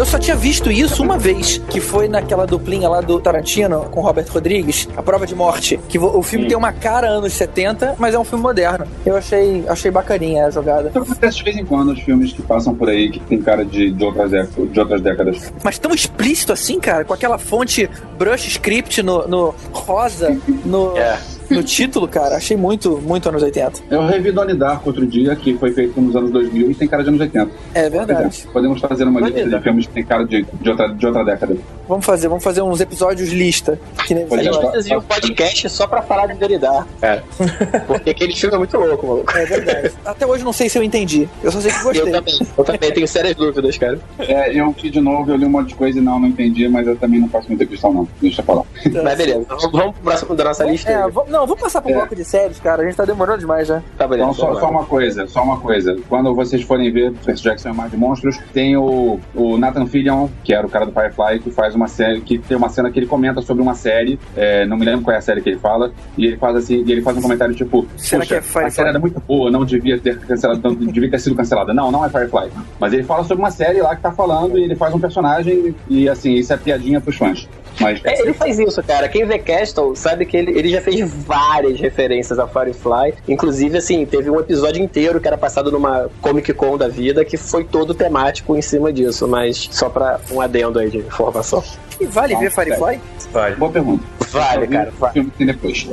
Eu 0.00 0.06
só 0.06 0.18
tinha 0.18 0.34
visto 0.34 0.72
isso 0.72 1.02
uma 1.02 1.18
vez, 1.18 1.58
que 1.68 1.78
foi 1.78 2.08
naquela 2.08 2.46
duplinha 2.46 2.88
lá 2.88 3.02
do 3.02 3.20
Tarantino 3.20 3.82
com 3.90 4.00
Robert 4.00 4.24
Rodrigues, 4.30 4.88
A 4.96 5.02
Prova 5.02 5.26
de 5.26 5.34
Morte. 5.34 5.78
Que 5.90 5.98
o 5.98 6.22
filme 6.22 6.46
Sim. 6.46 6.48
tem 6.48 6.56
uma 6.56 6.72
cara 6.72 7.06
anos 7.06 7.34
70, 7.34 7.96
mas 7.98 8.14
é 8.14 8.18
um 8.18 8.24
filme 8.24 8.42
moderno. 8.42 8.86
Eu 9.04 9.14
achei, 9.14 9.62
achei 9.68 9.90
bacaninha 9.90 10.46
a 10.46 10.50
jogada. 10.50 10.88
Acontece 10.88 11.36
de 11.36 11.44
vez 11.44 11.58
em 11.58 11.66
quando, 11.66 11.92
os 11.92 12.00
filmes 12.00 12.32
que 12.32 12.40
passam 12.40 12.74
por 12.74 12.88
aí, 12.88 13.10
que 13.10 13.20
tem 13.20 13.42
cara 13.42 13.62
de, 13.62 13.90
de, 13.90 14.02
outras, 14.02 14.30
de 14.30 14.80
outras 14.80 15.02
décadas. 15.02 15.52
Mas 15.62 15.78
tão 15.78 15.92
explícito 15.92 16.50
assim, 16.50 16.80
cara, 16.80 17.04
com 17.04 17.12
aquela 17.12 17.36
fonte 17.36 17.86
brush 18.16 18.46
script 18.46 19.02
no, 19.02 19.28
no 19.28 19.54
rosa, 19.70 20.34
no, 20.64 20.96
É. 20.96 21.18
no 21.50 21.62
título, 21.62 22.06
cara. 22.08 22.36
Achei 22.36 22.56
muito, 22.56 22.98
muito 22.98 23.28
anos 23.28 23.42
80. 23.42 23.80
Eu 23.90 24.06
revi 24.06 24.32
Donnie 24.32 24.54
Darko 24.56 24.88
outro 24.90 25.06
dia, 25.06 25.34
que 25.36 25.56
foi 25.58 25.72
feito 25.72 26.00
nos 26.00 26.14
anos 26.16 26.30
2000 26.30 26.70
e 26.70 26.74
tem 26.74 26.88
cara 26.88 27.02
de 27.02 27.08
anos 27.08 27.20
80. 27.20 27.50
É 27.74 27.90
verdade. 27.90 28.46
Podemos 28.52 28.80
fazer 28.80 29.04
uma 29.04 29.20
lista 29.20 29.40
Donnie 29.40 29.56
de 29.56 29.62
filmes 29.62 29.86
que 29.86 29.92
tem 29.92 30.04
cara 30.04 30.24
de, 30.24 30.46
de, 30.60 30.70
outra, 30.70 30.88
de 30.88 31.06
outra 31.06 31.24
década. 31.24 31.56
Vamos 31.88 32.06
fazer, 32.06 32.28
vamos 32.28 32.44
fazer 32.44 32.62
uns 32.62 32.80
episódios 32.80 33.30
lista. 33.30 33.78
Que 34.06 34.14
nem 34.14 34.24
A 34.24 34.26
Pode 34.26 34.44
gente 34.44 34.54
Olha, 34.54 34.62
vai 34.62 34.72
fazer 34.72 34.96
um 34.96 35.02
podcast 35.02 35.68
só 35.70 35.86
pra 35.86 36.02
falar 36.02 36.26
de 36.26 36.34
Veridar, 36.34 36.86
cara. 37.00 37.24
Porque 37.86 38.10
aquele 38.10 38.34
filme 38.34 38.54
é 38.54 38.58
muito 38.58 38.76
louco, 38.76 39.06
maluco. 39.06 39.36
É 39.36 39.44
verdade. 39.44 39.92
Até 40.04 40.26
hoje 40.26 40.44
não 40.44 40.52
sei 40.52 40.68
se 40.68 40.78
eu 40.78 40.82
entendi. 40.82 41.28
Eu 41.42 41.50
só 41.50 41.60
sei 41.60 41.70
que 41.72 41.78
Eu 41.78 41.84
gostei. 41.84 42.12
também, 42.12 42.38
eu 42.56 42.64
também 42.64 42.92
tenho 42.92 43.08
sérias 43.08 43.34
dúvidas, 43.34 43.76
cara. 43.76 43.98
É, 44.20 44.54
eu 44.58 44.70
vi 44.72 44.90
de 44.90 45.00
novo, 45.00 45.30
eu 45.30 45.36
li 45.36 45.44
um 45.44 45.50
monte 45.50 45.68
de 45.68 45.74
coisa 45.74 45.98
e 45.98 46.02
não, 46.02 46.18
não 46.20 46.28
entendi, 46.28 46.68
mas 46.68 46.86
eu 46.86 46.96
também 46.96 47.20
não 47.20 47.28
faço 47.28 47.48
muita 47.48 47.66
questão, 47.66 47.92
não. 47.92 48.08
Deixa 48.20 48.40
eu 48.40 48.44
falar. 48.44 48.62
Mas 49.02 49.18
beleza, 49.18 49.44
vamos 49.48 49.66
pro 49.70 49.92
próximo 50.04 50.34
da 50.34 50.44
nossa 50.44 50.64
lista. 50.64 50.90
É, 50.90 51.08
vamos- 51.08 51.30
não, 51.30 51.39
vamos 51.46 51.62
passar 51.62 51.80
pro 51.80 51.90
É. 51.90 51.94
bloco 51.94 52.14
de 52.14 52.24
séries, 52.24 52.58
cara. 52.60 52.82
A 52.82 52.84
gente 52.84 52.96
tá 52.96 53.04
demorando 53.04 53.38
demais 53.38 53.66
já. 53.68 53.82
Tá, 53.96 54.06
beleza. 54.06 54.30
Então, 54.30 54.34
só, 54.54 54.60
só 54.60 54.70
uma 54.70 54.84
coisa, 54.84 55.26
só 55.26 55.42
uma 55.42 55.58
coisa. 55.58 55.96
Quando 56.08 56.34
vocês 56.34 56.62
forem 56.62 56.90
ver 56.92 57.12
Percy 57.24 57.42
Jackson 57.42 57.68
é 57.70 57.72
mais 57.72 57.90
de 57.90 57.96
monstros, 57.96 58.38
tem 58.52 58.76
o, 58.76 59.18
o 59.34 59.56
Nathan 59.58 59.86
Fillion, 59.86 60.28
que 60.44 60.52
era 60.54 60.66
o 60.66 60.70
cara 60.70 60.86
do 60.86 60.92
Firefly, 60.92 61.40
que 61.40 61.50
faz 61.50 61.74
uma 61.74 61.88
série, 61.88 62.20
que 62.20 62.38
tem 62.38 62.56
uma 62.56 62.68
cena 62.68 62.90
que 62.90 62.98
ele 62.98 63.06
comenta 63.06 63.40
sobre 63.42 63.62
uma 63.62 63.74
série, 63.74 64.18
é, 64.36 64.64
não 64.66 64.76
me 64.76 64.84
lembro 64.84 65.02
qual 65.02 65.14
é 65.14 65.18
a 65.18 65.22
série 65.22 65.40
que 65.40 65.48
ele 65.50 65.58
fala, 65.58 65.92
e 66.16 66.26
ele 66.26 66.36
faz 66.36 66.56
assim, 66.56 66.82
e 66.86 66.92
ele 66.92 67.02
faz 67.02 67.16
um 67.16 67.22
comentário 67.22 67.54
tipo, 67.54 67.86
Será 67.96 68.24
que 68.24 68.34
é 68.34 68.38
"Puxa, 68.38 68.48
Firefly?" 68.52 68.66
a 68.66 68.70
série 68.70 68.88
era 68.90 68.98
muito 68.98 69.20
boa, 69.20 69.50
não 69.50 69.64
devia 69.64 69.98
ter 69.98 70.18
cancelado, 70.20 70.60
não 70.62 70.74
devia 70.92 71.10
ter 71.10 71.18
sido 71.18 71.34
cancelada. 71.36 71.72
Não, 71.74 71.90
não 71.90 72.04
é 72.04 72.08
Firefly. 72.08 72.50
Mas 72.78 72.92
ele 72.92 73.02
fala 73.02 73.24
sobre 73.24 73.42
uma 73.42 73.50
série 73.50 73.80
lá 73.80 73.94
que 73.96 74.02
tá 74.02 74.12
falando 74.12 74.58
e 74.58 74.64
ele 74.64 74.74
faz 74.76 74.94
um 74.94 74.98
personagem 75.00 75.74
e 75.88 76.08
assim, 76.08 76.34
isso 76.34 76.52
é 76.52 76.56
piadinha 76.56 77.00
pros 77.00 77.16
fãs. 77.16 77.48
Mas 77.80 78.00
É, 78.04 78.20
ele 78.20 78.32
faz 78.34 78.58
isso, 78.58 78.82
cara. 78.82 79.08
Quem 79.08 79.24
vê 79.24 79.38
Castle 79.38 79.96
sabe 79.96 80.26
que 80.26 80.36
ele, 80.36 80.58
ele 80.58 80.68
já 80.68 80.80
fez 80.80 81.00
várias 81.00 81.80
referências 81.80 82.38
a 82.38 82.46
Firefly. 82.46 83.14
Inclusive, 83.26 83.78
assim, 83.78 84.04
teve 84.04 84.30
um 84.30 84.38
episódio 84.38 84.82
inteiro 84.82 85.20
que 85.20 85.26
era 85.26 85.38
passado 85.38 85.70
numa 85.70 86.10
Comic 86.20 86.52
Con 86.52 86.76
da 86.76 86.88
vida 86.88 87.24
que 87.24 87.36
foi 87.36 87.64
todo 87.64 87.94
temático 87.94 88.56
em 88.56 88.62
cima 88.62 88.92
disso. 88.92 89.26
Mas 89.26 89.68
só 89.70 89.88
pra 89.88 90.20
um 90.30 90.40
adendo 90.40 90.78
aí 90.78 90.90
de 90.90 90.98
informação. 90.98 91.62
E 92.00 92.06
vale 92.06 92.34
ver 92.36 92.50
Firefly? 92.50 93.00
Vale. 93.32 93.56
boa 93.56 93.70
pergunta. 93.70 94.04
Vale, 94.30 94.66
cara. 94.66 94.90
O 94.90 95.00
Vale. 95.00 95.12
filme 95.12 95.30
que 95.30 95.38
tem 95.38 95.46
depois. 95.46 95.88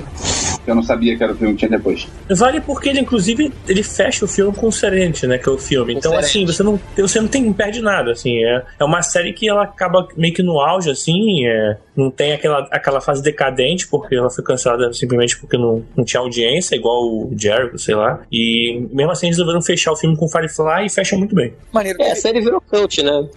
Eu 0.65 0.75
não 0.75 0.83
sabia 0.83 1.17
que 1.17 1.23
era 1.23 1.33
o 1.33 1.35
filme 1.35 1.53
que 1.53 1.59
tinha 1.59 1.77
depois. 1.77 2.07
Vale 2.29 2.61
porque 2.61 2.89
ele, 2.89 2.99
inclusive, 2.99 3.51
ele 3.67 3.83
fecha 3.83 4.25
o 4.25 4.27
filme 4.27 4.53
com 4.55 4.67
o 4.67 4.71
Serenity, 4.71 5.25
né? 5.25 5.37
Que 5.37 5.49
é 5.49 5.51
o 5.51 5.57
filme. 5.57 5.93
Então, 5.93 6.13
assim, 6.17 6.45
você 6.45 6.61
não, 6.61 6.79
você 6.95 7.19
não 7.19 7.27
tem, 7.27 7.51
perde 7.53 7.81
nada, 7.81 8.11
assim. 8.11 8.37
É, 8.43 8.63
é 8.79 8.83
uma 8.83 9.01
série 9.01 9.33
que 9.33 9.47
ela 9.47 9.63
acaba 9.63 10.07
meio 10.15 10.33
que 10.33 10.43
no 10.43 10.59
auge, 10.59 10.89
assim. 10.89 11.45
é, 11.45 11.77
não 11.95 12.11
tem 12.11 12.33
aquela, 12.33 12.67
aquela 12.71 13.01
fase 13.01 13.23
decadente, 13.23 13.87
porque 13.87 14.15
ela 14.15 14.29
foi 14.29 14.43
cancelada 14.43 14.93
simplesmente 14.93 15.37
porque 15.39 15.57
não, 15.57 15.83
não 15.95 16.05
tinha 16.05 16.21
audiência, 16.21 16.75
igual 16.75 17.03
o 17.03 17.33
Jericho, 17.35 17.79
sei 17.79 17.95
lá. 17.95 18.21
E 18.31 18.87
mesmo 18.91 19.11
assim, 19.11 19.27
eles 19.27 19.37
resolveram 19.37 19.61
fechar 19.61 19.91
o 19.91 19.95
filme 19.95 20.15
com 20.15 20.27
Firefly 20.27 20.85
e 20.85 20.89
fecha 20.89 21.17
muito 21.17 21.33
bem. 21.33 21.53
Maneiro. 21.71 22.01
É, 22.01 22.11
a 22.11 22.15
série 22.15 22.39
virou 22.39 22.61
cult, 22.61 23.01
né? 23.01 23.27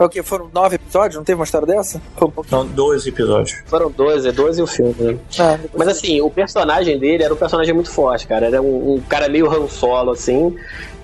É 0.00 0.04
o 0.04 0.08
quê? 0.08 0.22
Foram 0.22 0.48
nove 0.54 0.76
episódios? 0.76 1.16
Não 1.16 1.24
teve 1.24 1.38
uma 1.38 1.44
história 1.44 1.66
dessa? 1.66 2.00
Foi 2.16 2.26
um 2.26 2.30
pouquinho. 2.30 2.62
São 2.62 2.66
dois 2.66 3.06
episódios. 3.06 3.58
Foram 3.66 3.90
12, 3.90 4.32
12 4.32 4.62
o 4.62 4.66
filme, 4.66 4.94
né? 4.98 5.16
Ah, 5.38 5.58
depois- 5.60 5.72
Mas 5.76 5.88
assim, 5.88 6.20
o 6.22 6.30
personagem 6.30 6.98
dele 6.98 7.22
era 7.22 7.34
um 7.34 7.36
personagem 7.36 7.74
muito 7.74 7.90
forte, 7.90 8.26
cara. 8.26 8.46
Era 8.46 8.62
um, 8.62 8.94
um 8.94 9.00
cara 9.06 9.28
meio 9.28 9.50
Han 9.50 9.68
Solo, 9.68 10.12
assim, 10.12 10.56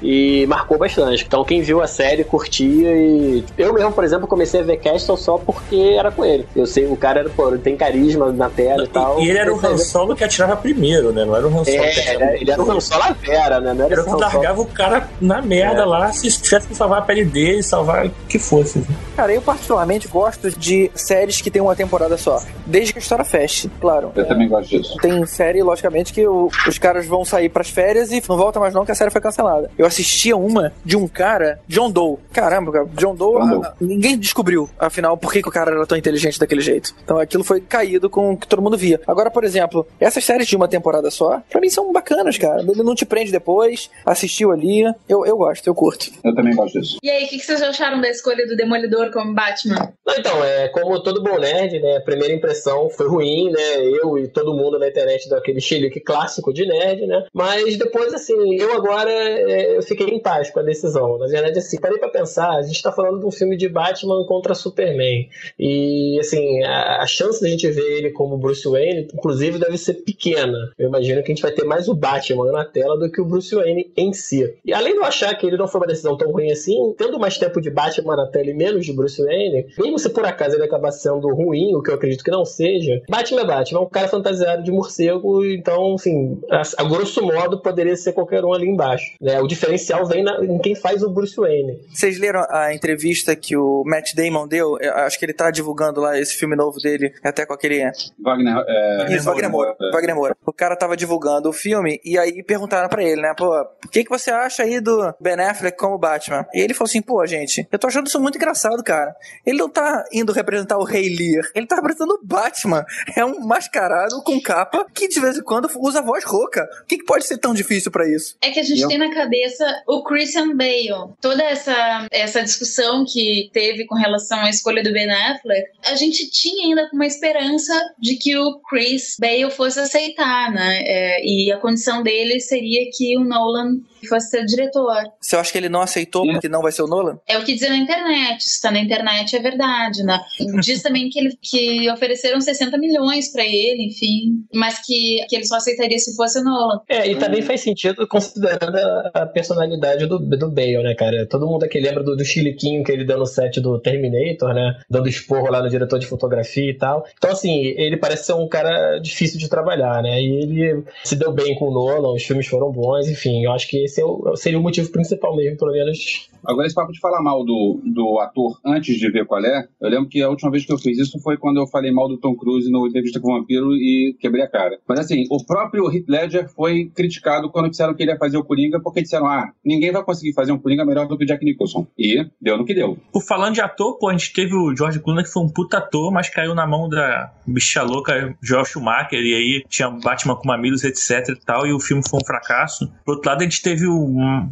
e 0.02 0.46
marcou 0.46 0.78
bastante. 0.78 1.24
Então 1.26 1.44
quem 1.44 1.60
viu 1.60 1.82
a 1.82 1.86
série 1.86 2.24
curtia 2.24 2.90
e. 2.90 3.44
Eu 3.58 3.72
mesmo, 3.74 3.92
por 3.92 4.02
exemplo, 4.02 4.26
comecei 4.26 4.60
a 4.60 4.62
ver 4.62 4.78
Castle 4.78 5.16
só 5.18 5.36
porque 5.36 5.94
era 5.98 6.10
com 6.10 6.24
ele. 6.24 6.46
Eu 6.56 6.64
sei, 6.66 6.86
o 6.86 6.96
cara 6.96 7.20
era, 7.20 7.28
pô, 7.28 7.48
ele 7.48 7.58
tem 7.58 7.76
carisma 7.76 8.32
na 8.32 8.48
tela 8.48 8.84
e 8.84 8.88
tal. 8.88 9.20
E, 9.20 9.26
e 9.26 9.30
ele 9.30 9.38
era 9.38 9.52
o 9.54 9.60
a 9.62 9.68
Han 9.68 9.76
Solo 9.78 10.16
que 10.16 10.24
atirava 10.24 10.56
primeiro, 10.56 11.12
né? 11.12 11.24
Não 11.26 11.36
era 11.36 11.46
o 11.46 11.50
Han 11.50 11.64
Solo 11.64 11.64
que 11.64 11.70
É, 11.76 11.88
atirava 11.90 12.24
ele, 12.32 12.42
ele 12.42 12.50
era 12.50 12.62
o 12.62 12.70
Han 12.70 12.80
Solo 12.80 13.02
à 13.02 13.12
Vera, 13.12 13.60
né? 13.60 13.74
Não 13.74 13.84
era, 13.84 13.92
Era 13.94 14.02
o 14.02 14.14
que 14.16 14.20
largava 14.22 14.60
o 14.62 14.66
cara 14.66 15.08
na 15.20 15.42
merda 15.42 15.82
É. 15.82 15.84
lá, 15.84 16.10
se 16.12 16.30
tivesse 16.30 16.66
que 16.68 16.74
salvar 16.74 16.98
a 17.00 17.02
pele 17.02 17.24
dele, 17.26 17.62
salvar 17.62 18.06
o 18.06 18.10
que 18.28 18.38
fosse. 18.38 18.85
Cara, 19.14 19.32
eu 19.32 19.40
particularmente 19.42 20.08
gosto 20.08 20.50
de 20.50 20.90
séries 20.94 21.40
que 21.40 21.50
tem 21.50 21.62
uma 21.62 21.74
temporada 21.74 22.16
só. 22.16 22.42
Desde 22.66 22.92
que 22.92 22.98
a 22.98 23.02
história 23.02 23.24
feche, 23.24 23.70
claro. 23.80 24.12
Eu 24.14 24.26
também 24.26 24.48
gosto 24.48 24.68
disso. 24.68 24.96
Tem 25.00 25.24
série, 25.26 25.62
logicamente, 25.62 26.12
que 26.12 26.26
o- 26.26 26.50
os 26.68 26.78
caras 26.78 27.06
vão 27.06 27.24
sair 27.24 27.48
pras 27.48 27.68
férias 27.70 28.10
e 28.12 28.22
não 28.28 28.36
volta 28.36 28.60
mais 28.60 28.74
não, 28.74 28.84
que 28.84 28.92
a 28.92 28.94
série 28.94 29.10
foi 29.10 29.20
cancelada. 29.20 29.70
Eu 29.78 29.86
assistia 29.86 30.36
uma 30.36 30.72
de 30.84 30.96
um 30.96 31.08
cara, 31.08 31.60
John 31.66 31.90
Doe. 31.90 32.16
Caramba, 32.32 32.72
cara, 32.72 32.86
John 32.94 33.14
Doe, 33.14 33.40
a- 33.40 33.68
a- 33.68 33.74
ninguém 33.80 34.18
descobriu, 34.18 34.68
afinal, 34.78 35.16
por 35.16 35.32
que, 35.32 35.40
que 35.42 35.48
o 35.48 35.52
cara 35.52 35.70
era 35.70 35.86
tão 35.86 35.96
inteligente 35.96 36.38
daquele 36.38 36.60
jeito. 36.60 36.94
Então 37.04 37.18
aquilo 37.18 37.42
foi 37.44 37.60
caído 37.60 38.10
com 38.10 38.32
o 38.32 38.36
que 38.36 38.46
todo 38.46 38.60
mundo 38.62 38.76
via. 38.76 39.00
Agora, 39.06 39.30
por 39.30 39.44
exemplo, 39.44 39.86
essas 40.00 40.24
séries 40.24 40.46
de 40.46 40.56
uma 40.56 40.68
temporada 40.68 41.10
só, 41.10 41.40
pra 41.50 41.60
mim 41.60 41.70
são 41.70 41.92
bacanas, 41.92 42.36
cara. 42.38 42.60
Ele 42.62 42.82
não 42.82 42.94
te 42.94 43.06
prende 43.06 43.32
depois, 43.32 43.90
assistiu 44.04 44.52
ali. 44.52 44.82
Eu, 45.08 45.24
eu 45.24 45.36
gosto, 45.36 45.66
eu 45.66 45.74
curto. 45.74 46.10
Eu 46.22 46.34
também 46.34 46.54
gosto 46.54 46.80
disso. 46.80 46.98
E 47.02 47.10
aí, 47.10 47.24
o 47.24 47.28
que, 47.28 47.38
que 47.38 47.44
vocês 47.46 47.62
acharam 47.62 48.00
da 48.00 48.08
escolha 48.10 48.46
do 48.46 48.56
Demolidor 48.76 49.10
como 49.10 49.34
Batman? 49.34 49.92
Então, 50.18 50.42
é 50.44 50.68
como 50.68 51.02
todo 51.02 51.22
bom 51.22 51.38
nerd, 51.38 51.80
né? 51.80 51.96
A 51.96 52.00
primeira 52.00 52.32
impressão 52.32 52.88
foi 52.88 53.08
ruim, 53.08 53.50
né? 53.50 53.76
Eu 54.02 54.18
e 54.18 54.28
todo 54.28 54.54
mundo 54.54 54.78
na 54.78 54.88
internet 54.88 55.28
deu 55.28 55.38
aquele 55.38 55.60
chilique 55.60 56.00
clássico 56.00 56.52
de 56.52 56.66
nerd, 56.66 57.06
né? 57.06 57.26
Mas 57.32 57.76
depois, 57.76 58.14
assim, 58.14 58.54
eu 58.54 58.72
agora 58.74 59.10
é, 59.10 59.76
eu 59.76 59.82
fiquei 59.82 60.06
em 60.06 60.20
paz 60.20 60.50
com 60.50 60.60
a 60.60 60.62
decisão. 60.62 61.18
Na 61.18 61.26
verdade, 61.26 61.58
assim, 61.58 61.78
parei 61.78 61.98
pra 61.98 62.08
pensar, 62.08 62.50
a 62.50 62.62
gente 62.62 62.82
tá 62.82 62.92
falando 62.92 63.20
de 63.20 63.26
um 63.26 63.30
filme 63.30 63.56
de 63.56 63.68
Batman 63.68 64.24
contra 64.26 64.54
Superman. 64.54 65.28
E, 65.58 66.18
assim, 66.20 66.62
a, 66.64 67.02
a 67.02 67.06
chance 67.06 67.40
da 67.40 67.48
gente 67.48 67.68
ver 67.68 67.98
ele 67.98 68.10
como 68.10 68.38
Bruce 68.38 68.66
Wayne, 68.66 69.08
inclusive, 69.12 69.58
deve 69.58 69.76
ser 69.76 69.94
pequena. 69.94 70.56
Eu 70.78 70.88
imagino 70.88 71.22
que 71.22 71.32
a 71.32 71.34
gente 71.34 71.42
vai 71.42 71.52
ter 71.52 71.64
mais 71.64 71.88
o 71.88 71.94
Batman 71.94 72.52
na 72.52 72.64
tela 72.64 72.96
do 72.96 73.10
que 73.10 73.20
o 73.20 73.24
Bruce 73.24 73.54
Wayne 73.54 73.92
em 73.96 74.12
si. 74.12 74.54
E 74.64 74.72
além 74.72 74.92
de 74.92 74.98
eu 74.98 75.04
achar 75.04 75.34
que 75.36 75.46
ele 75.46 75.56
não 75.56 75.68
foi 75.68 75.80
uma 75.80 75.86
decisão 75.86 76.16
tão 76.16 76.30
ruim 76.30 76.50
assim, 76.50 76.94
tendo 76.96 77.18
mais 77.18 77.36
tempo 77.36 77.60
de 77.60 77.70
Batman 77.70 78.16
na 78.16 78.26
tela 78.26 78.50
menos 78.56 78.86
de 78.86 78.92
Bruce 78.92 79.22
Wayne, 79.22 79.66
mesmo 79.78 79.98
se 79.98 80.08
por 80.10 80.24
acaso 80.24 80.56
ele 80.56 80.64
acabar 80.64 80.90
sendo 80.92 81.28
ruim, 81.34 81.74
o 81.74 81.82
que 81.82 81.90
eu 81.90 81.94
acredito 81.94 82.24
que 82.24 82.30
não 82.30 82.44
seja, 82.44 83.02
Batman 83.08 83.42
é 83.42 83.46
Batman, 83.46 83.78
é 83.80 83.82
um 83.82 83.88
cara 83.88 84.08
fantasiado 84.08 84.62
de 84.62 84.70
morcego, 84.72 85.44
então, 85.44 85.94
assim, 85.94 86.40
a, 86.50 86.62
a 86.78 86.84
grosso 86.84 87.22
modo 87.22 87.60
poderia 87.60 87.96
ser 87.96 88.12
qualquer 88.12 88.44
um 88.44 88.52
ali 88.52 88.66
embaixo. 88.68 89.04
Né? 89.20 89.40
O 89.40 89.46
diferencial 89.46 90.06
vem 90.06 90.22
na- 90.22 90.42
em 90.44 90.58
quem 90.58 90.74
faz 90.74 91.02
o 91.02 91.10
Bruce 91.10 91.36
Wayne. 91.36 91.80
Vocês 91.92 92.18
leram 92.18 92.44
a 92.50 92.74
entrevista 92.74 93.34
que 93.36 93.56
o 93.56 93.82
Matt 93.84 94.14
Damon 94.14 94.46
deu? 94.48 94.76
Eu 94.80 94.94
acho 94.94 95.18
que 95.18 95.24
ele 95.24 95.32
tá 95.34 95.50
divulgando 95.50 96.00
lá 96.00 96.18
esse 96.18 96.34
filme 96.36 96.56
novo 96.56 96.78
dele, 96.80 97.12
até 97.22 97.44
com 97.44 97.52
aquele. 97.52 97.82
Wagner. 98.22 98.64
É, 98.66 99.14
Isso, 99.14 99.24
Wagner 99.24 99.50
Moura. 99.50 99.76
É. 99.80 99.90
Wagner 99.90 100.14
Moura. 100.16 100.36
O 100.46 100.52
cara 100.52 100.76
tava 100.76 100.96
divulgando 100.96 101.48
o 101.48 101.52
filme 101.52 102.00
e 102.04 102.18
aí 102.18 102.42
perguntaram 102.42 102.88
pra 102.88 103.02
ele, 103.02 103.20
né? 103.20 103.34
Pô, 103.36 103.46
o 103.84 103.88
que, 103.88 104.04
que 104.04 104.10
você 104.10 104.30
acha 104.30 104.62
aí 104.62 104.80
do 104.80 105.14
Ben 105.20 105.34
Affleck 105.40 105.76
como 105.76 105.98
Batman? 105.98 106.46
E 106.54 106.60
ele 106.60 106.74
falou 106.74 106.88
assim, 106.88 107.02
pô, 107.02 107.24
gente, 107.26 107.66
eu 107.70 107.78
tô 107.78 107.86
achando 107.86 108.06
isso 108.06 108.20
muito 108.20 108.36
engraçado, 108.36 108.45
cara. 108.84 109.14
Ele 109.44 109.58
não 109.58 109.68
tá 109.68 110.04
indo 110.12 110.32
representar 110.32 110.78
o 110.78 110.84
Rei 110.84 111.08
Lear, 111.14 111.44
ele 111.54 111.66
tá 111.66 111.76
representando 111.76 112.12
o 112.12 112.20
Batman. 112.22 112.84
É 113.16 113.24
um 113.24 113.40
mascarado 113.40 114.22
com 114.22 114.40
capa 114.40 114.86
que 114.94 115.08
de 115.08 115.20
vez 115.20 115.36
em 115.38 115.42
quando 115.42 115.68
usa 115.78 116.02
voz 116.02 116.24
rouca. 116.24 116.68
O 116.82 116.86
que, 116.86 116.98
que 116.98 117.04
pode 117.04 117.26
ser 117.26 117.38
tão 117.38 117.54
difícil 117.54 117.90
pra 117.90 118.08
isso? 118.08 118.36
É 118.42 118.50
que 118.50 118.60
a 118.60 118.62
gente 118.62 118.80
Eu- 118.82 118.88
tem 118.88 118.98
na 118.98 119.12
cabeça 119.14 119.64
o 119.86 120.02
Christian 120.02 120.56
Bale. 120.56 121.12
Toda 121.20 121.42
essa, 121.42 122.06
essa 122.10 122.42
discussão 122.42 123.04
que 123.06 123.50
teve 123.52 123.86
com 123.86 123.94
relação 123.94 124.38
à 124.40 124.50
escolha 124.50 124.82
do 124.82 124.92
Ben 124.92 125.10
Affleck, 125.10 125.68
a 125.86 125.94
gente 125.94 126.30
tinha 126.30 126.66
ainda 126.68 126.88
uma 126.92 127.06
esperança 127.06 127.72
de 127.98 128.16
que 128.16 128.36
o 128.36 128.60
Chris 128.68 129.16
Bale 129.18 129.50
fosse 129.50 129.78
aceitar, 129.80 130.50
né? 130.52 130.82
É, 130.84 131.24
e 131.24 131.52
a 131.52 131.58
condição 131.58 132.02
dele 132.02 132.40
seria 132.40 132.88
que 132.92 133.16
o 133.16 133.24
Nolan 133.24 133.80
fosse 134.08 134.30
ser 134.30 134.44
diretor. 134.44 134.94
Você 135.20 135.36
acha 135.36 135.50
que 135.50 135.58
ele 135.58 135.68
não 135.68 135.80
aceitou 135.82 136.28
É. 136.28 136.32
porque 136.32 136.48
não 136.48 136.62
vai 136.62 136.70
ser 136.70 136.82
o 136.82 136.86
Nolan? 136.86 137.18
É 137.26 137.36
o 137.38 137.44
que 137.44 137.54
dizem 137.54 137.70
na 137.70 137.76
internet. 137.76 138.35
Se 138.42 138.60
tá 138.60 138.70
na 138.70 138.80
internet 138.80 139.34
é 139.36 139.40
verdade, 139.40 140.02
né? 140.02 140.18
Diz 140.62 140.82
também 140.82 141.08
que, 141.08 141.18
ele, 141.18 141.38
que 141.40 141.90
ofereceram 141.90 142.40
60 142.40 142.76
milhões 142.78 143.32
pra 143.32 143.44
ele, 143.44 143.86
enfim. 143.86 144.44
Mas 144.54 144.84
que, 144.84 145.24
que 145.28 145.36
ele 145.36 145.44
só 145.46 145.56
aceitaria 145.56 145.98
se 145.98 146.14
fosse 146.16 146.38
o 146.40 146.44
Nolan. 146.44 146.80
É, 146.88 147.08
e 147.10 147.16
também 147.16 147.42
faz 147.42 147.60
sentido 147.60 148.06
considerando 148.08 148.76
a, 148.76 149.10
a 149.22 149.26
personalidade 149.26 150.06
do, 150.06 150.18
do 150.18 150.50
Bale, 150.50 150.82
né, 150.82 150.94
cara? 150.94 151.26
Todo 151.26 151.46
mundo 151.46 151.64
aqui 151.64 151.78
lembra 151.80 152.02
do, 152.02 152.16
do 152.16 152.24
chiliquinho 152.24 152.82
que 152.84 152.92
ele 152.92 153.04
deu 153.04 153.18
no 153.18 153.26
set 153.26 153.60
do 153.60 153.78
Terminator, 153.80 154.52
né? 154.54 154.78
Dando 154.88 155.08
esporro 155.08 155.50
lá 155.50 155.62
no 155.62 155.68
diretor 155.70 155.98
de 155.98 156.06
fotografia 156.06 156.70
e 156.70 156.74
tal. 156.74 157.06
Então, 157.16 157.30
assim, 157.30 157.60
ele 157.76 157.96
parece 157.96 158.24
ser 158.26 158.32
um 158.34 158.48
cara 158.48 158.98
difícil 158.98 159.38
de 159.38 159.48
trabalhar, 159.48 160.02
né? 160.02 160.20
E 160.20 160.26
ele 160.42 160.84
se 161.04 161.16
deu 161.16 161.32
bem 161.32 161.54
com 161.54 161.68
o 161.68 161.72
Nolan, 161.72 162.12
os 162.14 162.22
filmes 162.22 162.46
foram 162.46 162.70
bons, 162.70 163.08
enfim. 163.08 163.44
Eu 163.44 163.52
acho 163.52 163.68
que 163.68 163.84
esse 163.84 164.00
é 164.00 164.04
o- 164.04 164.34
seria 164.36 164.58
o 164.58 164.62
motivo 164.62 164.90
principal 164.90 165.34
mesmo, 165.36 165.56
pelo 165.58 165.72
menos. 165.72 166.28
Agora, 166.44 166.66
esse 166.66 166.74
papo 166.76 166.92
de 166.92 167.00
falar 167.00 167.20
mal 167.22 167.44
do, 167.44 167.80
do 167.84 168.20
ator 168.26 168.60
antes 168.64 168.96
de 168.98 169.10
ver 169.10 169.26
qual 169.26 169.44
é, 169.44 169.66
eu 169.80 169.88
lembro 169.88 170.08
que 170.08 170.22
a 170.22 170.28
última 170.28 170.50
vez 170.50 170.64
que 170.64 170.72
eu 170.72 170.78
fiz 170.78 170.98
isso 170.98 171.18
foi 171.20 171.36
quando 171.36 171.58
eu 171.58 171.66
falei 171.66 171.90
mal 171.92 172.08
do 172.08 172.18
Tom 172.18 172.34
Cruise 172.36 172.70
no 172.70 172.86
Entrevista 172.86 173.20
com 173.20 173.32
o 173.32 173.38
Vampiro 173.38 173.72
e 173.74 174.16
quebrei 174.20 174.44
a 174.44 174.50
cara. 174.50 174.78
Mas 174.88 175.00
assim, 175.00 175.24
o 175.30 175.44
próprio 175.44 175.90
Heath 175.90 176.08
Ledger 176.08 176.48
foi 176.48 176.90
criticado 176.94 177.50
quando 177.50 177.70
disseram 177.70 177.94
que 177.94 178.02
ele 178.02 178.12
ia 178.12 178.18
fazer 178.18 178.36
o 178.36 178.44
Coringa, 178.44 178.80
porque 178.80 179.02
disseram, 179.02 179.26
ah, 179.26 179.50
ninguém 179.64 179.92
vai 179.92 180.04
conseguir 180.04 180.34
fazer 180.34 180.52
um 180.52 180.58
Coringa 180.58 180.84
melhor 180.84 181.06
do 181.06 181.16
que 181.16 181.24
o 181.24 181.26
Jack 181.26 181.44
Nicholson. 181.44 181.86
E 181.98 182.26
deu 182.40 182.56
no 182.56 182.64
que 182.64 182.74
deu. 182.74 182.98
Por 183.12 183.22
falando 183.22 183.54
de 183.54 183.60
ator, 183.60 183.98
pô, 183.98 184.08
a 184.08 184.12
gente 184.12 184.32
teve 184.32 184.54
o 184.54 184.74
George 184.76 185.00
Clooney 185.00 185.24
que 185.24 185.30
foi 185.30 185.42
um 185.42 185.48
puta 185.48 185.78
ator, 185.78 186.12
mas 186.12 186.28
caiu 186.28 186.54
na 186.54 186.66
mão 186.66 186.88
da 186.88 187.32
bicha 187.46 187.82
louca 187.82 188.34
Joel 188.42 188.64
Schumacher, 188.64 189.20
e 189.20 189.34
aí 189.34 189.64
tinha 189.68 189.90
Batman 189.90 190.36
com 190.36 190.48
mamilos, 190.48 190.84
etc 190.84 191.28
e 191.28 191.44
tal, 191.44 191.66
e 191.66 191.72
o 191.72 191.80
filme 191.80 192.02
foi 192.08 192.20
um 192.20 192.24
fracasso. 192.24 192.90
Por 193.04 193.16
outro 193.16 193.30
lado, 193.30 193.40
a 193.40 193.44
gente 193.44 193.62
teve 193.62 193.86
o 193.86 194.06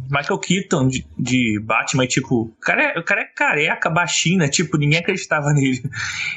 Michael 0.09 0.39
Keaton 0.39 0.87
de, 0.87 1.05
de 1.17 1.59
Batman, 1.63 2.05
e 2.05 2.07
tipo, 2.07 2.43
o 2.43 2.53
cara, 2.61 2.83
é, 2.83 2.99
o 2.99 3.03
cara 3.03 3.21
é 3.21 3.25
careca, 3.25 3.64
baixinho, 3.89 4.39
né? 4.39 4.47
Tipo, 4.47 4.77
ninguém 4.77 4.99
acreditava 4.99 5.53
nele. 5.53 5.81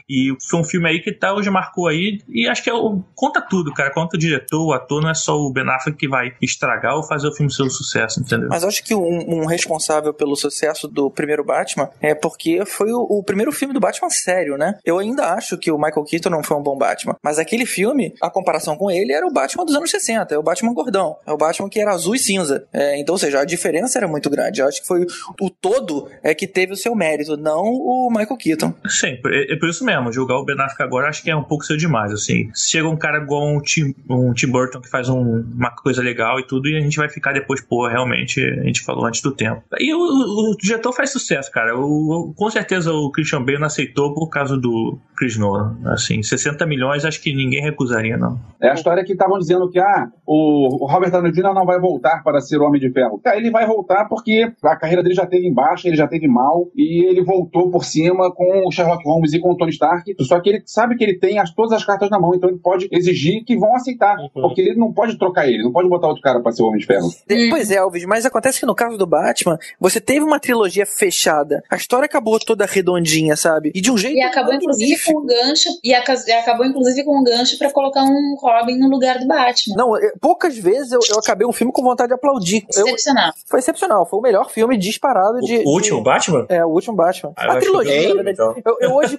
E 0.08 0.34
foi 0.48 0.60
um 0.60 0.64
filme 0.64 0.88
aí 0.88 1.00
que 1.00 1.12
tá, 1.12 1.34
hoje 1.34 1.50
marcou 1.50 1.88
aí, 1.88 2.20
e 2.28 2.46
acho 2.48 2.62
que 2.62 2.70
é 2.70 2.74
o, 2.74 3.02
conta 3.14 3.40
tudo, 3.40 3.72
cara. 3.72 3.92
Conta 3.92 4.16
o 4.16 4.18
diretor, 4.18 4.66
o 4.66 4.72
ator, 4.72 5.02
não 5.02 5.10
é 5.10 5.14
só 5.14 5.36
o 5.36 5.52
Ben 5.52 5.68
Affleck 5.68 5.98
que 5.98 6.08
vai 6.08 6.32
estragar 6.40 6.96
ou 6.96 7.02
fazer 7.02 7.28
o 7.28 7.34
filme 7.34 7.52
ser 7.52 7.62
um 7.62 7.70
sucesso, 7.70 8.20
entendeu? 8.20 8.48
Mas 8.48 8.64
acho 8.64 8.82
que 8.84 8.94
um, 8.94 9.42
um 9.42 9.46
responsável 9.46 10.12
pelo 10.14 10.36
sucesso 10.36 10.86
do 10.86 11.10
primeiro 11.10 11.44
Batman 11.44 11.90
é 12.00 12.14
porque 12.14 12.64
foi 12.66 12.92
o, 12.92 13.00
o 13.00 13.22
primeiro 13.22 13.52
filme 13.52 13.74
do 13.74 13.80
Batman 13.80 14.10
sério, 14.10 14.56
né? 14.56 14.78
Eu 14.84 14.98
ainda 14.98 15.32
acho 15.34 15.56
que 15.58 15.70
o 15.70 15.78
Michael 15.78 16.04
Keaton 16.04 16.30
não 16.30 16.42
foi 16.42 16.56
um 16.56 16.62
bom 16.62 16.76
Batman. 16.76 17.16
Mas 17.22 17.38
aquele 17.38 17.66
filme, 17.66 18.14
a 18.20 18.30
comparação 18.30 18.76
com 18.76 18.90
ele 18.90 19.12
era 19.12 19.26
o 19.26 19.32
Batman 19.32 19.64
dos 19.64 19.74
anos 19.74 19.90
60, 19.90 20.34
é 20.34 20.38
o 20.38 20.42
Batman 20.42 20.72
gordão. 20.72 21.16
É 21.26 21.32
o 21.32 21.36
Batman 21.36 21.68
que 21.68 21.80
era 21.80 21.92
azul 21.92 22.14
e 22.14 22.18
cinza. 22.18 22.66
É, 22.72 22.98
então, 22.98 23.14
ou 23.14 23.18
seja, 23.18 23.40
a 23.40 23.44
diferença 23.44 23.98
era 23.98 24.08
muito 24.08 24.30
grande. 24.30 24.60
Eu 24.60 24.68
acho 24.68 24.80
que 24.80 24.86
foi 24.86 25.06
o 25.40 25.50
todo 25.50 26.08
é 26.22 26.34
que 26.34 26.46
teve 26.46 26.72
o 26.72 26.76
seu 26.76 26.94
mérito, 26.94 27.17
não 27.36 27.62
o 27.64 28.08
Michael 28.10 28.36
Keaton. 28.36 28.74
Sim, 28.86 29.16
é, 29.26 29.52
é 29.52 29.56
por 29.56 29.68
isso 29.68 29.84
mesmo. 29.84 30.12
Julgar 30.12 30.36
o 30.36 30.44
Ben 30.44 30.54
Affleck 30.58 30.82
agora 30.82 31.08
acho 31.08 31.22
que 31.22 31.30
é 31.30 31.36
um 31.36 31.42
pouco 31.42 31.64
cedo 31.64 31.78
demais, 31.78 32.12
assim. 32.12 32.50
Chega 32.54 32.88
um 32.88 32.96
cara 32.96 33.18
igual 33.22 33.46
um 33.46 33.60
Tim, 33.60 33.94
um 34.08 34.32
Tim 34.32 34.48
Burton 34.48 34.80
que 34.80 34.88
faz 34.90 35.08
um- 35.08 35.44
uma 35.54 35.70
coisa 35.70 36.02
legal 36.02 36.38
e 36.38 36.46
tudo, 36.46 36.68
e 36.68 36.76
a 36.76 36.80
gente 36.80 36.96
vai 36.96 37.08
ficar 37.08 37.32
depois, 37.32 37.60
pô, 37.60 37.88
realmente, 37.88 38.42
a 38.42 38.62
gente 38.64 38.82
falou 38.82 39.04
antes 39.06 39.20
do 39.22 39.32
tempo. 39.34 39.62
E 39.78 39.92
o, 39.94 39.98
o, 39.98 40.52
o 40.52 40.56
diretor 40.56 40.92
faz 40.92 41.10
sucesso, 41.10 41.50
cara. 41.50 41.76
O, 41.76 42.30
o- 42.30 42.34
com 42.34 42.50
certeza 42.50 42.92
o 42.92 43.10
Christian 43.10 43.42
Bale 43.44 43.58
não 43.58 43.66
aceitou 43.66 44.14
por 44.14 44.28
causa 44.28 44.56
do 44.56 44.98
Chris 45.16 45.36
Nolan. 45.36 45.76
Assim, 45.86 46.22
60 46.22 46.64
milhões 46.66 47.04
acho 47.04 47.20
que 47.20 47.34
ninguém 47.34 47.60
recusaria, 47.62 48.16
não. 48.16 48.38
É 48.60 48.70
a 48.70 48.74
história 48.74 49.04
que 49.04 49.12
estavam 49.12 49.38
dizendo 49.38 49.68
que 49.70 49.78
ah, 49.78 50.08
o, 50.26 50.84
o 50.84 50.86
Robert 50.86 51.10
Downey 51.10 51.32
Jr. 51.32 51.54
não 51.54 51.64
vai 51.66 51.78
voltar 51.80 52.22
para 52.22 52.40
ser 52.40 52.58
o 52.58 52.64
Homem 52.64 52.80
de 52.80 52.90
Ferro. 52.90 53.18
Cara, 53.22 53.36
ele 53.36 53.50
vai 53.50 53.66
voltar 53.66 54.04
porque 54.06 54.52
a 54.64 54.76
carreira 54.76 55.02
dele 55.02 55.14
já 55.14 55.26
teve 55.26 55.46
em 55.46 55.52
baixa, 55.54 55.88
ele 55.88 55.96
já 55.96 56.06
teve 56.06 56.26
mal, 56.28 56.68
e 56.76 57.07
ele 57.08 57.22
voltou 57.24 57.70
por 57.70 57.84
cima 57.84 58.32
com 58.32 58.66
o 58.66 58.70
Sherlock 58.70 59.04
Holmes 59.04 59.32
e 59.32 59.38
com 59.40 59.50
o 59.50 59.56
Tony 59.56 59.70
Stark. 59.72 60.14
Só 60.20 60.40
que 60.40 60.50
ele 60.50 60.62
sabe 60.66 60.96
que 60.96 61.04
ele 61.04 61.18
tem 61.18 61.38
as, 61.38 61.52
todas 61.54 61.72
as 61.72 61.84
cartas 61.84 62.10
na 62.10 62.18
mão, 62.20 62.34
então 62.34 62.48
ele 62.48 62.58
pode 62.58 62.88
exigir 62.90 63.44
que 63.44 63.56
vão 63.56 63.74
aceitar. 63.74 64.16
Uhum. 64.18 64.28
Porque 64.42 64.60
ele 64.60 64.76
não 64.76 64.92
pode 64.92 65.18
trocar 65.18 65.46
ele, 65.48 65.62
não 65.62 65.72
pode 65.72 65.88
botar 65.88 66.08
outro 66.08 66.22
cara 66.22 66.40
para 66.40 66.52
ser 66.52 66.62
o 66.62 66.66
Homem 66.66 66.80
de 66.80 66.86
Ferro. 66.86 67.08
Pois 67.50 67.70
é, 67.70 67.78
Alves, 67.78 68.04
mas 68.04 68.24
acontece 68.26 68.60
que 68.60 68.66
no 68.66 68.74
caso 68.74 68.96
do 68.96 69.06
Batman, 69.06 69.58
você 69.80 70.00
teve 70.00 70.20
uma 70.24 70.38
trilogia 70.40 70.84
fechada. 70.86 71.62
A 71.70 71.76
história 71.76 72.06
acabou 72.06 72.38
toda 72.38 72.66
redondinha, 72.66 73.36
sabe? 73.36 73.72
E 73.74 73.80
de 73.80 73.90
um 73.90 73.96
jeito 73.96 74.16
E 74.16 74.22
acabou, 74.22 74.54
inclusive, 74.54 75.00
com 75.12 75.20
um 75.20 75.26
gancho. 75.26 75.68
E 75.82 75.94
aca- 75.94 76.14
e 76.26 76.32
acabou, 76.32 76.66
inclusive, 76.66 77.04
com 77.04 77.20
um 77.20 77.24
gancho 77.24 77.58
pra 77.58 77.70
colocar 77.72 78.02
um 78.02 78.36
Robin 78.40 78.76
no 78.78 78.88
lugar 78.88 79.18
do 79.18 79.26
Batman. 79.26 79.76
Não, 79.76 79.96
eu- 79.98 80.12
poucas 80.20 80.56
vezes 80.58 80.92
eu, 80.92 81.00
eu 81.10 81.18
acabei 81.18 81.46
um 81.46 81.52
filme 81.52 81.72
com 81.72 81.82
vontade 81.82 82.08
de 82.08 82.14
aplaudir. 82.14 82.64
Eu- 82.76 82.86
Excepcional. 82.86 83.32
foi 83.46 83.58
excepcional, 83.60 84.06
foi 84.06 84.18
o 84.18 84.22
melhor 84.22 84.50
filme 84.50 84.76
disparado 84.76 85.38
de. 85.40 85.58
o 85.58 85.70
último 85.70 85.98
de- 85.98 86.04
Batman? 86.04 86.46
É, 86.48 86.64
o 86.64 86.68
último 86.68 86.96
Batman. 86.98 87.32
Ah, 87.36 87.46
eu 87.46 87.50
a 87.52 87.56
trilogia, 87.56 87.92
bem, 87.92 88.14
na 88.14 88.22
verdade. 88.22 88.58
então. 88.60 88.72
Eu, 88.80 88.88
eu 88.88 88.94
hoje. 88.96 89.18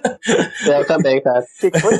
É, 0.66 0.80
eu 0.80 0.86
também, 0.86 1.20
cara. 1.22 1.44
que 1.60 1.70
que 1.70 1.80
foi? 1.80 1.94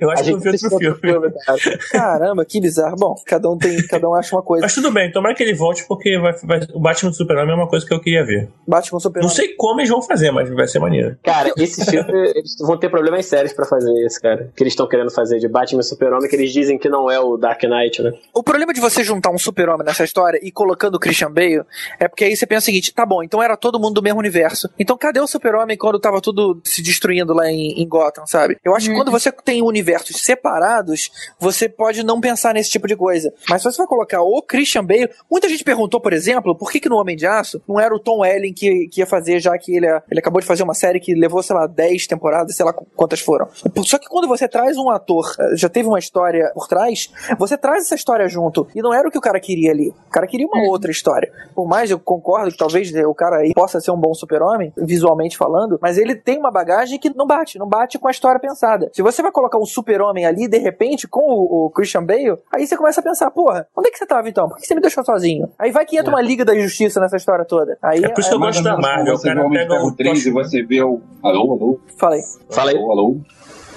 Eu 0.00 0.10
acho 0.10 0.22
A 0.22 0.24
que 0.24 0.30
eu 0.32 0.38
vi 0.38 0.48
outro 0.48 0.68
filme. 0.68 0.86
outro 0.88 1.00
filme, 1.00 1.32
cara. 1.46 1.58
Caramba, 1.90 2.44
que 2.44 2.60
bizarro. 2.60 2.96
Bom, 2.96 3.14
cada 3.26 3.48
um 3.50 3.56
tem, 3.56 3.76
cada 3.86 4.08
um 4.08 4.14
acha 4.14 4.34
uma 4.36 4.42
coisa. 4.42 4.62
Mas 4.64 4.74
tudo 4.74 4.90
bem, 4.92 5.10
tomara 5.10 5.34
que 5.34 5.42
ele 5.42 5.54
volte, 5.54 5.86
porque 5.88 6.18
vai, 6.18 6.32
vai- 6.44 6.60
o 6.74 6.80
Batman 6.80 7.10
do 7.10 7.16
Super-Homem 7.16 7.52
é 7.52 7.54
uma 7.54 7.68
coisa 7.68 7.86
que 7.86 7.92
eu 7.94 8.00
queria 8.00 8.24
ver. 8.24 8.48
Batman 8.66 9.00
Super 9.00 9.22
Não 9.22 9.28
sei 9.28 9.54
como 9.56 9.80
eles 9.80 9.90
vão 9.90 10.02
fazer, 10.02 10.30
mas 10.30 10.48
vai 10.50 10.68
ser 10.68 10.78
maneiro. 10.78 11.16
Cara, 11.22 11.50
esse 11.56 11.84
filme, 11.90 12.12
eles 12.34 12.56
vão 12.60 12.76
ter 12.78 12.88
problemas 12.90 13.24
sérios 13.26 13.52
pra 13.52 13.64
fazer 13.64 13.92
esse, 14.04 14.20
cara. 14.20 14.50
Que 14.54 14.62
eles 14.62 14.72
estão 14.72 14.86
querendo 14.88 15.10
fazer 15.10 15.38
de 15.38 15.48
Batman 15.48 15.80
e 15.80 15.84
Super-Homem, 15.84 16.28
que 16.28 16.36
eles 16.36 16.52
dizem 16.52 16.78
que 16.78 16.88
não 16.88 17.10
é 17.10 17.18
o 17.18 17.36
Dark 17.36 17.62
Knight, 17.62 18.02
né? 18.02 18.12
O 18.34 18.42
problema 18.42 18.72
de 18.72 18.80
você 18.80 19.02
juntar 19.02 19.30
um 19.30 19.38
super-homem 19.38 19.84
nessa 19.86 20.04
história 20.04 20.38
e 20.42 20.50
colocando 20.50 20.96
o 20.96 20.98
Christian 20.98 21.30
Bale 21.30 21.62
é 21.98 22.08
porque 22.08 22.24
aí 22.24 22.36
você 22.36 22.46
pensa 22.46 22.60
o 22.60 22.64
seguinte: 22.66 22.92
tá 22.92 23.06
bom, 23.06 23.22
então 23.22 23.42
era 23.42 23.56
todo 23.56 23.78
mundo 23.80 23.94
do 23.94 24.02
mesmo 24.02 24.18
universo. 24.18 24.68
Então 24.80 24.96
cadê 24.96 25.20
o 25.20 25.26
Super-Homem 25.26 25.76
quando 25.76 26.00
tava 26.00 26.22
tudo 26.22 26.58
se 26.64 26.82
destruindo 26.82 27.34
lá 27.34 27.50
em, 27.50 27.82
em 27.82 27.86
Gotham, 27.86 28.26
sabe? 28.26 28.56
Eu 28.64 28.74
acho 28.74 28.88
que 28.88 28.96
quando 28.96 29.10
você 29.10 29.30
tem 29.30 29.60
universos 29.60 30.22
separados, 30.22 31.10
você 31.38 31.68
pode 31.68 32.02
não 32.02 32.18
pensar 32.18 32.54
nesse 32.54 32.70
tipo 32.70 32.88
de 32.88 32.96
coisa. 32.96 33.30
Mas 33.46 33.60
se 33.60 33.70
você 33.70 33.76
vai 33.76 33.86
colocar 33.86 34.22
o 34.22 34.40
Christian 34.40 34.82
Bale, 34.82 35.10
muita 35.30 35.50
gente 35.50 35.62
perguntou, 35.62 36.00
por 36.00 36.14
exemplo, 36.14 36.56
por 36.56 36.72
que, 36.72 36.80
que 36.80 36.88
no 36.88 36.96
Homem 36.96 37.14
de 37.14 37.26
Aço 37.26 37.60
não 37.68 37.78
era 37.78 37.94
o 37.94 37.98
Tom 37.98 38.20
Welling 38.20 38.54
que, 38.54 38.88
que 38.88 39.00
ia 39.00 39.06
fazer, 39.06 39.38
já 39.38 39.56
que 39.58 39.76
ele, 39.76 39.86
ele 40.10 40.20
acabou 40.20 40.40
de 40.40 40.46
fazer 40.46 40.62
uma 40.62 40.72
série 40.72 40.98
que 40.98 41.14
levou, 41.14 41.42
sei 41.42 41.54
lá, 41.54 41.66
10 41.66 42.06
temporadas, 42.06 42.56
sei 42.56 42.64
lá 42.64 42.72
quantas 42.72 43.20
foram. 43.20 43.48
Só 43.84 43.98
que 43.98 44.08
quando 44.08 44.26
você 44.26 44.48
traz 44.48 44.78
um 44.78 44.88
ator, 44.88 45.30
eh, 45.38 45.56
já 45.56 45.68
teve 45.68 45.88
uma 45.88 45.98
história 45.98 46.50
por 46.54 46.66
trás, 46.66 47.12
você 47.38 47.58
traz 47.58 47.84
essa 47.84 47.94
história 47.94 48.26
junto. 48.28 48.66
E 48.74 48.80
não 48.80 48.94
era 48.94 49.06
o 49.06 49.10
que 49.10 49.18
o 49.18 49.20
cara 49.20 49.38
queria 49.38 49.72
ali. 49.72 49.90
O 49.90 50.10
cara 50.10 50.26
queria 50.26 50.46
uma 50.46 50.70
outra 50.70 50.90
história. 50.90 51.30
Por 51.54 51.68
mais 51.68 51.90
eu 51.90 51.98
concordo 51.98 52.50
que 52.50 52.56
talvez 52.56 52.90
o 52.94 53.14
cara 53.14 53.36
aí 53.38 53.52
possa 53.52 53.78
ser 53.78 53.90
um 53.90 54.00
bom 54.00 54.14
super-homem, 54.14 54.69
visualmente 54.76 55.36
falando, 55.36 55.78
mas 55.80 55.98
ele 55.98 56.14
tem 56.14 56.38
uma 56.38 56.50
bagagem 56.50 56.98
que 56.98 57.14
não 57.14 57.26
bate, 57.26 57.58
não 57.58 57.68
bate 57.68 57.98
com 57.98 58.08
a 58.08 58.10
história 58.10 58.40
pensada. 58.40 58.90
Se 58.92 59.02
você 59.02 59.22
vai 59.22 59.32
colocar 59.32 59.58
um 59.58 59.66
super-homem 59.66 60.26
ali, 60.26 60.48
de 60.48 60.58
repente, 60.58 61.06
com 61.06 61.20
o, 61.20 61.66
o, 61.66 61.70
Christian 61.70 62.04
Bale, 62.04 62.38
aí 62.52 62.66
você 62.66 62.76
começa 62.76 63.00
a 63.00 63.04
pensar, 63.04 63.30
porra, 63.30 63.66
onde 63.76 63.88
é 63.88 63.90
que 63.90 63.98
você 63.98 64.06
tava 64.06 64.28
então? 64.28 64.48
Por 64.48 64.58
que 64.58 64.66
você 64.66 64.74
me 64.74 64.80
deixou 64.80 65.04
sozinho? 65.04 65.50
Aí 65.58 65.70
vai 65.70 65.84
que 65.84 65.96
entra 65.96 66.10
é. 66.10 66.14
uma 66.14 66.22
Liga 66.22 66.44
da 66.44 66.58
Justiça 66.58 67.00
nessa 67.00 67.16
história 67.16 67.44
toda. 67.44 67.78
Aí, 67.82 68.04
é 68.04 68.08
por 68.08 68.20
isso 68.20 68.30
que 68.30 68.34
eu 68.34 68.40
gosto 68.40 68.62
da 68.62 68.76
Marvel. 68.76 69.16
Você 69.16 69.30
o 69.32 69.44
Homem 69.44 69.62
de 69.62 69.68
Ferro 69.68 69.96
3 69.96 70.26
e 70.26 70.30
você 70.30 70.62
vê 70.62 70.82
o... 70.82 71.00
Alô, 71.22 71.52
alô? 71.52 71.80
Falei. 71.96 72.20
Falei. 72.48 72.76
Alô, 72.76 72.90
alô? 72.92 73.16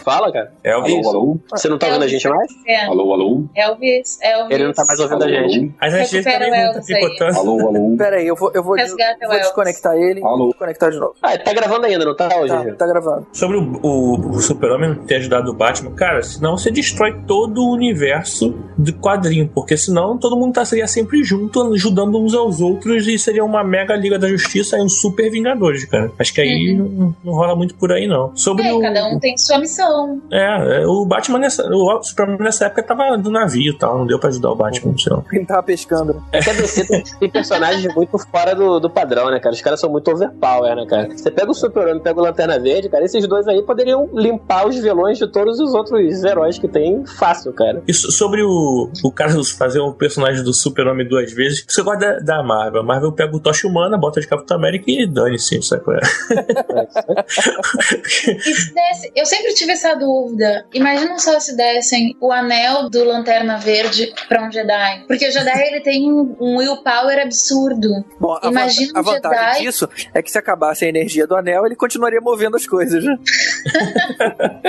Fala, 0.03 0.31
cara. 0.31 0.51
Elvis. 0.63 1.07
Alô, 1.07 1.09
alô? 1.19 1.39
Você 1.51 1.69
não 1.69 1.77
tá 1.77 1.87
ouvindo 1.87 2.03
a 2.03 2.07
gente 2.07 2.27
mais? 2.27 2.51
É. 2.67 2.85
Alô, 2.85 3.13
alô? 3.13 3.43
Elvis, 3.55 4.19
Elvis. 4.21 4.51
Ele 4.55 4.65
não 4.65 4.73
tá 4.73 4.83
mais 4.87 4.99
ouvindo 4.99 5.23
Alô, 5.23 5.33
a 5.33 5.35
gente. 5.47 5.59
alô? 5.59 5.69
Mas 5.81 5.93
a 5.93 5.97
gente 5.99 6.15
Recupera 6.15 6.45
também 6.45 6.65
não 6.65 6.73
tá 6.73 6.81
picotando. 6.85 7.39
Alô, 7.39 7.67
alô? 7.67 7.95
Pera 7.97 8.15
aí, 8.17 8.27
eu 8.27 8.35
vou, 8.35 8.51
eu 8.53 8.63
vou, 8.63 8.73
o 8.75 9.27
vou 9.27 9.37
desconectar 9.39 9.95
ele 9.95 10.21
Alô? 10.23 10.45
e 10.45 10.49
desconectar 10.49 10.91
de 10.91 10.99
novo. 10.99 11.15
Ah, 11.21 11.37
tá 11.37 11.53
gravando 11.53 11.85
ainda, 11.85 12.05
não 12.05 12.15
tá 12.15 12.29
hoje? 12.37 12.53
Tá, 12.53 12.75
tá 12.75 12.87
gravando. 12.87 13.27
Sobre 13.31 13.57
o, 13.57 13.79
o, 13.81 14.29
o 14.31 14.39
Super-Homem 14.41 14.95
ter 15.05 15.15
ajudado 15.15 15.51
o 15.51 15.53
Batman, 15.53 15.91
cara, 15.91 16.21
senão 16.21 16.57
você 16.57 16.69
destrói 16.71 17.13
todo 17.25 17.61
o 17.63 17.71
universo 17.73 18.53
do 18.77 18.93
quadrinho, 18.93 19.49
porque 19.53 19.77
senão 19.77 20.17
todo 20.17 20.35
mundo 20.37 20.53
tá, 20.53 20.65
seria 20.65 20.87
sempre 20.87 21.23
junto, 21.23 21.61
ajudando 21.73 22.19
uns 22.21 22.33
aos 22.33 22.59
outros 22.59 23.07
e 23.07 23.17
seria 23.17 23.43
uma 23.43 23.63
mega 23.63 23.95
Liga 23.95 24.17
da 24.19 24.27
Justiça 24.27 24.77
e 24.77 24.81
um 24.81 24.89
super 24.89 25.31
Vingadores, 25.31 25.85
cara. 25.85 26.11
Acho 26.19 26.33
que 26.33 26.41
aí 26.41 26.75
não, 26.77 27.15
não 27.23 27.33
rola 27.33 27.55
muito 27.55 27.75
por 27.75 27.91
aí, 27.91 28.07
não. 28.07 28.35
Sobre 28.35 28.67
É, 28.67 28.73
o. 28.73 28.81
cada 28.81 29.07
um 29.07 29.19
tem 29.19 29.37
sua 29.37 29.57
missão. 29.59 29.92
É, 30.31 30.81
é, 30.81 30.87
o 30.87 31.05
Batman 31.05 31.39
nessa. 31.39 31.67
O 31.69 32.01
Superman 32.03 32.37
nessa 32.39 32.65
época 32.65 32.83
tava 32.83 33.17
no 33.17 33.29
navio 33.29 33.73
e 33.73 33.77
tal, 33.77 33.99
não 33.99 34.07
deu 34.07 34.19
pra 34.19 34.29
ajudar 34.29 34.51
o 34.51 34.55
Batman, 34.55 34.97
sei 34.97 35.13
lá. 35.13 35.23
Ele 35.31 35.45
tava 35.45 35.63
pescando. 35.63 36.23
É 36.31 36.39
que 36.39 36.49
a 36.49 36.53
DC 36.53 36.85
tem, 36.85 37.03
tem 37.19 37.29
personagens 37.29 37.93
muito 37.95 38.17
fora 38.17 38.55
do, 38.55 38.79
do 38.79 38.89
padrão, 38.89 39.29
né, 39.31 39.39
cara? 39.39 39.53
Os 39.53 39.61
caras 39.61 39.79
são 39.79 39.89
muito 39.89 40.09
overpower, 40.11 40.75
né, 40.75 40.85
cara? 40.85 41.09
Você 41.15 41.31
pega 41.31 41.51
o 41.51 41.53
Super-Homem 41.53 42.01
pega 42.01 42.19
o 42.19 42.23
Lanterna 42.23 42.59
Verde, 42.59 42.89
cara, 42.89 43.05
esses 43.05 43.27
dois 43.27 43.47
aí 43.47 43.61
poderiam 43.63 44.09
limpar 44.13 44.67
os 44.67 44.77
vilões 44.77 45.17
de 45.17 45.27
todos 45.31 45.59
os 45.59 45.73
outros 45.73 46.23
heróis 46.23 46.57
que 46.57 46.67
tem 46.67 47.05
fácil, 47.05 47.53
cara. 47.53 47.81
E 47.87 47.93
so- 47.93 48.11
sobre 48.11 48.41
o, 48.43 48.89
o 49.03 49.11
cara 49.11 49.31
fazer 49.57 49.79
um 49.79 49.91
personagem 49.93 50.43
do 50.43 50.53
Super-Homem 50.53 51.07
duas 51.07 51.31
vezes, 51.31 51.63
você 51.67 51.81
gosta 51.81 51.99
da, 51.99 52.19
da 52.37 52.43
Marvel. 52.43 52.81
A 52.81 52.83
Marvel 52.83 53.11
pega 53.11 53.35
o 53.35 53.39
Tocha 53.39 53.67
Humana, 53.67 53.97
bota 53.97 54.19
de 54.19 54.27
Capitão 54.27 54.57
América 54.57 54.85
e 54.87 55.07
dane-se, 55.07 55.61
sabe 55.61 55.83
qual 55.83 55.97
é? 55.97 56.01
Eu 59.15 59.25
sempre 59.25 59.53
tive 59.53 59.71
essa 59.73 59.82
dúvida. 59.93 60.65
Imagina 60.73 61.19
só 61.19 61.39
se 61.39 61.55
dessem 61.57 62.15
o 62.21 62.31
anel 62.31 62.89
do 62.89 63.03
Lanterna 63.03 63.57
Verde 63.57 64.13
pra 64.27 64.47
um 64.47 64.51
Jedi. 64.51 65.03
Porque 65.07 65.27
o 65.27 65.31
Jedi 65.31 65.61
ele 65.67 65.81
tem 65.81 66.11
um 66.11 66.35
um 66.39 66.57
willpower 66.57 67.19
absurdo. 67.21 68.03
Bom, 68.19 68.37
a, 68.41 68.47
Imagina 68.47 68.91
a 68.95 69.01
um 69.01 69.03
vantagem 69.03 69.49
Jedi. 69.49 69.61
disso 69.63 69.89
é 70.13 70.21
que 70.21 70.31
se 70.31 70.37
acabasse 70.37 70.85
a 70.85 70.87
energia 70.89 71.27
do 71.27 71.35
anel, 71.35 71.65
ele 71.65 71.75
continuaria 71.75 72.21
movendo 72.21 72.55
as 72.55 72.65
coisas, 72.65 73.03
né? 73.03 73.15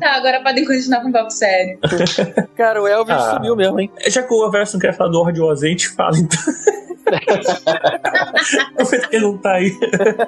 Tá, 0.00 0.12
agora 0.14 0.40
podem 0.42 0.64
continuar 0.64 1.00
com 1.02 1.08
um 1.08 1.12
papo 1.12 1.30
sério. 1.30 1.78
Cara, 2.56 2.80
o 2.80 2.86
Elvis 2.86 3.14
Ah. 3.16 3.34
sumiu 3.34 3.56
mesmo, 3.56 3.80
hein? 3.80 3.90
Já 4.06 4.22
que 4.22 4.32
o 4.32 4.46
Everson 4.46 4.74
não 4.76 4.80
quer 4.80 4.96
falar 4.96 5.10
do 5.10 5.18
Ordem 5.20 5.42
a 5.42 5.56
gente 5.70 5.88
fala 5.88 6.16
então. 6.16 6.38
Ele 9.10 9.22
não 9.24 9.36
tá 9.38 9.52
aí. 9.54 9.76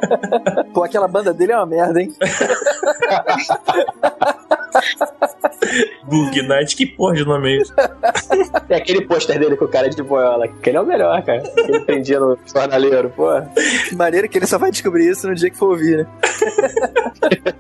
Pô, 0.73 0.83
aquela 0.85 1.09
banda 1.09 1.33
dele 1.33 1.53
é 1.53 1.57
uma 1.57 1.67
merda, 1.67 2.01
hein? 2.01 2.13
Bug 6.05 6.43
Knight, 6.43 6.75
que 6.77 6.87
porra 6.87 7.15
de 7.15 7.25
nome 7.25 7.53
é 7.57 7.61
esse? 7.61 7.73
Tem 8.67 8.77
aquele 8.77 9.03
pôster 9.07 9.39
dele 9.39 9.57
com 9.57 9.65
o 9.65 9.69
cara 9.69 9.89
de 9.89 10.03
boiola, 10.03 10.49
que 10.49 10.69
ele 10.71 10.77
é 10.79 10.81
o 10.81 10.87
melhor, 10.87 11.23
cara. 11.23 11.41
Que 11.41 11.61
ele 11.61 11.81
prendia 11.81 12.19
no 12.19 12.39
jornaleiro, 12.53 13.11
pô. 13.11 13.29
Que 13.89 13.95
maneira 13.95 14.27
que 14.29 14.39
ele 14.39 14.47
só 14.47 14.59
vai 14.59 14.71
descobrir 14.71 15.09
isso 15.09 15.29
no 15.29 15.35
dia 15.35 15.51
que 15.51 15.57
for 15.57 15.71
ouvir, 15.71 15.99
né? 15.99 16.07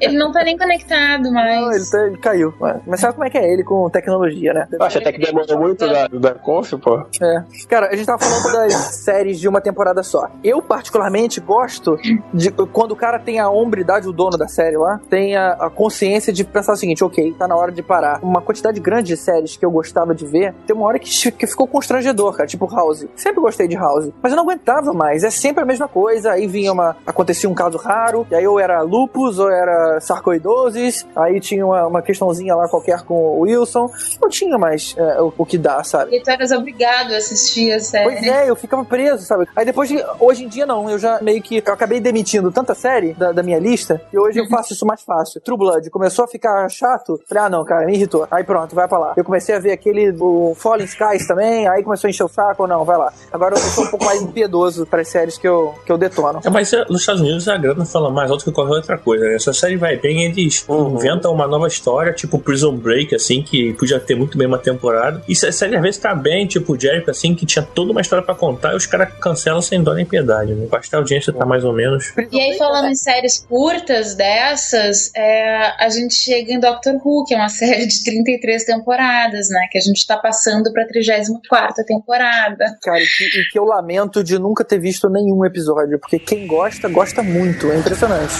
Ele 0.00 0.16
não 0.16 0.32
tá 0.32 0.42
nem 0.42 0.56
conectado 0.56 1.30
mais. 1.32 1.60
Não, 1.60 1.72
ele, 1.72 1.84
tá- 1.90 2.06
ele 2.06 2.16
caiu. 2.18 2.54
Mas- 2.58 2.80
Mas 2.86 3.00
sabe 3.00 3.14
como 3.14 3.26
é 3.26 3.30
que 3.30 3.38
é 3.38 3.52
ele 3.52 3.62
com 3.62 3.88
tecnologia, 3.90 4.52
né? 4.52 4.66
Eu 4.72 4.82
acho 4.82 4.98
até 4.98 5.12
que 5.12 5.18
demorou 5.20 5.58
muito 5.58 5.86
da, 5.86 6.08
da 6.08 6.34
Conf, 6.34 6.72
pô. 6.74 7.04
É. 7.22 7.44
Cara, 7.68 7.88
a 7.88 7.96
gente 7.96 8.06
tava 8.06 8.18
falando 8.22 8.52
das 8.52 8.72
séries 9.10 9.40
de 9.40 9.48
uma 9.48 9.60
temporada 9.60 10.02
só. 10.02 10.28
Eu, 10.42 10.62
particularmente, 10.62 11.40
gosto 11.40 11.96
de 12.32 12.50
quando 12.72 12.92
o 12.92 12.96
cara 12.96 13.18
tem 13.18 13.40
a 13.40 13.50
hombridade, 13.50 14.08
o 14.08 14.12
dono 14.12 14.38
da 14.38 14.46
série 14.46 14.76
lá, 14.76 15.00
tem 15.10 15.36
a, 15.36 15.52
a 15.52 15.70
consciência 15.70 16.32
de 16.32 16.44
pensar 16.44 16.72
o 16.74 16.76
seguinte: 16.76 17.02
ok, 17.02 17.34
tá 17.38 17.48
na 17.48 17.56
hora 17.56 17.72
de 17.72 17.82
parar. 17.82 18.20
Uma 18.22 18.40
quantidade 18.40 18.78
grande 18.80 19.08
de 19.08 19.16
séries 19.16 19.56
que 19.56 19.64
eu 19.64 19.70
gostava 19.70 20.14
de 20.14 20.24
ver, 20.24 20.54
tem 20.66 20.76
uma 20.76 20.86
hora 20.86 20.98
que, 20.98 21.32
que 21.32 21.46
ficou 21.46 21.66
constrangedor, 21.66 22.36
cara, 22.36 22.46
tipo 22.46 22.72
House. 22.72 23.06
Sempre 23.16 23.40
gostei 23.40 23.66
de 23.66 23.74
House, 23.74 24.10
mas 24.22 24.32
eu 24.32 24.36
não 24.36 24.44
aguentava 24.44 24.92
mais. 24.92 25.24
É 25.24 25.30
sempre 25.30 25.62
a 25.62 25.66
mesma 25.66 25.88
coisa. 25.88 26.32
Aí 26.32 26.46
vinha 26.46 26.72
uma. 26.72 26.96
acontecia 27.04 27.50
um 27.50 27.54
caso 27.54 27.78
raro, 27.78 28.26
e 28.30 28.34
aí 28.34 28.46
ou 28.46 28.60
era 28.60 28.80
lupus, 28.82 29.38
ou 29.38 29.50
era 29.50 30.00
sarcoidoses, 30.00 31.06
aí 31.16 31.40
tinha 31.40 31.66
uma, 31.66 31.86
uma 31.86 32.02
questãozinha 32.02 32.54
lá 32.54 32.68
qualquer 32.68 33.02
com 33.02 33.14
o 33.14 33.40
Wilson. 33.40 33.90
Não 34.20 34.28
tinha 34.28 34.56
mais 34.56 34.94
é, 34.96 35.20
o, 35.20 35.32
o 35.36 35.46
que 35.46 35.58
dar, 35.58 35.84
sabe? 35.84 36.16
E 36.16 36.22
tu 36.22 36.30
eras 36.30 36.52
obrigado 36.52 37.12
a 37.12 37.16
assistir 37.16 37.72
a 37.72 37.80
série. 37.80 38.04
Pois 38.04 38.22
é, 38.22 38.48
eu 38.48 38.56
ficava 38.56 38.84
preso, 38.90 39.24
sabe? 39.24 39.46
Aí 39.56 39.64
depois, 39.64 39.88
de- 39.88 40.04
hoje 40.18 40.44
em 40.44 40.48
dia 40.48 40.66
não, 40.66 40.90
eu 40.90 40.98
já 40.98 41.20
meio 41.22 41.40
que, 41.40 41.62
eu 41.64 41.72
acabei 41.72 42.00
demitindo 42.00 42.50
tanta 42.50 42.74
série 42.74 43.14
da, 43.14 43.32
da 43.32 43.42
minha 43.42 43.58
lista, 43.58 44.02
e 44.12 44.18
hoje 44.18 44.38
eu 44.40 44.46
faço 44.48 44.72
isso 44.72 44.84
mais 44.84 45.00
fácil. 45.02 45.40
True 45.40 45.56
Blood 45.56 45.88
começou 45.90 46.24
a 46.24 46.28
ficar 46.28 46.68
chato, 46.68 47.18
falei, 47.28 47.44
ah 47.44 47.48
não, 47.48 47.64
cara, 47.64 47.86
me 47.86 47.94
irritou. 47.94 48.26
Aí 48.30 48.42
pronto, 48.44 48.74
vai 48.74 48.88
pra 48.88 48.98
lá. 48.98 49.12
Eu 49.16 49.24
comecei 49.24 49.54
a 49.54 49.58
ver 49.60 49.72
aquele, 49.72 50.14
o 50.20 50.54
Fallen 50.56 50.84
Skies 50.84 51.26
também, 51.26 51.68
aí 51.68 51.82
começou 51.84 52.08
a 52.08 52.10
encher 52.10 52.24
o 52.24 52.28
saco, 52.28 52.66
não, 52.66 52.84
vai 52.84 52.98
lá. 52.98 53.12
Agora 53.32 53.54
eu 53.54 53.58
sou 53.58 53.84
um 53.84 53.88
pouco 53.88 54.04
mais 54.04 54.20
impiedoso 54.20 54.84
para 54.86 55.00
as 55.02 55.08
séries 55.08 55.38
que 55.38 55.46
eu, 55.46 55.72
que 55.86 55.92
eu 55.92 55.96
detono. 55.96 56.40
É, 56.44 56.50
mas 56.50 56.72
é, 56.72 56.84
nos 56.88 57.00
Estados 57.00 57.20
Unidos 57.20 57.46
a 57.48 57.56
grana 57.56 57.84
fala 57.84 58.10
mais 58.10 58.30
alto 58.30 58.44
que 58.44 58.50
qualquer 58.52 58.74
outra 58.74 58.98
coisa, 58.98 59.24
né? 59.24 59.38
Se 59.38 59.48
a 59.48 59.52
série 59.52 59.76
vai 59.76 59.96
bem, 59.96 60.24
eles 60.24 60.64
Uhum. 60.68 60.94
inventam 60.96 61.32
uma 61.32 61.46
nova 61.46 61.66
história, 61.68 62.12
tipo 62.12 62.38
Prison 62.38 62.74
Break, 62.76 63.14
assim, 63.14 63.42
que 63.42 63.72
podia 63.74 64.00
ter 64.00 64.14
muito 64.16 64.36
bem 64.36 64.46
uma 64.46 64.58
temporada. 64.58 65.22
E 65.28 65.34
se 65.36 65.46
a 65.46 65.52
série 65.52 65.76
às 65.76 65.82
vezes 65.82 65.98
tá 66.00 66.14
bem, 66.14 66.46
tipo 66.46 66.78
Jericho, 66.78 67.10
assim, 67.10 67.34
que 67.34 67.44
tinha 67.46 67.62
toda 67.74 67.92
uma 67.92 68.00
história 68.00 68.24
pra 68.24 68.34
contar, 68.34 68.72
e 68.72 68.76
os 68.80 68.86
caras 68.86 69.12
cancelam 69.20 69.62
sem 69.62 69.82
dó 69.82 69.94
nem 69.94 70.04
piedade, 70.04 70.54
né? 70.54 70.66
Basta 70.66 70.96
a 70.96 71.00
audiência 71.00 71.32
tá 71.32 71.46
mais 71.46 71.64
ou 71.64 71.72
menos. 71.72 72.12
E 72.30 72.40
aí, 72.40 72.56
falando 72.56 72.88
em 72.88 72.94
séries 72.94 73.38
curtas 73.38 74.14
dessas, 74.14 75.10
é, 75.14 75.72
a 75.78 75.88
gente 75.88 76.14
chega 76.14 76.52
em 76.52 76.60
Doctor 76.60 76.94
Who, 77.04 77.24
que 77.24 77.34
é 77.34 77.36
uma 77.36 77.48
série 77.50 77.86
de 77.86 78.02
33 78.02 78.64
temporadas, 78.64 79.48
né? 79.48 79.68
Que 79.70 79.78
a 79.78 79.80
gente 79.80 80.06
tá 80.06 80.16
passando 80.16 80.72
pra 80.72 80.86
34 80.86 81.84
temporada. 81.84 82.78
Cara, 82.82 83.00
e 83.00 83.06
que, 83.06 83.24
e 83.24 83.48
que 83.50 83.58
eu 83.58 83.64
lamento 83.64 84.22
de 84.22 84.38
nunca 84.38 84.64
ter 84.64 84.78
visto 84.78 85.08
nenhum 85.08 85.44
episódio, 85.44 85.98
porque 85.98 86.18
quem 86.18 86.46
gosta, 86.46 86.88
gosta 86.88 87.22
muito. 87.22 87.70
É 87.70 87.78
impressionante. 87.78 88.34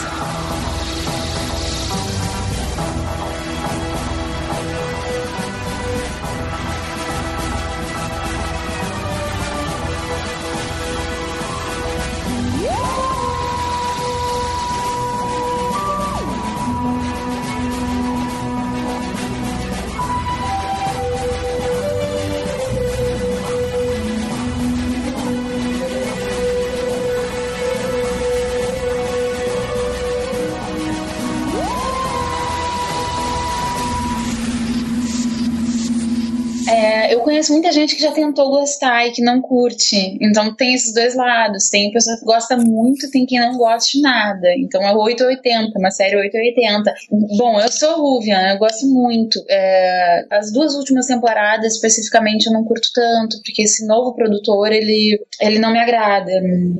Conheço 37.40 37.52
muita 37.52 37.72
gente 37.72 37.96
que 37.96 38.02
já 38.02 38.12
tentou 38.12 38.50
gostar 38.50 39.06
e 39.06 39.12
que 39.12 39.22
não 39.22 39.40
curte. 39.40 40.18
Então 40.20 40.54
tem 40.54 40.74
esses 40.74 40.92
dois 40.92 41.14
lados. 41.14 41.70
Tem 41.70 41.90
pessoa 41.90 42.18
que 42.18 42.24
gosta 42.24 42.56
muito, 42.56 43.10
tem 43.10 43.24
quem 43.26 43.40
não 43.40 43.56
gosta 43.56 43.90
de 43.90 44.02
nada. 44.02 44.48
Então 44.58 44.82
é 44.82 44.92
880, 44.92 45.78
uma 45.78 45.90
série 45.90 46.16
880. 46.16 46.94
Bom, 47.38 47.60
eu 47.60 47.70
sou 47.70 47.96
Ruvian, 47.96 48.52
eu 48.52 48.58
gosto 48.58 48.86
muito. 48.86 49.42
É, 49.48 50.26
as 50.30 50.52
duas 50.52 50.74
últimas 50.74 51.06
temporadas, 51.06 51.74
especificamente, 51.74 52.46
eu 52.46 52.52
não 52.52 52.64
curto 52.64 52.88
tanto, 52.94 53.40
porque 53.44 53.62
esse 53.62 53.86
novo 53.86 54.14
produtor, 54.14 54.70
ele, 54.70 55.18
ele 55.40 55.58
não 55.58 55.72
me 55.72 55.78
agrada. 55.78 56.32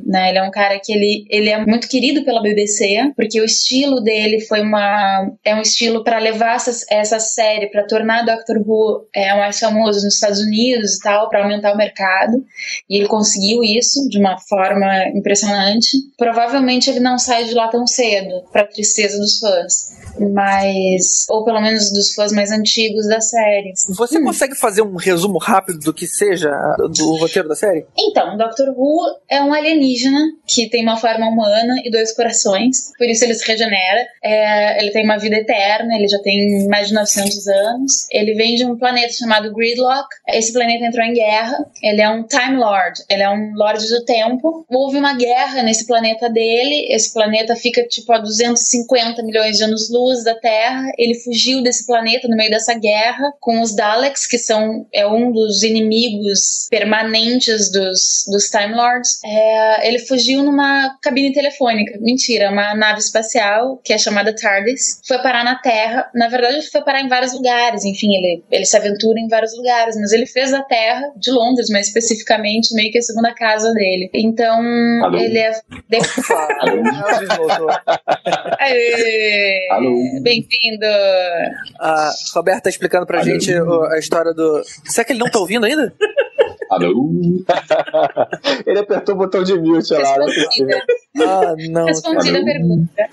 Né? 0.05 0.29
Ele 0.29 0.37
é 0.37 0.43
um 0.43 0.51
cara 0.51 0.79
que 0.79 0.93
ele, 0.93 1.25
ele 1.29 1.49
é 1.49 1.65
muito 1.65 1.87
querido 1.87 2.23
pela 2.23 2.41
BBC, 2.41 3.11
porque 3.15 3.41
o 3.41 3.45
estilo 3.45 3.99
dele 4.01 4.41
foi 4.41 4.61
uma. 4.61 5.31
É 5.43 5.55
um 5.55 5.61
estilo 5.61 6.03
para 6.03 6.19
levar 6.19 6.55
essa, 6.55 6.85
essa 6.89 7.19
série, 7.19 7.67
para 7.67 7.87
tornar 7.87 8.25
Doctor 8.25 8.57
Who 8.57 9.07
é, 9.15 9.33
mais 9.35 9.59
famoso 9.59 10.05
nos 10.05 10.13
Estados 10.13 10.39
Unidos 10.39 10.50
e 10.51 10.99
tal, 10.99 11.29
para 11.29 11.43
aumentar 11.43 11.73
o 11.73 11.77
mercado. 11.77 12.43
E 12.89 12.97
ele 12.97 13.07
conseguiu 13.07 13.63
isso 13.63 14.07
de 14.09 14.19
uma 14.19 14.37
forma 14.39 15.07
impressionante. 15.09 15.89
Provavelmente 16.17 16.89
ele 16.89 16.99
não 16.99 17.17
sai 17.17 17.45
de 17.45 17.53
lá 17.53 17.67
tão 17.67 17.85
cedo, 17.87 18.43
para 18.51 18.65
tristeza 18.65 19.17
dos 19.17 19.39
fãs 19.39 20.01
mas 20.19 21.25
ou 21.29 21.43
pelo 21.43 21.61
menos 21.61 21.91
dos 21.91 22.13
fãs 22.13 22.31
mais 22.31 22.51
antigos 22.51 23.07
da 23.07 23.21
série. 23.21 23.73
Você 23.89 24.17
hum. 24.17 24.25
consegue 24.25 24.55
fazer 24.55 24.81
um 24.81 24.95
resumo 24.95 25.37
rápido 25.37 25.79
do 25.79 25.93
que 25.93 26.07
seja 26.07 26.51
do 26.93 27.17
roteiro 27.17 27.47
da 27.47 27.55
série? 27.55 27.85
Então, 27.97 28.37
Doctor 28.37 28.69
Who 28.75 28.99
é 29.29 29.41
um 29.41 29.53
alienígena 29.53 30.19
que 30.45 30.69
tem 30.69 30.83
uma 30.83 30.97
forma 30.97 31.27
humana 31.27 31.75
e 31.83 31.91
dois 31.91 32.13
corações, 32.13 32.91
por 32.97 33.07
isso 33.07 33.23
ele 33.23 33.33
se 33.33 33.47
regenera. 33.47 34.05
É, 34.23 34.81
ele 34.81 34.91
tem 34.91 35.03
uma 35.03 35.17
vida 35.17 35.35
eterna, 35.35 35.95
ele 35.95 36.07
já 36.07 36.19
tem 36.19 36.67
mais 36.67 36.87
de 36.87 36.93
900 36.93 37.47
anos. 37.47 38.07
Ele 38.11 38.33
vem 38.33 38.55
de 38.55 38.65
um 38.65 38.77
planeta 38.77 39.13
chamado 39.13 39.53
Gridlock. 39.53 40.07
Esse 40.41 40.53
planeta 40.53 40.85
entrou 40.85 41.05
em 41.05 41.13
guerra. 41.13 41.57
Ele 41.81 42.01
é 42.01 42.09
um 42.09 42.23
Time 42.23 42.57
Lord, 42.57 43.01
ele 43.09 43.23
é 43.23 43.29
um 43.29 43.53
Lorde 43.55 43.87
do 43.87 44.05
Tempo. 44.05 44.65
Houve 44.69 44.97
uma 44.97 45.15
guerra 45.15 45.63
nesse 45.63 45.87
planeta 45.87 46.29
dele. 46.29 46.87
Esse 46.89 47.13
planeta 47.13 47.55
fica 47.55 47.83
tipo 47.87 48.11
a 48.11 48.17
250 48.17 49.23
milhões 49.23 49.57
de 49.57 49.63
anos 49.63 49.89
luz 49.89 50.11
luz 50.11 50.23
da 50.23 50.35
Terra. 50.35 50.91
Ele 50.97 51.15
fugiu 51.15 51.61
desse 51.61 51.85
planeta 51.85 52.27
no 52.27 52.35
meio 52.35 52.49
dessa 52.49 52.73
guerra 52.73 53.33
com 53.39 53.61
os 53.61 53.75
Daleks, 53.75 54.27
que 54.27 54.37
são 54.37 54.85
é 54.93 55.07
um 55.07 55.31
dos 55.31 55.63
inimigos 55.63 56.67
permanentes 56.69 57.71
dos, 57.71 58.25
dos 58.27 58.49
Time 58.49 58.73
Lords. 58.73 59.19
É, 59.23 59.87
ele 59.87 59.99
fugiu 59.99 60.43
numa 60.43 60.97
cabine 61.01 61.33
telefônica. 61.33 61.97
Mentira, 61.99 62.51
uma 62.51 62.75
nave 62.75 62.99
espacial 62.99 63.79
que 63.83 63.93
é 63.93 63.97
chamada 63.97 64.35
TARDIS. 64.35 65.01
Foi 65.07 65.19
parar 65.19 65.43
na 65.43 65.55
Terra. 65.55 66.09
Na 66.13 66.27
verdade, 66.27 66.69
foi 66.69 66.81
parar 66.81 67.01
em 67.01 67.07
vários 67.07 67.33
lugares. 67.33 67.85
Enfim, 67.85 68.15
ele, 68.15 68.43
ele 68.51 68.65
se 68.65 68.75
aventura 68.75 69.19
em 69.19 69.27
vários 69.27 69.55
lugares. 69.55 69.95
Mas 69.95 70.11
ele 70.11 70.25
fez 70.31 70.53
a 70.53 70.61
Terra, 70.63 71.11
de 71.15 71.31
Londres, 71.31 71.69
mais 71.69 71.87
especificamente, 71.87 72.73
meio 72.73 72.91
que 72.91 72.97
a 72.97 73.01
segunda 73.01 73.33
casa 73.33 73.73
dele. 73.73 74.09
Então, 74.13 74.59
Alô. 75.03 75.17
ele 75.17 75.37
é. 75.37 75.51
Alô. 79.71 80.21
Bem-vindo! 80.21 80.85
A 81.79 82.11
Roberta 82.33 82.63
tá 82.63 82.69
explicando 82.69 83.05
pra 83.05 83.19
Alô. 83.19 83.29
gente 83.29 83.51
a 83.53 83.97
história 83.97 84.33
do. 84.33 84.61
Será 84.85 85.05
que 85.05 85.13
ele 85.13 85.19
não 85.19 85.29
tá 85.29 85.39
ouvindo 85.39 85.65
ainda? 85.65 85.93
Alô? 86.71 87.11
Ele 88.65 88.79
apertou 88.79 89.15
o 89.15 89.17
botão 89.17 89.43
de 89.43 89.59
mute 89.59 89.93
lá. 89.93 90.15
Respondida. 90.15 90.81
Ah, 91.19 91.53
não. 91.69 91.85
Respondida 91.85 92.39
a 92.39 92.43
pergunta. 92.45 93.09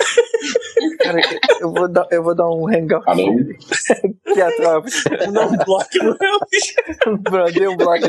Cara, 1.01 1.21
eu 1.61 1.73
vou 1.73 1.89
dar, 1.89 2.07
eu 2.13 2.23
vou 2.23 2.37
dar 2.37 2.49
um 2.49 2.69
hangout. 2.69 3.03
Alô? 3.09 3.35
que 4.33 4.41
é 4.41 4.51
tropa. 4.53 4.89
Não 5.33 5.57
bloque 5.57 5.99
no 5.99 6.17
Pronto, 7.25 7.53
dei 7.53 7.67
um 7.67 7.77
bloco. 7.77 8.07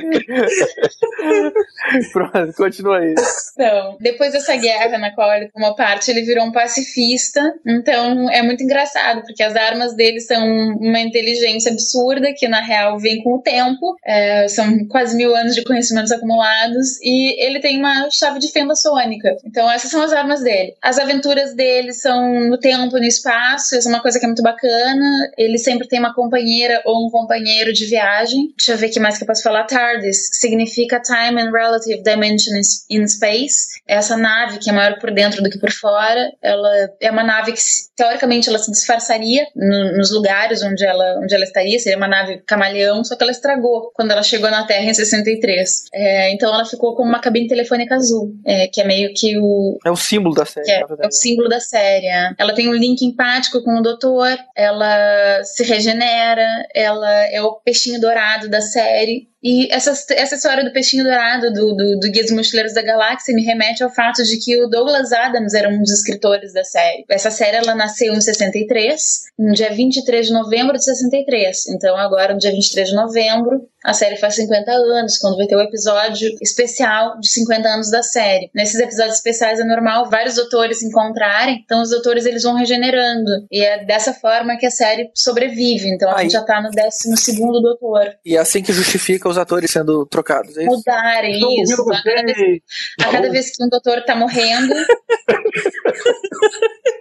Pronto, 2.14 2.54
continua 2.56 3.00
aí. 3.00 3.16
Então, 3.54 3.98
depois 4.00 4.34
dessa 4.34 4.56
guerra 4.56 5.00
na 5.00 5.16
qual 5.16 5.34
ele 5.34 5.50
tomou 5.50 5.76
parte, 5.76 6.12
ele 6.12 6.22
virou 6.22 6.46
um 6.46 6.52
pacifista. 6.52 7.42
Então, 7.66 8.30
é 8.30 8.44
muito 8.44 8.64
engraçado, 8.64 9.24
porque 9.24 9.42
as 9.42 9.56
armas 9.56 9.96
dele 9.96 10.20
são 10.20 10.46
uma 10.80 11.00
inteligência 11.00 11.72
absurda, 11.72 12.34
que 12.36 12.48
na 12.48 12.62
real 12.62 13.00
vem 13.00 13.24
com 13.24 13.38
o 13.38 13.42
tempo. 13.42 13.96
É, 14.06 14.48
são 14.48 14.88
quase 14.88 15.18
mil 15.18 15.36
anos 15.36 15.39
de 15.48 15.64
conhecimentos 15.64 16.12
acumulados. 16.12 17.00
E 17.02 17.44
ele 17.44 17.60
tem 17.60 17.78
uma 17.78 18.10
chave 18.12 18.40
de 18.40 18.52
fenda 18.52 18.76
sônica. 18.76 19.36
Então, 19.46 19.70
essas 19.70 19.90
são 19.90 20.02
as 20.02 20.14
armas 20.14 20.42
dele. 20.42 20.76
As 20.82 20.98
aventuras 20.98 21.54
dele 21.54 21.94
são 21.94 22.48
no 22.50 22.58
tempo, 22.58 22.98
no 22.98 23.04
espaço. 23.04 23.76
Isso 23.76 23.88
é 23.88 23.92
uma 23.92 24.02
coisa 24.02 24.20
que 24.20 24.26
é 24.26 24.28
muito 24.28 24.44
bacana. 24.44 25.32
Ele 25.38 25.58
sempre 25.58 25.88
tem 25.88 26.00
uma 26.00 26.14
companheira 26.14 26.82
ou 26.86 27.08
um 27.08 27.10
companheiro 27.10 27.74
de 27.74 27.86
viagem. 27.86 28.54
Deixa 28.58 28.74
eu 28.74 28.78
ver 28.78 28.88
o 28.88 28.92
que 28.92 29.00
mais 29.00 29.18
que 29.18 29.24
eu 29.24 29.28
posso 29.28 29.44
falar. 29.44 29.66
TARDIS 29.66 30.30
significa 30.34 31.02
Time 31.02 31.42
and 31.42 31.52
Relative 31.52 32.02
Dimension 32.04 32.54
in 32.90 33.08
Space. 33.08 33.80
Essa 33.88 34.18
nave, 34.18 34.60
que 34.60 34.70
é 34.70 34.74
maior 34.74 35.00
por 35.00 35.12
dentro 35.12 35.42
do 35.42 35.50
que 35.50 35.60
por 35.60 35.72
fora, 35.72 36.32
ela 36.42 36.90
é 37.00 37.12
uma 37.12 37.24
nave 37.24 37.54
que, 37.54 37.62
teoricamente, 37.96 38.50
ela 38.50 38.60
se 38.60 38.72
disfarçaria 38.72 39.46
no, 39.56 39.98
nos 39.98 40.12
lugares 40.12 40.62
onde 40.64 40.86
ela, 40.86 41.20
onde 41.22 41.34
ela 41.34 41.44
estaria. 41.44 41.80
Seria 41.80 41.98
uma 41.98 42.08
nave 42.08 42.42
camaleão, 42.46 43.04
só 43.04 43.16
que 43.16 43.24
ela 43.24 43.32
estragou 43.32 43.92
quando 43.94 44.12
ela 44.12 44.24
chegou 44.24 44.50
na 44.50 44.66
Terra 44.66 44.86
em 44.86 44.94
63. 45.36 45.86
É, 45.94 46.32
então 46.34 46.54
ela 46.54 46.66
ficou 46.66 46.96
com 46.96 47.04
uma 47.04 47.20
cabine 47.20 47.48
telefônica 47.48 47.96
azul, 47.96 48.34
é, 48.46 48.68
que 48.68 48.82
é 48.82 48.86
meio 48.86 49.14
que 49.14 49.38
o. 49.38 49.78
É 49.86 49.92
o 49.92 49.96
símbolo 49.96 50.36
da 50.36 50.46
série. 50.46 50.72
É, 50.72 50.82
é 50.82 51.08
o 51.08 51.12
símbolo 51.12 51.48
da 51.48 51.60
série. 51.60 52.08
Ela 52.38 52.54
tem 52.54 52.68
um 52.68 52.74
link 52.74 53.02
empático 53.04 53.64
com 53.64 53.80
o 53.80 53.82
doutor, 53.82 54.38
ela 54.56 55.44
se 55.44 55.64
regenera, 55.64 56.68
ela 56.74 57.26
é 57.28 57.42
o 57.42 57.54
peixinho 57.54 58.00
dourado 58.00 58.50
da 58.50 58.62
série. 58.62 59.29
E 59.44 59.72
essa, 59.72 59.92
essa 60.14 60.36
história 60.36 60.64
do 60.64 60.74
peixinho 60.74 61.04
dourado 61.04 61.52
do, 61.54 61.74
do, 61.76 62.00
do 62.00 62.12
Guia 62.12 62.24
dos 62.24 62.32
Mochileiros 62.32 62.74
da 62.74 62.82
Galáxia 62.82 63.34
me 63.34 63.44
remete 63.44 63.84
ao 63.84 63.90
fato 63.90 64.24
de 64.24 64.38
que 64.38 64.62
o 64.62 64.68
Douglas 64.68 65.14
Adams 65.14 65.54
era 65.54 65.70
um 65.70 65.80
dos 65.80 65.92
escritores 65.92 66.54
da 66.54 66.64
série. 66.64 67.06
Essa 67.10 67.32
série 67.32 67.58
ela 67.58 67.74
nasceu 67.74 68.14
em 68.14 68.22
63, 68.22 69.02
no 69.38 69.54
dia 69.54 69.72
23 69.72 70.28
de 70.28 70.34
novembro 70.34 70.74
de 70.74 70.84
63. 70.84 71.68
Então, 71.70 71.96
agora, 71.96 72.34
no 72.34 72.40
dia 72.40 72.52
23 72.52 72.90
de 72.90 72.96
novembro, 72.96 73.66
a 73.84 73.94
série 73.94 74.18
faz 74.18 74.36
50 74.36 74.72
anos, 74.72 75.18
quando 75.18 75.38
vai 75.38 75.48
ter 75.48 75.56
o 75.56 75.60
um 75.60 75.62
episódio 75.62 76.30
especial 76.42 77.18
de 77.20 77.30
50 77.30 77.68
anos 77.68 77.90
da 77.90 78.04
série. 78.04 78.50
Nesses 78.54 78.80
episódios 78.80 79.16
especiais 79.16 79.60
é 79.60 79.64
normal 79.64 80.10
vários 80.10 80.36
doutores 80.36 80.80
se 80.80 80.86
encontrarem, 80.86 81.62
então 81.64 81.82
os 81.82 81.90
doutores 81.90 82.26
eles 82.26 82.44
vão 82.44 82.56
regenerando. 82.56 83.48
E 83.50 83.64
é 83.64 83.86
dessa 83.86 84.14
forma 84.14 84.58
que 84.58 84.66
a 84.66 84.72
série 84.72 85.10
sobrevive. 85.14 85.88
Então 85.90 86.10
a 86.10 86.18
Aí. 86.18 86.24
gente 86.24 86.34
já 86.34 86.44
tá 86.44 86.62
no 86.62 86.70
12 86.70 87.40
doutor. 87.62 88.16
E 88.26 88.36
é 88.36 88.40
assim 88.40 88.62
que 88.62 88.74
justifica 88.74 89.29
os 89.30 89.38
atores 89.38 89.72
sendo 89.72 90.06
trocados, 90.06 90.58
é 90.58 90.64
isso? 90.64 90.72
Mudarem 90.72 91.62
isso. 91.62 91.82
A 91.90 92.04
cada, 92.04 92.24
vez, 92.24 92.62
a 93.00 93.06
cada 93.06 93.30
vez 93.30 93.56
que 93.56 93.64
um 93.64 93.70
doutor 93.70 94.04
tá 94.04 94.16
morrendo. 94.16 94.74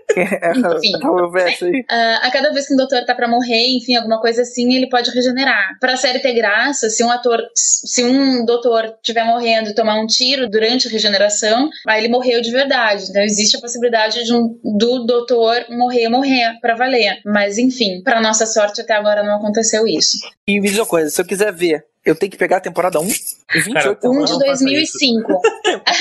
enfim, 0.68 1.80
uh, 1.80 2.18
a 2.22 2.30
cada 2.30 2.52
vez 2.52 2.66
que 2.66 2.74
um 2.74 2.76
doutor 2.76 3.04
tá 3.04 3.14
para 3.14 3.28
morrer, 3.28 3.76
enfim, 3.76 3.96
alguma 3.96 4.20
coisa 4.20 4.42
assim, 4.42 4.74
ele 4.74 4.88
pode 4.88 5.10
regenerar. 5.10 5.78
Para 5.80 5.92
a 5.92 5.96
série 5.96 6.18
ter 6.18 6.34
graça, 6.34 6.90
se 6.90 7.04
um 7.04 7.10
ator, 7.10 7.40
se 7.54 8.04
um 8.04 8.44
doutor 8.44 8.94
estiver 8.96 9.24
morrendo 9.24 9.70
e 9.70 9.74
tomar 9.74 10.00
um 10.00 10.06
tiro 10.06 10.48
durante 10.48 10.88
a 10.88 10.90
regeneração, 10.90 11.68
aí 11.86 12.02
ele 12.02 12.12
morreu 12.12 12.40
de 12.40 12.50
verdade. 12.50 13.06
Então 13.08 13.22
existe 13.22 13.56
a 13.56 13.60
possibilidade 13.60 14.24
de 14.24 14.32
um, 14.32 14.58
do 14.64 15.04
doutor 15.04 15.66
morrer, 15.70 16.08
morrer 16.08 16.58
para 16.60 16.74
valer. 16.74 17.20
Mas 17.24 17.58
enfim, 17.58 18.02
para 18.02 18.20
nossa 18.20 18.46
sorte 18.46 18.80
até 18.80 18.94
agora 18.94 19.22
não 19.22 19.36
aconteceu 19.36 19.86
isso. 19.86 20.18
E 20.46 20.60
me 20.60 20.68
diz 20.68 20.78
uma 20.78 20.86
coisa, 20.86 21.10
se 21.10 21.20
eu 21.20 21.26
quiser 21.26 21.52
ver 21.52 21.84
eu 22.10 22.16
tenho 22.16 22.30
que 22.30 22.38
pegar 22.38 22.58
a 22.58 22.60
temporada 22.60 23.00
1? 23.00 23.06
28 23.06 23.74
Cara, 23.74 23.98
1 24.02 24.24
de 24.24 24.38
2005. 24.38 25.40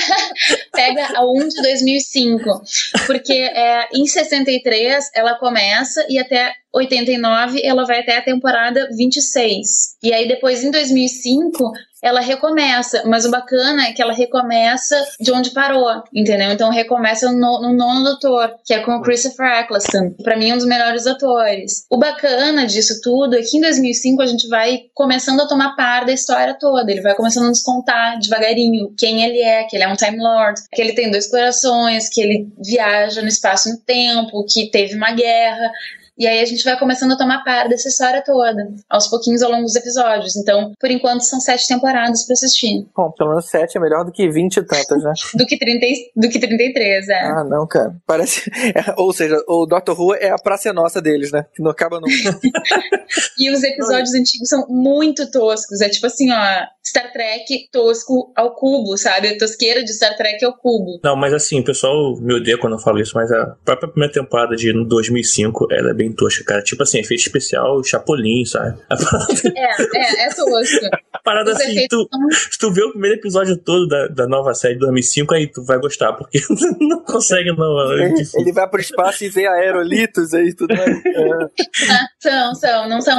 Pega 0.72 1.18
a 1.18 1.24
1 1.24 1.48
de 1.48 1.62
2005. 1.62 2.62
Porque 3.06 3.32
é, 3.32 3.88
em 3.92 4.06
63 4.06 5.10
ela 5.14 5.38
começa 5.38 6.04
e 6.08 6.18
até 6.18 6.52
89 6.72 7.60
ela 7.64 7.84
vai 7.84 8.00
até 8.00 8.18
a 8.18 8.22
temporada 8.22 8.88
26. 8.96 9.96
E 10.02 10.12
aí 10.12 10.28
depois 10.28 10.62
em 10.62 10.70
2005 10.70 11.72
ela 12.02 12.20
recomeça, 12.20 13.02
mas 13.06 13.24
o 13.24 13.30
bacana 13.30 13.86
é 13.86 13.92
que 13.92 14.00
ela 14.00 14.12
recomeça 14.12 14.96
de 15.20 15.32
onde 15.32 15.50
parou, 15.50 16.02
entendeu? 16.12 16.50
Então 16.50 16.70
recomeça 16.70 17.30
no, 17.32 17.60
no 17.60 17.72
nono 17.72 18.04
doutor, 18.04 18.54
que 18.64 18.74
é 18.74 18.80
com 18.80 18.96
o 18.96 19.02
Christopher 19.02 19.60
Eccleston, 19.60 20.14
para 20.22 20.36
mim 20.36 20.52
um 20.52 20.56
dos 20.56 20.66
melhores 20.66 21.06
atores. 21.06 21.84
O 21.90 21.98
bacana 21.98 22.66
disso 22.66 23.00
tudo 23.02 23.36
é 23.36 23.42
que 23.42 23.56
em 23.56 23.60
2005 23.60 24.22
a 24.22 24.26
gente 24.26 24.48
vai 24.48 24.82
começando 24.94 25.40
a 25.40 25.48
tomar 25.48 25.74
par 25.76 26.04
da 26.04 26.12
história 26.12 26.54
toda, 26.58 26.90
ele 26.90 27.00
vai 27.00 27.14
começando 27.14 27.46
a 27.46 27.48
nos 27.48 27.62
contar 27.62 28.18
devagarinho 28.18 28.92
quem 28.96 29.24
ele 29.24 29.40
é, 29.40 29.64
que 29.64 29.76
ele 29.76 29.84
é 29.84 29.88
um 29.88 29.96
Time 29.96 30.18
Lord, 30.18 30.60
que 30.72 30.80
ele 30.80 30.92
tem 30.92 31.10
dois 31.10 31.28
corações, 31.28 32.08
que 32.08 32.20
ele 32.20 32.48
viaja 32.64 33.22
no 33.22 33.28
espaço 33.28 33.68
e 33.68 33.72
no 33.72 33.78
tempo, 33.78 34.44
que 34.48 34.70
teve 34.70 34.94
uma 34.94 35.12
guerra, 35.12 35.70
E 36.18 36.26
aí 36.26 36.40
a 36.40 36.44
gente 36.44 36.64
vai 36.64 36.78
começando 36.78 37.12
a 37.12 37.16
tomar 37.16 37.44
par 37.44 37.68
dessa 37.68 37.88
história 37.88 38.22
toda, 38.24 38.68
aos 38.88 39.06
pouquinhos 39.08 39.42
ao 39.42 39.50
longo 39.50 39.64
dos 39.64 39.76
episódios. 39.76 40.36
Então, 40.36 40.72
por 40.80 40.90
enquanto, 40.90 41.22
são 41.22 41.40
sete 41.40 41.68
temporadas 41.68 42.24
pra 42.26 42.32
assistir. 42.34 42.86
Bom, 42.96 43.10
pelo 43.12 43.30
menos 43.30 43.46
7 43.48 43.76
é 43.76 43.80
melhor 43.80 44.04
do 44.04 44.12
que 44.12 44.28
20 44.28 44.56
e 44.56 44.62
tantas, 44.62 45.02
né? 45.02 45.12
Do 45.34 45.46
que, 45.46 45.56
30, 45.58 45.86
e- 45.86 46.10
do 46.16 46.28
que 46.28 46.38
33, 46.38 47.08
é. 47.08 47.20
Ah, 47.22 47.44
não, 47.44 47.66
cara. 47.66 47.94
Parece. 48.06 48.50
é, 48.74 48.94
ou 48.96 49.12
seja, 49.12 49.36
o 49.46 49.66
Dr. 49.66 49.92
Who 49.98 50.14
é 50.14 50.30
a 50.30 50.38
praça 50.38 50.72
nossa 50.72 51.00
deles, 51.00 51.30
né? 51.30 51.44
Que 51.54 51.62
não 51.62 51.70
acaba 51.70 52.00
nunca. 52.00 52.08
E 53.38 53.50
os 53.50 53.62
episódios 53.62 54.12
antigos 54.14 54.48
são 54.48 54.66
muito 54.68 55.30
toscos. 55.30 55.80
É 55.80 55.88
tipo 55.88 56.06
assim, 56.06 56.30
ó, 56.30 56.66
Star 56.84 57.10
Trek 57.12 57.68
tosco 57.72 58.32
ao 58.36 58.54
cubo, 58.54 58.96
sabe? 58.98 59.28
A 59.28 59.38
tosqueira 59.38 59.82
de 59.82 59.92
Star 59.94 60.16
Trek 60.16 60.44
ao 60.44 60.52
cubo. 60.56 60.98
Não, 61.02 61.16
mas 61.16 61.32
assim, 61.32 61.60
o 61.60 61.64
pessoal 61.64 62.16
me 62.20 62.34
odeia 62.34 62.58
quando 62.58 62.74
eu 62.74 62.78
falo 62.78 63.00
isso, 63.00 63.12
mas 63.14 63.30
a 63.32 63.56
própria 63.64 63.88
primeira 63.90 64.12
temporada 64.12 64.56
de 64.56 64.72
2005, 64.86 65.68
ela 65.70 65.90
é 65.90 65.94
bem 65.94 66.07
tosca, 66.12 66.44
cara. 66.44 66.62
Tipo 66.62 66.82
assim, 66.82 66.98
efeito 66.98 67.20
especial, 67.20 67.82
Chapolin, 67.84 68.44
sabe? 68.44 68.78
A 68.88 68.96
parada, 68.96 69.26
É, 69.56 69.98
é, 70.24 70.26
é 70.26 70.34
tosco. 70.34 70.86
a 71.12 71.18
parada 71.18 71.50
Os 71.52 71.56
assim, 71.60 71.86
tu, 71.88 72.08
se 72.50 72.58
tu 72.58 72.72
vê 72.72 72.82
o 72.82 72.90
primeiro 72.90 73.16
episódio 73.16 73.56
todo 73.56 73.86
da, 73.88 74.08
da 74.08 74.26
nova 74.26 74.54
série 74.54 74.74
de 74.74 74.80
2005, 74.80 75.34
aí 75.34 75.46
tu 75.46 75.64
vai 75.64 75.78
gostar, 75.78 76.12
porque 76.14 76.40
não 76.80 77.02
consegue 77.02 77.50
não. 77.56 77.92
é 77.92 78.06
Ele, 78.06 78.22
ele 78.34 78.52
vai 78.52 78.68
pro 78.68 78.80
espaço 78.80 79.24
e 79.24 79.28
vê 79.28 79.46
aerolitos 79.46 80.34
aí 80.34 80.54
tudo 80.54 80.74
mais. 80.76 80.90
É. 81.06 81.48
São, 82.20 82.54
são, 82.54 82.88
não 82.88 83.00
são. 83.00 83.16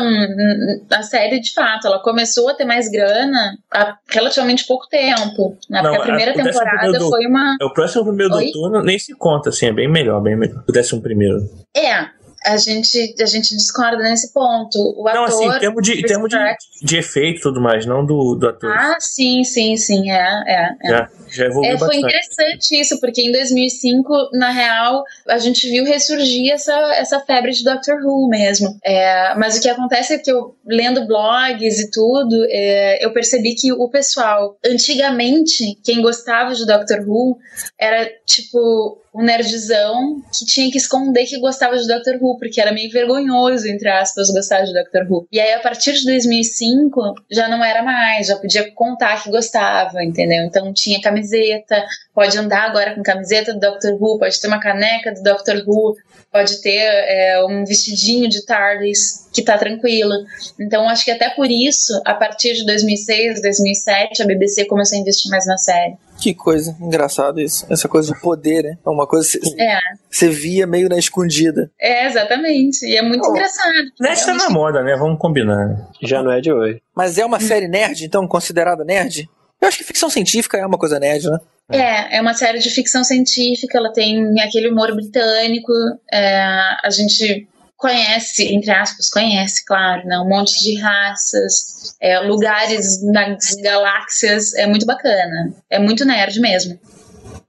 A 0.91 1.03
série, 1.03 1.39
de 1.39 1.53
fato, 1.53 1.87
ela 1.87 1.99
começou 2.01 2.49
a 2.49 2.53
ter 2.53 2.65
mais 2.65 2.89
grana 2.89 3.57
há 3.73 3.95
relativamente 4.09 4.65
pouco 4.67 4.87
tempo. 4.89 5.57
Né? 5.69 5.81
Não, 5.81 5.91
Porque 5.91 5.97
a 5.97 6.01
primeira 6.05 6.33
décimo 6.33 6.51
temporada 6.51 6.99
do- 6.99 7.09
foi 7.09 7.25
uma. 7.25 7.57
É, 7.61 7.65
O 7.65 7.73
próximo 7.73 8.03
primeiro 8.05 8.33
Oi? 8.35 8.51
doutor 8.51 8.83
nem 8.83 8.99
se 8.99 9.15
conta, 9.15 9.49
assim, 9.49 9.67
é 9.67 9.73
bem 9.73 9.89
melhor, 9.89 10.21
bem 10.21 10.35
melhor. 10.35 10.63
O 10.67 10.71
décimo 10.71 11.01
primeiro. 11.01 11.37
É, 11.75 12.07
a 12.45 12.57
gente, 12.57 13.15
a 13.21 13.25
gente 13.25 13.55
discorda 13.55 14.03
nesse 14.03 14.33
ponto. 14.33 14.77
O 14.97 15.03
Não, 15.03 15.23
ator. 15.23 15.25
assim, 15.25 15.47
em 15.47 15.59
termos 15.59 15.83
de, 15.83 15.99
em 15.99 16.03
termos 16.03 16.29
de, 16.29 16.37
de 16.81 16.97
efeito 16.97 17.39
e 17.39 17.41
tudo 17.41 17.61
mais, 17.61 17.85
não 17.85 18.05
do, 18.05 18.35
do 18.35 18.47
ator. 18.47 18.71
Ah, 18.71 18.97
sim, 18.99 19.43
sim, 19.43 19.75
sim, 19.77 20.09
é, 20.11 20.43
é. 20.47 20.69
é. 20.83 20.89
já, 20.89 21.09
já 21.29 21.45
evoluiu 21.45 21.71
É, 21.71 21.77
foi 21.77 21.87
bastante. 21.87 22.05
interessante 22.05 22.79
isso, 22.79 22.99
porque 22.99 23.21
em 23.21 23.31
2005, 23.31 24.29
na 24.33 24.51
real, 24.51 25.03
a 25.27 25.37
gente 25.37 25.69
viu 25.69 25.83
ressurgir 25.83 26.51
essa, 26.51 26.73
essa 26.95 27.19
febre 27.19 27.51
de 27.51 27.63
Doctor 27.63 27.97
Who 28.03 28.27
mesmo. 28.29 28.77
É, 28.83 29.35
mas 29.35 29.57
o 29.57 29.61
que 29.61 29.69
acontece 29.69 30.13
é 30.13 30.17
que 30.17 30.31
eu, 30.31 30.55
lendo 30.65 31.05
blogs 31.05 31.79
e 31.79 31.91
tudo, 31.91 32.45
é, 32.49 33.03
eu 33.03 33.11
percebi 33.11 33.55
que 33.55 33.71
o 33.71 33.89
pessoal, 33.89 34.57
antigamente, 34.65 35.77
quem 35.83 36.01
gostava 36.01 36.53
de 36.53 36.65
Doctor 36.65 37.03
Who 37.07 37.37
era 37.77 38.09
tipo 38.25 38.99
um 39.13 39.23
nerdzão 39.23 40.21
que 40.31 40.45
tinha 40.45 40.71
que 40.71 40.77
esconder 40.77 41.25
que 41.25 41.39
gostava 41.39 41.77
de 41.77 41.87
Doctor 41.87 42.17
Who, 42.21 42.28
porque 42.37 42.59
era 42.59 42.71
meio 42.71 42.91
vergonhoso, 42.91 43.67
entre 43.67 43.89
aspas, 43.89 44.29
gostar 44.29 44.61
de 44.63 44.73
Doctor 44.73 45.05
Who. 45.09 45.27
E 45.31 45.39
aí, 45.39 45.53
a 45.53 45.59
partir 45.59 45.93
de 45.93 46.05
2005, 46.05 47.15
já 47.31 47.47
não 47.47 47.63
era 47.63 47.81
mais, 47.83 48.27
já 48.27 48.35
podia 48.35 48.71
contar 48.71 49.23
que 49.23 49.29
gostava, 49.29 50.03
entendeu? 50.03 50.43
Então 50.43 50.73
tinha 50.73 51.01
camiseta, 51.01 51.83
pode 52.13 52.37
andar 52.37 52.63
agora 52.69 52.95
com 52.95 53.03
camiseta 53.03 53.53
do 53.53 53.59
Doctor 53.59 53.93
Who, 53.93 54.19
pode 54.19 54.39
ter 54.39 54.47
uma 54.47 54.59
caneca 54.59 55.13
do 55.13 55.23
Doctor 55.23 55.63
Who, 55.65 55.95
pode 56.31 56.61
ter 56.61 56.79
é, 56.79 57.43
um 57.45 57.65
vestidinho 57.65 58.29
de 58.29 58.45
TARDIS 58.45 59.29
que 59.33 59.41
tá 59.41 59.57
tranquilo. 59.57 60.13
Então 60.59 60.87
acho 60.87 61.05
que 61.05 61.11
até 61.11 61.29
por 61.29 61.49
isso, 61.49 61.99
a 62.05 62.13
partir 62.13 62.53
de 62.53 62.65
2006, 62.65 63.41
2007, 63.41 64.21
a 64.21 64.25
BBC 64.25 64.65
começou 64.65 64.97
a 64.97 65.01
investir 65.01 65.31
mais 65.31 65.45
na 65.45 65.57
série. 65.57 65.95
Que 66.21 66.33
coisa 66.33 66.75
engraçada 66.81 67.41
isso. 67.41 67.65
Essa 67.69 67.87
coisa 67.87 68.13
de 68.13 68.19
poder, 68.19 68.63
né? 68.63 68.77
É 68.85 68.89
uma 68.89 69.07
coisa 69.07 69.27
que 69.29 69.39
você- 69.39 69.61
É, 69.61 69.77
você 70.09 70.27
via 70.29 70.67
meio 70.67 70.89
na 70.89 70.97
escondida. 70.97 71.71
é 71.79 72.05
exatamente. 72.07 72.85
E 72.85 72.95
é 72.97 73.01
muito 73.01 73.25
Oh, 73.27 73.31
engraçado. 73.31 73.73
Net 73.99 74.25
tá 74.25 74.33
na 74.33 74.49
moda, 74.49 74.81
né? 74.83 74.95
Vamos 74.97 75.17
combinar. 75.19 75.87
Já 76.03 76.21
não 76.21 76.31
é 76.31 76.41
de 76.41 76.51
hoje. 76.51 76.81
Mas 76.95 77.17
é 77.17 77.25
uma 77.25 77.39
série 77.39 77.67
nerd, 77.67 78.03
então, 78.05 78.27
considerada 78.27 78.83
nerd? 78.83 79.29
Eu 79.61 79.67
acho 79.67 79.77
que 79.77 79.83
ficção 79.83 80.09
científica 80.09 80.57
é 80.57 80.65
uma 80.65 80.77
coisa 80.77 80.99
nerd, 80.99 81.29
né? 81.29 81.37
É, 81.71 82.17
é 82.17 82.21
uma 82.21 82.33
série 82.33 82.59
de 82.59 82.69
ficção 82.69 83.03
científica, 83.03 83.77
ela 83.77 83.91
tem 83.93 84.39
aquele 84.41 84.69
humor 84.69 84.93
britânico, 84.95 85.71
é, 86.11 86.41
a 86.83 86.89
gente 86.89 87.47
conhece, 87.79 88.53
entre 88.53 88.71
aspas, 88.71 89.09
conhece, 89.09 89.65
claro, 89.65 90.05
né, 90.05 90.19
um 90.19 90.27
monte 90.27 90.61
de 90.61 90.79
raças, 90.79 91.95
é, 91.99 92.19
lugares 92.19 93.01
nas 93.01 93.55
galáxias, 93.55 94.53
é 94.53 94.67
muito 94.67 94.85
bacana, 94.85 95.53
é 95.69 95.79
muito 95.79 96.05
nerd 96.05 96.39
mesmo. 96.41 96.77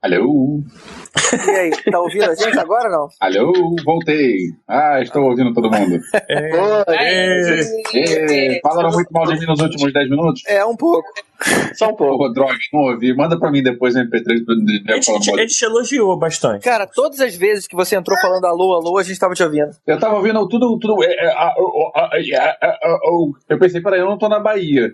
Alô? 0.01 0.63
E 1.45 1.49
aí, 1.51 1.71
tá 1.91 1.99
ouvindo 1.99 2.23
a 2.31 2.35
gente 2.35 2.57
agora 2.57 2.85
ou 2.89 2.91
não? 2.91 3.07
Alô? 3.19 3.75
Voltei. 3.83 4.37
Ah, 4.67 5.01
estou 5.01 5.23
ouvindo 5.23 5.53
todo 5.53 5.69
mundo. 5.71 5.99
É, 6.29 7.59
Ê, 7.93 8.59
falaram 8.63 8.91
muito 8.91 9.09
mal 9.11 9.25
de 9.25 9.39
mim 9.39 9.45
nos 9.45 9.59
últimos 9.59 9.91
10 9.93 10.09
minutos? 10.09 10.41
É, 10.47 10.63
um 10.65 10.75
pouco. 10.75 11.07
Só 11.73 11.89
um 11.89 11.95
pouco. 11.95 12.17
Pô, 12.19 12.29
droga, 12.29 12.55
não 12.71 12.81
ouvi. 12.81 13.15
Manda 13.15 13.37
pra 13.39 13.49
mim 13.51 13.63
depois 13.63 13.95
no 13.95 14.01
MP3 14.01 14.45
pra 14.45 14.93
a, 14.93 14.97
eu 14.97 15.01
gente, 15.01 15.05
falar 15.05 15.19
mal 15.25 15.35
a 15.35 15.41
gente 15.41 15.55
te 15.55 15.65
elogiou 15.65 16.17
bastante. 16.17 16.63
Cara, 16.63 16.85
todas 16.87 17.19
as 17.19 17.35
vezes 17.35 17.67
que 17.67 17.75
você 17.75 17.95
entrou 17.95 18.17
falando 18.19 18.45
alô, 18.45 18.75
alô, 18.75 18.97
a 18.97 19.03
gente 19.03 19.19
tava 19.19 19.33
te 19.33 19.41
ouvindo. 19.43 19.71
Eu 19.87 19.99
tava 19.99 20.15
ouvindo 20.15 20.47
tudo, 20.47 20.77
tudo. 20.79 21.03
é, 21.03 21.07
é, 21.11 21.31
a- 21.31 21.55
o- 21.57 21.91
a- 21.95 21.99
a- 22.01 22.09
a- 22.15 22.57
a- 22.61 22.79
a- 22.83 22.99
o- 23.11 23.33
Eu 23.49 23.57
pensei, 23.57 23.81
peraí, 23.81 23.99
eu 23.99 24.05
não 24.05 24.17
tô 24.19 24.29
na 24.29 24.39
Bahia. 24.39 24.93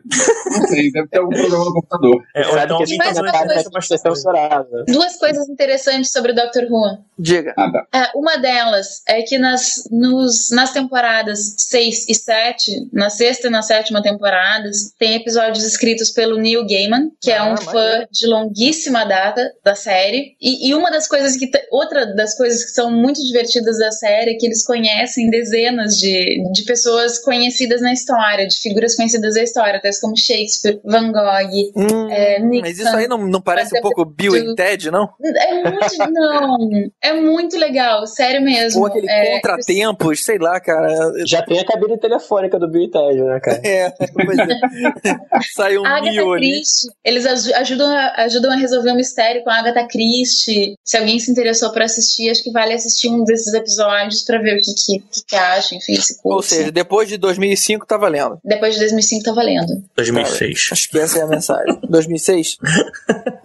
Não 0.51 0.68
sei, 0.68 0.89
deve 0.91 1.07
ter 1.09 1.20
algum 1.20 1.32
problema 1.36 1.65
no 1.65 1.74
computador. 1.74 2.24
É, 2.34 2.47
ou 2.47 2.53
Sabe 2.53 2.63
então 2.65 2.78
que 2.78 2.84
a 2.84 2.86
tá 2.86 2.86
gente 2.86 2.97
vai 2.97 3.32
bastante. 3.32 3.88
ser 3.88 3.97
censurado. 3.97 4.68
Duas 4.88 5.18
coisas 5.18 5.49
interessantes 5.49 6.07
sobre 6.10 6.34
Doctor 6.34 6.64
Who. 6.70 6.97
Diga. 7.20 7.53
Ah, 7.58 7.72
tá. 7.72 7.88
É, 7.99 8.12
uma 8.18 8.38
delas 8.38 9.01
é 9.08 9.22
que 9.24 9.38
nas, 9.39 9.88
nos, 9.91 10.49
nas 10.51 10.72
temporadas 10.72 11.55
6 11.58 12.05
e 12.10 12.14
7, 12.14 12.89
na 12.93 13.10
sexta 13.10 13.47
e 13.47 13.49
na 13.49 13.62
sétima 13.64 14.03
temporadas, 14.03 14.93
tem 14.99 15.16
episódios 15.16 15.64
escritos 15.66 16.12
pelo 16.12 16.38
Neil 16.38 16.66
Gaiman, 16.68 17.12
que 17.20 17.32
é 17.32 17.38
Ah, 17.38 17.45
um 17.45 17.49
maneiro. 17.55 17.72
fã 17.72 18.08
de 18.12 18.28
longuíssima 18.28 19.03
data 19.05 19.51
da 19.64 19.74
série. 19.74 20.36
E, 20.39 20.70
e 20.70 20.76
uma 20.76 20.91
das 20.91 21.08
coisas 21.08 21.36
que. 21.38 21.49
Outra 21.72 22.05
das 22.16 22.36
coisas 22.38 22.64
que 22.64 22.72
são 22.72 22.91
muito 22.91 23.20
divertidas 23.26 23.80
da 23.80 23.91
série 23.91 24.32
é 24.32 24.36
que 24.36 24.45
eles 24.45 24.64
conhecem 24.66 25.30
dezenas 25.30 25.97
de, 25.97 26.43
de 26.53 26.64
pessoas 26.64 27.20
conhecidas 27.20 27.82
na 27.82 27.91
história, 27.93 28.47
de 28.47 28.55
figuras 28.58 28.95
conhecidas 28.95 29.34
da 29.36 29.41
história, 29.43 29.82
tais 29.82 29.99
como 29.99 30.16
Shakespeare, 30.16 30.80
Van 30.86 31.12
Gogh, 31.12 31.28
Hum, 31.76 32.10
é, 32.12 32.39
Nixon. 32.39 32.62
mas 32.62 32.80
isso 32.80 32.95
aí 32.95 33.08
não, 33.08 33.18
não 33.28 33.41
parece 33.41 33.74
um 33.74 33.78
é 33.78 33.82
pouco 33.82 34.05
Bill 34.05 34.36
e 34.36 34.55
Ted, 34.55 34.91
não? 34.91 35.10
É 35.24 35.53
muito. 35.64 35.97
Não, 35.98 36.58
é 37.02 37.14
muito 37.14 37.58
legal, 37.58 38.06
sério 38.08 38.41
mesmo. 38.41 38.82
Ou 38.82 38.88
aquele 38.88 39.10
é, 39.10 39.36
contratempos, 39.36 40.24
sei 40.24 40.38
lá, 40.38 40.60
cara. 40.60 40.88
Já 41.26 41.41
tem 41.41 41.60
a 41.60 41.66
cabine 41.66 41.98
telefônica 41.98 42.58
do 42.60 42.68
Bill 42.70 42.84
e 42.84 42.91
Ted, 42.91 43.22
né, 43.24 43.39
cara? 43.39 43.62
É, 43.64 43.86
é. 43.88 43.93
Sai 45.56 45.78
um 45.78 45.86
A 45.86 45.98
Agatha 45.98 46.12
Mio 46.12 46.34
ali. 46.34 46.52
Christie, 46.52 46.89
eles 47.04 47.26
aj- 47.26 47.54
ajudam 47.54 47.89
a, 47.89 48.14
ajudam 48.24 48.52
a 48.52 48.56
resolver 48.56 48.91
um 48.91 48.95
mistério 48.95 49.43
com 49.43 49.50
a 49.50 49.60
Agatha 49.60 49.88
Christie. 49.88 50.76
Se 50.84 50.98
alguém 50.98 51.20
se 51.20 51.32
interessou 51.32 51.72
por 51.72 51.82
assistir, 51.82 52.30
acho 52.30 52.43
que 52.43 52.52
vale 52.52 52.74
assistir 52.74 53.10
um 53.10 53.24
desses 53.24 53.54
episódios 53.54 54.24
pra 54.24 54.39
ver 54.39 54.58
o 54.58 54.62
que, 54.62 54.74
que, 54.74 55.00
que, 55.00 55.26
que 55.28 55.36
acha, 55.36 55.76
enfim, 55.76 55.95
se 55.95 56.22
curte. 56.22 56.36
Ou 56.36 56.41
seja, 56.41 56.72
depois 56.72 57.08
de 57.10 57.18
2005 57.18 57.86
tá 57.86 57.98
valendo. 57.98 58.39
Depois 58.43 58.74
de 58.74 58.80
2005 58.82 59.24
tá 59.24 59.32
valendo. 59.34 59.84
2006. 59.95 60.70
Acho 60.72 60.89
que 60.89 61.00
essa 61.00 61.20
é 61.20 61.22
a 61.24 61.28
mensagem. 61.28 61.80
2006? 61.89 62.58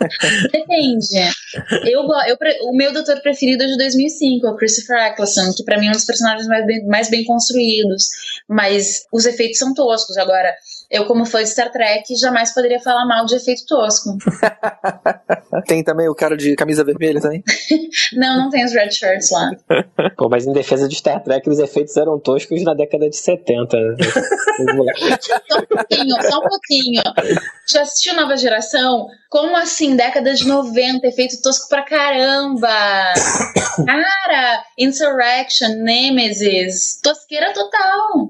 Depende. 0.53 1.07
Eu, 1.85 2.03
eu, 2.29 2.37
o 2.63 2.77
meu 2.77 2.93
doutor 2.93 3.21
preferido 3.21 3.63
é 3.63 3.67
de 3.67 3.77
2005, 3.77 4.47
é 4.47 4.51
o 4.51 4.57
Christopher 4.57 5.07
Eccleston, 5.07 5.53
que 5.57 5.65
pra 5.65 5.79
mim 5.79 5.87
é 5.87 5.91
um 5.91 5.93
dos 5.93 6.05
personagens 6.05 6.47
mais 6.47 6.67
bem, 6.67 6.87
mais 6.87 7.11
bem 7.11 7.25
construídos. 7.25 8.09
Mas 8.49 9.07
os 9.13 9.27
efeitos 9.27 9.59
são 9.59 9.75
toscos. 9.75 10.17
Agora, 10.17 10.55
eu, 10.93 11.07
como 11.07 11.25
fã 11.25 11.43
de 11.43 11.49
Star 11.49 11.73
Trek, 11.73 12.15
jamais 12.17 12.53
poderia 12.53 12.79
falar 12.79 13.07
mal 13.07 13.25
de 13.25 13.35
efeito 13.35 13.65
tosco. 13.67 14.11
Tem 15.67 15.83
também 15.83 16.07
o 16.07 16.15
cara 16.15 16.37
de 16.37 16.55
camisa 16.55 16.85
vermelha 16.85 17.19
também. 17.19 17.43
Não, 18.15 18.37
não 18.37 18.51
tem 18.51 18.65
os 18.65 18.73
red 18.73 18.91
shirts 18.91 19.31
lá. 19.31 19.51
Pô, 20.17 20.29
mas 20.29 20.47
em 20.47 20.53
defesa 20.53 20.89
de 20.89 20.97
Star 20.97 21.23
Trek, 21.23 21.49
os 21.49 21.59
efeitos 21.59 21.97
eram 21.97 22.19
toscos 22.19 22.63
na 22.63 22.75
década 22.75 23.09
de 23.09 23.17
70. 23.17 23.77
Né? 23.77 23.97
Só 25.49 25.59
um 25.59 25.67
pouquinho, 25.67 26.23
só 26.23 26.39
um 26.39 26.49
pouquinho. 26.49 27.03
Já 27.69 27.83
assistiu 27.83 28.15
Nova 28.15 28.37
Geração? 28.37 29.07
Como 29.31 29.57
assim, 29.57 29.97
década 29.97 30.35
de 30.35 30.47
90, 30.47 31.07
efeito 31.07 31.41
tosco 31.43 31.69
pra 31.69 31.83
caramba! 31.83 32.69
Cara, 33.87 34.63
Insurrection, 34.79 35.69
Nemesis, 35.83 37.01
tosqueira 37.03 37.53
total. 37.53 38.29